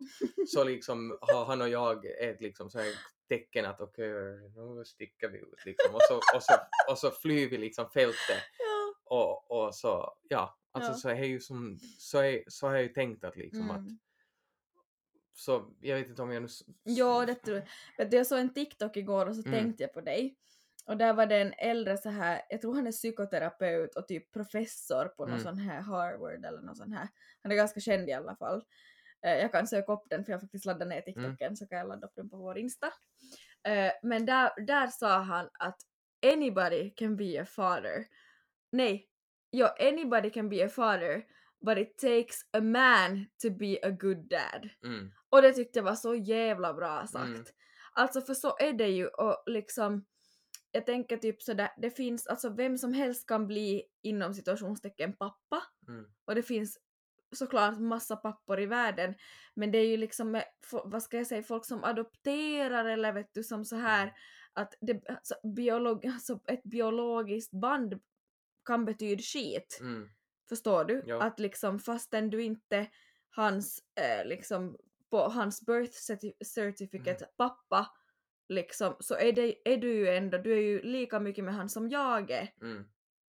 [0.48, 2.94] så liksom har han och jag ett liksom så här
[3.30, 4.10] tecken att okej,
[4.56, 6.54] nu sticker vi ut liksom och så, och så,
[6.92, 8.94] och så flyr vi liksom fältet Ja.
[9.18, 10.96] och, och så, ja, alltså Ja.
[10.98, 14.00] så är ju som, så, är, så har jag ju tänkt att liksom att, Mm.
[15.34, 16.48] så jag vet inte om jag nu...
[16.84, 17.62] Ja, det tror
[17.98, 18.14] jag.
[18.14, 19.52] Jag såg en TikTok igår och så Mm.
[19.60, 20.36] tänkte jag på dig.
[20.90, 24.32] Och där var det en äldre så här, jag tror han är psykoterapeut och typ
[24.34, 25.44] professor på någon Mm.
[25.44, 27.08] sån här Harvard eller någon sån här.
[27.44, 28.64] Han är ganska känd i alla fall.
[29.26, 31.78] Eh, jag kan söka upp den för jag har faktiskt laddat ner TikToken så kan
[31.78, 32.88] jag ladda upp den på vår Insta.
[33.68, 35.78] Eh, men där, där sa han att
[36.34, 38.06] anybody can be a father.
[38.72, 39.08] Nej,
[39.50, 41.24] ja, anybody can be a father
[41.66, 44.70] but it takes a man to be a good dad.
[44.84, 47.26] Mm, Och det tyckte jag var så jävla bra sagt.
[47.28, 47.46] Mm.
[47.94, 50.06] Alltså för så är det ju och liksom
[50.72, 55.64] jag tänker typ sådär, det finns, alltså vem som helst kan bli inom situationstecken pappa
[55.88, 56.78] mm, och det finns
[57.36, 59.16] såklart massa pappor i världen
[59.54, 60.42] men det är ju liksom,
[60.84, 64.14] vad ska jag säga, folk som adopterar eller vet du som så här
[64.54, 68.00] att det, alltså, biolog, alltså ett biologiskt band
[68.66, 69.78] kan betyda skit.
[69.82, 70.10] mm,
[70.50, 71.04] Förstår du?
[71.06, 71.24] Ja.
[71.24, 72.88] Att liksom fastän du inte
[73.30, 74.78] hans, eh, liksom
[75.10, 77.88] på hans birth certi- certificate pappa
[78.50, 81.70] liksom, så är, det, är du ju ändå, du är ju lika mycket med han
[81.70, 82.84] som jag är, Mm.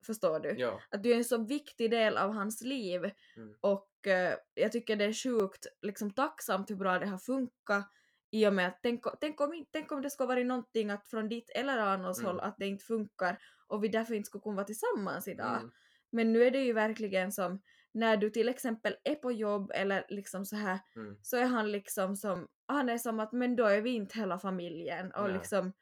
[0.07, 0.55] förstår du?
[0.59, 0.81] Ja.
[0.91, 3.55] Att du är en så viktig del av hans liv Mm.
[3.61, 7.91] och eh, jag tycker det är sjukt liksom, tacksamt hur bra det har funkat
[8.31, 11.29] i och med att tänk, tänk, om, tänk om det skulle vara någonting att från
[11.29, 12.31] ditt eller Arnolds Mm.
[12.31, 15.57] håll att det inte funkar och vi därför inte skulle kunna vara tillsammans idag.
[15.57, 15.71] Mm.
[16.11, 17.63] Men nu är det ju verkligen som
[17.93, 21.17] när du till exempel är på jobb eller liksom så här Mm.
[21.23, 24.39] så är han liksom som, han är som att men då är vi inte hela
[24.39, 25.33] familjen och Nej.
[25.33, 25.73] liksom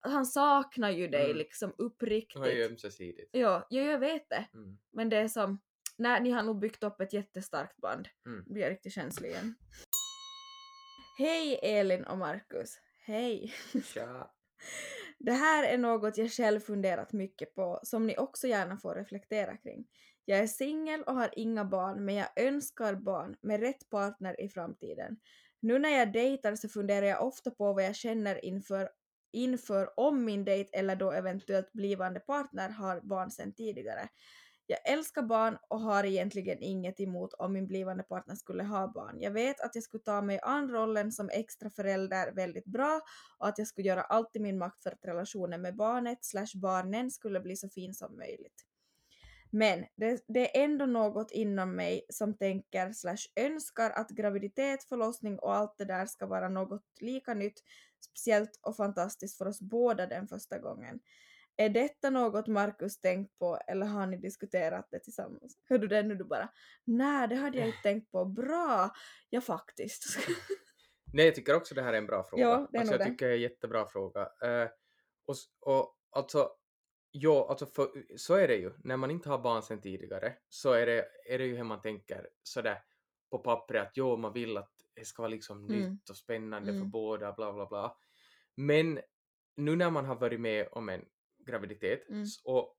[0.00, 1.36] han saknar ju dig Mm.
[1.36, 2.42] liksom uppriktigt.
[2.44, 3.28] Det är ömsesidigt.
[3.32, 4.46] Ja, ja, jag vet det.
[4.54, 4.78] Mm.
[4.92, 5.58] Men det är som,
[5.96, 8.08] nej, ni har nog byggt upp ett jättestarkt band.
[8.26, 8.44] Mm.
[8.46, 9.54] Blir jag riktigt känslig igen.
[11.18, 12.78] Hej Elin och Markus.
[13.06, 13.52] Hej.
[13.84, 14.30] Tja.
[15.18, 19.56] Det här är något jag själv funderat mycket på som ni också gärna får reflektera
[19.56, 19.86] kring.
[20.28, 24.48] Jag är singel och har inga barn men jag önskar barn med rätt partner i
[24.48, 25.16] framtiden.
[25.60, 28.88] Nu när jag dejtar så funderar jag ofta på vad jag känner inför,
[29.32, 34.08] inför om min dejt eller då eventuellt blivande partner har barn sedan tidigare.
[34.66, 39.20] Jag älskar barn och har egentligen inget emot om min blivande partner skulle ha barn.
[39.20, 43.00] Jag vet att jag skulle ta mig an rollen som extra förälder väldigt bra
[43.38, 46.52] och att jag skulle göra allt i min makt för att relationen med barnet slash
[46.54, 48.64] barnen skulle bli så fin som möjligt.
[49.56, 55.38] Men det, det är ändå något inom mig som tänker slash önskar att graviditet, förlossning
[55.38, 57.62] och allt det där ska vara något lika nytt,
[58.10, 61.00] speciellt och fantastiskt för oss båda den första gången.
[61.56, 65.58] Är detta något Markus tänkt på eller har ni diskuterat det tillsammans?
[65.68, 66.48] Hör du det nu du bara?
[66.84, 68.24] Nej, det hade jag inte tänkt på.
[68.24, 68.90] Bra!
[69.30, 70.04] Ja, faktiskt.
[71.12, 72.42] Nej, jag tycker också det här är en bra fråga.
[72.42, 73.04] Ja, det är alltså, jag det.
[73.04, 74.20] tycker det är en jättebra fråga.
[74.20, 74.68] Eh,
[75.26, 76.50] och, och alltså,
[77.20, 78.72] ja, alltså för, så är det ju.
[78.84, 81.80] När man inte har barn sedan tidigare så är det, är det ju hur man
[81.82, 82.78] tänker sådär
[83.30, 85.80] på pappret att jo, man vill att det ska vara liksom Mm.
[85.92, 86.90] nytt och spännande för Mm.
[86.90, 87.96] båda, bla bla bla.
[88.54, 89.00] Men
[89.56, 91.04] nu när man har varit med om en
[91.46, 92.24] graviditet Mm.
[92.44, 92.76] och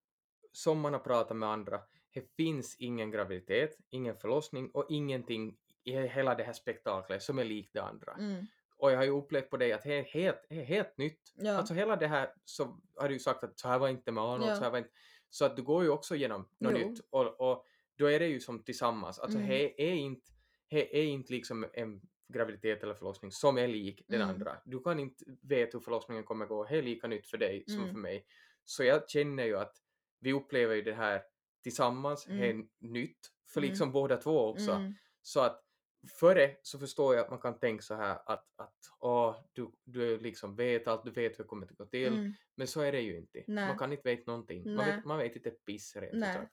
[0.51, 1.81] som man har pratat med andra,
[2.13, 7.43] det finns ingen graviditet, ingen förlossning och ingenting i hela det här spektaklet som är
[7.43, 8.13] likt det andra.
[8.13, 8.45] Mm.
[8.77, 11.33] Och jag har ju upplevt på dig att det är helt, helt nytt.
[11.35, 11.51] Ja.
[11.57, 14.23] Alltså hela det här så har du ju sagt att så här var inte med
[14.23, 14.55] Arnold, Ja.
[14.55, 14.89] så här var inte...
[15.29, 16.89] Så att du går ju också igenom något Jo.
[16.89, 19.19] nytt och, och då är det ju som tillsammans.
[19.19, 19.49] Alltså Mm.
[19.49, 20.31] det är inte,
[20.69, 22.01] det är inte liksom en
[22.33, 24.35] graviditet eller förlossning som är lik den Mm.
[24.35, 24.57] andra.
[24.65, 27.79] Du kan inte veta hur förlossningen kommer gå, det är lika nytt för dig som
[27.79, 27.89] Mm.
[27.93, 28.25] för mig.
[28.65, 29.75] Så jag känner ju att
[30.19, 31.21] vi upplever ju det här
[31.63, 32.67] tillsammans, det är Mm.
[32.79, 33.69] nytt för Mm.
[33.69, 34.71] liksom båda två också.
[34.71, 34.93] Mm.
[35.21, 35.63] Så att
[36.07, 40.19] före så förstår jag att man kan tänka så här att, att åh, du, du
[40.19, 42.13] liksom vet allt, du vet hur det kommer att gå till.
[42.13, 42.33] Mm.
[42.55, 43.43] Men så är det ju inte.
[43.47, 43.67] Nej.
[43.67, 44.75] Man kan inte veta någonting.
[44.75, 46.51] Man vet, man vet inte ett piss rent sagt.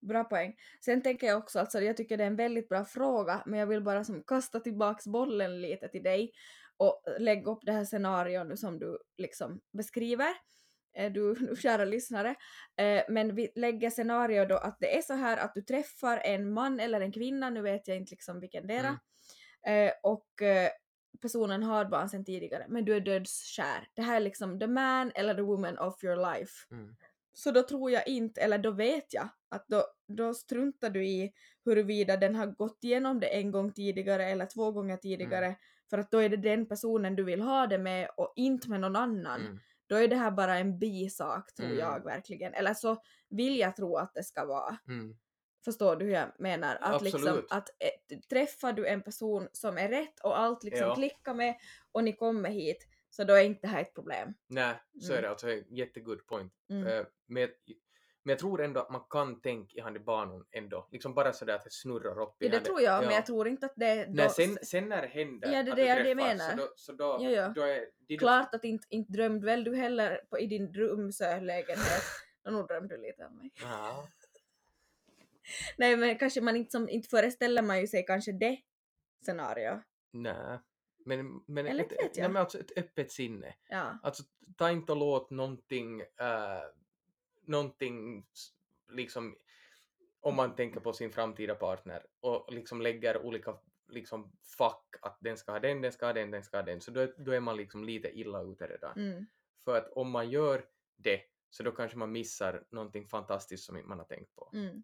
[0.00, 0.56] Bra poäng.
[0.84, 3.66] Sen tänker jag också, alltså jag tycker det är en väldigt bra fråga, men jag
[3.66, 6.32] vill bara som kasta tillbaks bollen lite till dig
[6.76, 10.34] och lägga upp det här scenarion nu som du liksom beskriver,
[11.12, 12.34] du, du kära lyssnare.
[12.76, 16.52] Eh, Men vi lägger scenario då att det är så här att du träffar en
[16.52, 18.98] man eller en kvinna, nu vet jag inte liksom vilken dera,
[19.66, 19.88] Mm.
[19.88, 20.70] eh, och eh,
[21.22, 23.88] personen har barn sedan tidigare, men du är dödskär.
[23.94, 26.52] Det här är liksom the man eller the woman of your life.
[26.70, 26.96] Mm.
[27.32, 31.32] Så då tror jag inte, eller då vet jag, att då, då struntar du i
[31.64, 35.56] huruvida den har gått igenom det en gång tidigare eller två gånger tidigare,
[35.90, 38.80] för att då är det den personen du vill ha det med och inte med
[38.80, 39.40] någon annan.
[39.90, 40.00] Mm.
[40.00, 41.78] Då är det här bara en bisak, tror Mm.
[41.78, 42.54] jag verkligen.
[42.54, 44.76] Eller så vill jag tro att det ska vara.
[44.88, 45.16] Mm.
[45.64, 46.78] Förstår du hur jag menar?
[46.80, 50.94] Att, liksom, att eh, träffar du en person som är rätt och allt liksom Ja.
[50.94, 51.56] klickar med
[51.92, 54.34] och ni kommer hit, så då är inte det här ett problem.
[54.46, 55.18] Nej, så Mm.
[55.18, 55.30] är det.
[55.30, 56.52] Alltså, jättegood point.
[56.70, 56.86] Mm.
[56.86, 57.48] Eh, men,
[58.26, 60.88] men jag tror ändå att man kan tänka i han i banan ändå.
[60.92, 62.64] Liksom bara sådär att det snurrar upp i Ja, det handen.
[62.64, 63.06] tror jag, Ja.
[63.06, 64.04] men jag tror inte att det...
[64.04, 66.50] Då, Nej, sen, sen när det händer Ja, det är att det det träffas, menar.
[66.50, 67.48] så då, så då, Ja, ja.
[67.48, 72.02] då är det Klart att inte, inte drömde väl du heller på, i din rumslägenhet.
[72.44, 73.50] Nå, nog drömde du lite om mig.
[73.62, 74.08] Ja.
[75.76, 78.58] Nej men kanske man inte, som, inte föreställer man ju sig kanske det
[79.24, 79.82] scenario.
[80.12, 80.58] Nej.
[81.04, 82.10] Men, men, Eller ett, jag.
[82.16, 83.54] nej, men alltså ett öppet sinne.
[83.68, 83.98] Ja.
[84.02, 84.22] Alltså
[84.56, 86.06] ta inte och låt någonting, äh,
[87.48, 88.26] någonting
[88.92, 89.36] liksom
[90.20, 93.58] om man tänker på sin framtida partner och liksom lägger olika
[93.88, 96.80] liksom fack att den ska ha den, den ska ha den, den ska ha den,
[96.80, 98.98] så då, då är man liksom lite illa ute redan.
[98.98, 99.26] Mm.
[99.64, 100.64] För att om man gör
[100.96, 101.20] det
[101.50, 104.50] så då kanske man missar någonting fantastiskt som man har tänkt på.
[104.52, 104.82] Mm.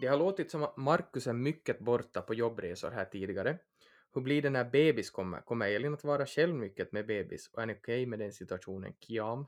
[0.00, 3.58] Det har låtit som att Markus är mycket borta på jobbresor här tidigare.
[4.14, 5.40] Hur blir det när bebis kommer?
[5.40, 8.94] Kommer Elin att vara själv mycket med bebis och är ni okej med den situationen?
[9.00, 9.46] Kiam?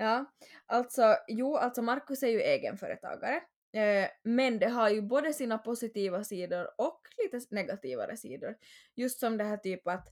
[0.00, 0.24] Ja,
[0.66, 3.40] alltså jo, alltså Markus är ju egenföretagare.
[3.72, 8.54] Eh, men det har ju både sina positiva sidor och lite negativare sidor.
[8.94, 10.08] Just som det här typ att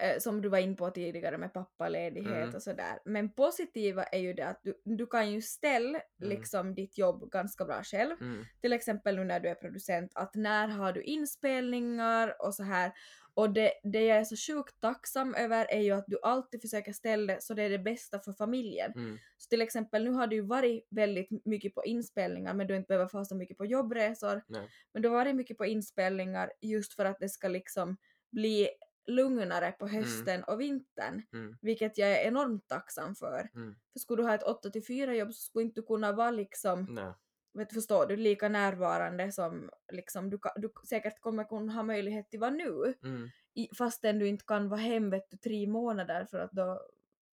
[0.00, 2.54] eh, som du var in på tidigare med pappaledighet Mm.
[2.54, 2.98] och sådär.
[3.04, 7.64] Men positiva är ju det att du, du kan ju ställa liksom ditt jobb ganska
[7.64, 8.16] bra själv.
[8.20, 8.44] Mm.
[8.60, 12.92] Till exempel nu när du är producent, att när har du inspelningar och så här.
[13.38, 16.92] Och det, det jag är så sjukt tacksam över är ju att du alltid försöker
[16.92, 18.92] ställa det så det är det bästa för familjen.
[18.92, 19.18] Mm.
[19.36, 22.86] Så till exempel nu har du ju varit väldigt mycket på inspelningar men du inte
[22.86, 24.42] behöver få så mycket på jobbresor.
[24.46, 24.68] Nej.
[24.92, 27.96] Men du har varit mycket på inspelningar just för att det ska liksom
[28.30, 28.68] bli
[29.06, 31.22] lugnare på hösten och vintern.
[31.32, 31.56] Mm.
[31.62, 33.50] Vilket jag är enormt tacksam för.
[33.54, 33.74] Mm.
[33.92, 36.30] För skulle du ha ett 8 till 4 jobb så skulle inte du kunna vara
[36.30, 37.12] liksom, Nej.
[37.54, 42.40] Vet, förstår du, lika närvarande som liksom, du, du säkert kommer kunna ha möjlighet till
[42.40, 42.94] vara nu.
[43.02, 43.28] Mm.
[43.54, 46.80] I, fastän du inte kan vara hem vet du, tre månader för att då,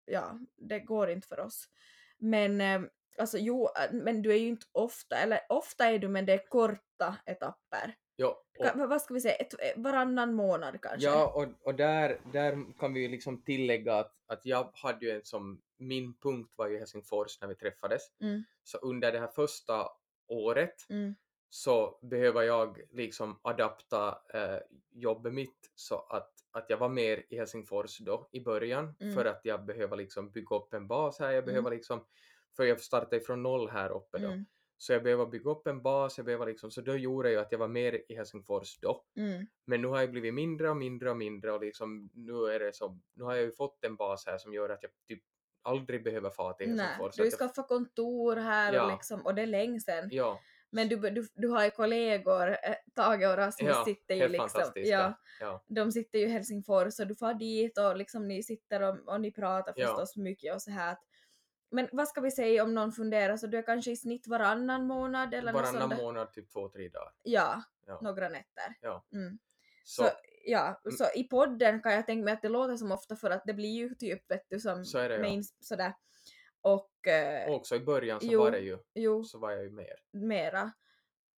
[0.06, 1.70] ja, det går inte för oss.
[2.18, 2.82] Men eh,
[3.18, 6.34] alltså jo, äh, men du är ju inte ofta, eller ofta är du men det
[6.34, 7.96] är korta etapper.
[8.18, 8.28] Jo,
[8.60, 11.08] och, vad ska vi säga, ett, eh, varannan månad kanske?
[11.08, 15.12] ja, och, och där, där kan vi ju liksom tillägga att, att jag hade ju
[15.12, 18.02] en som, min punkt var ju Helsingfors när vi träffades.
[18.22, 18.44] Mm.
[18.64, 19.90] Så under det här första
[20.32, 21.16] året Mm,
[21.50, 24.60] så behöver jag liksom adapta eh,
[24.92, 29.14] jobbet mitt så att, att jag var mer i Helsingfors då i början Mm.
[29.16, 32.06] för att jag behöver liksom bygga upp en bas här, jag behöver liksom,
[32.58, 34.46] för jag startade ifrån noll här uppe då, mm,
[34.78, 37.52] så jag behöver bygga upp en bas, jag behöver liksom, så då gjorde jag att
[37.52, 39.06] jag var mer i Helsingfors då.
[39.18, 42.60] mm, Men nu har jag blivit mindre och mindre och mindre och liksom nu är
[42.60, 45.24] det så, nu har jag ju fått en bas här som gör att jag typ
[45.62, 47.16] aldrig behöver fara till Nej, Helsingfors.
[47.16, 48.86] du att jag, skaffat kontor här Ja.
[48.86, 50.08] och, liksom, och det är länge sedan.
[50.12, 50.40] ja,
[50.70, 54.72] Men du, du, du har ju kollegor, eh, Tage och Rasmus ja, sitter ju liksom,
[54.76, 58.82] ja, Ja, de sitter ju i Helsingfors och du får dit och liksom ni sitter
[58.82, 59.88] och, och ni pratar Ja.
[59.88, 60.98] förstås mycket och så här.
[61.74, 64.88] Men vad ska vi säga om någon funderar, så du är kanske i snitt varannan
[64.88, 67.12] månad eller varannan månad, typ två, tre dagar.
[67.24, 68.00] Ja, Ja.
[68.02, 68.76] några nätter.
[68.82, 69.06] Ja.
[69.14, 69.40] Mm.
[69.84, 70.10] Så, Så,
[70.46, 70.98] ja, Mm.
[70.98, 73.54] så i podden kan jag tänka mig att det låter som ofta för att det
[73.54, 75.22] blir ju typ vet du som Så är det, ja.
[75.22, 75.94] med ins- sådär.
[76.62, 78.40] Och eh, också i början så jo.
[78.40, 79.96] var det ju, jo, så var jag ju mer.
[80.12, 80.72] mera.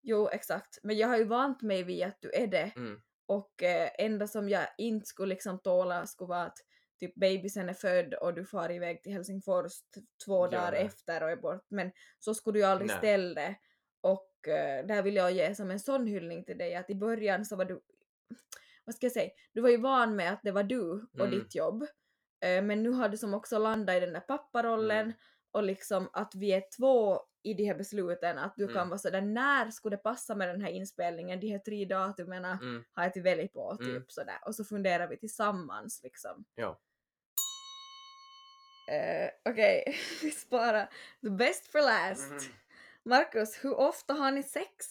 [0.02, 0.78] Jo, exakt.
[0.84, 2.72] Men jag har ju vant mig vid att du är det.
[2.76, 3.02] Mm.
[3.26, 6.58] Och eh, enda som jag inte skulle liksom tåla skulle vara att
[7.00, 9.72] typ babysen är född och du far iväg till Helsingfors
[10.26, 10.82] två Ja, dagar nej.
[10.86, 11.66] efter och är bort.
[11.70, 12.98] Men så skulle du ju aldrig Nej.
[12.98, 13.56] ställa det.
[14.02, 17.46] Och eh, där vill jag ge som en sån hyllning till dig att i början
[17.46, 17.82] så var du,
[18.86, 20.82] vad ska jag säga, du var ju van med att det var du
[21.14, 21.32] och Mm.
[21.32, 21.84] ditt jobb.
[22.46, 25.14] Eh, men nu har du som också landat i den där papparollen Mm.
[25.52, 28.76] och liksom att vi är två i de här besluten, att du Mm.
[28.76, 32.46] kan vara sådär när skulle det passa med den här inspelningen, de här tre datumen
[32.46, 32.84] Mm.
[32.94, 34.04] har jag till välja på typ Mm.
[34.08, 36.46] sådär och så funderar vi tillsammans liksom.
[36.56, 36.80] Ja.
[38.92, 39.84] Eh, Okej,
[40.22, 40.90] vi sparar
[41.22, 42.32] the best for last.
[42.32, 42.40] Mhm.
[43.06, 44.86] Marcus, hur ofta har ni sex?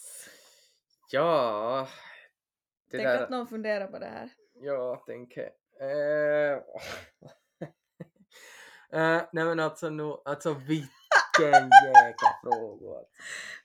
[1.11, 1.87] Ja,
[2.93, 4.29] det Tänk där, att någon funderar på det här.
[4.53, 5.49] jag tänker,
[5.79, 6.53] eh,
[8.91, 10.89] eh, nej men alltså nu, alltså vilken
[11.85, 12.97] jäkla fråga.
[12.97, 13.11] alltså.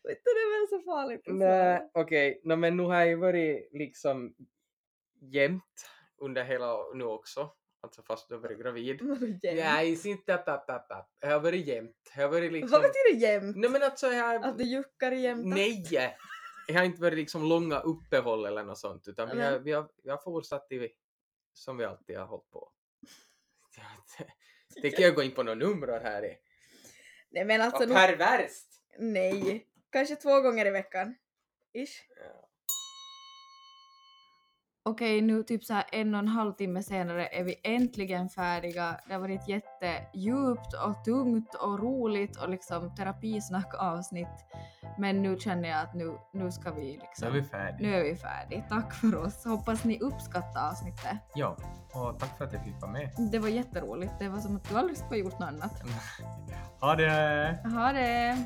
[0.04, 3.16] Vet du, det är väl så farligt Nej, okej, no, men nu har jag ju
[3.16, 4.34] varit liksom
[5.20, 7.50] jämt under hela, nu också,
[7.80, 9.00] alltså fast du har varit gravid.
[9.42, 11.08] Nej, inte app, app, app.
[11.20, 12.12] Jag har varit jämt.
[12.16, 12.70] Jag har varit liksom...
[12.70, 13.56] Vad betyder jämt?
[13.56, 14.44] Nej men alltså jag.
[14.44, 15.46] Att du juckar jämt?
[15.46, 16.16] Nej!
[16.70, 19.88] Jag har inte varit liksom långa uppehåll eller något sånt utan vi har, vi har,
[20.02, 20.88] vi har fortsatt i,
[21.52, 22.72] som vi alltid har hållit på.
[24.82, 26.24] Tänker jag gå in på några nummer här?
[26.24, 26.38] i?
[27.30, 28.82] Nej men alltså Vad perverst!
[28.98, 29.66] nej.
[29.90, 31.14] Kanske två gånger i veckan.
[31.72, 32.02] Ish.
[32.16, 32.47] Ja
[34.82, 39.00] okej nu typ så här en och en halv timme senare är vi äntligen färdiga.
[39.06, 44.46] Det har varit jättedjupt och tungt och roligt och liksom terapisnack avsnitt.
[44.98, 47.28] Men nu känner jag att nu, nu ska vi liksom...
[47.32, 47.88] Nu är vi färdiga.
[47.88, 48.62] Nu är vi färdiga.
[48.68, 49.44] Tack för oss.
[49.44, 51.16] Hoppas ni uppskattar avsnittet.
[51.34, 51.56] Ja,
[51.94, 53.10] och tack för att jag fick vara med.
[53.32, 54.12] Det var jätteroligt.
[54.18, 55.82] Det var som att du aldrig skulle ha gjort något annat.
[56.80, 57.58] ha det!
[57.64, 58.36] Ha det!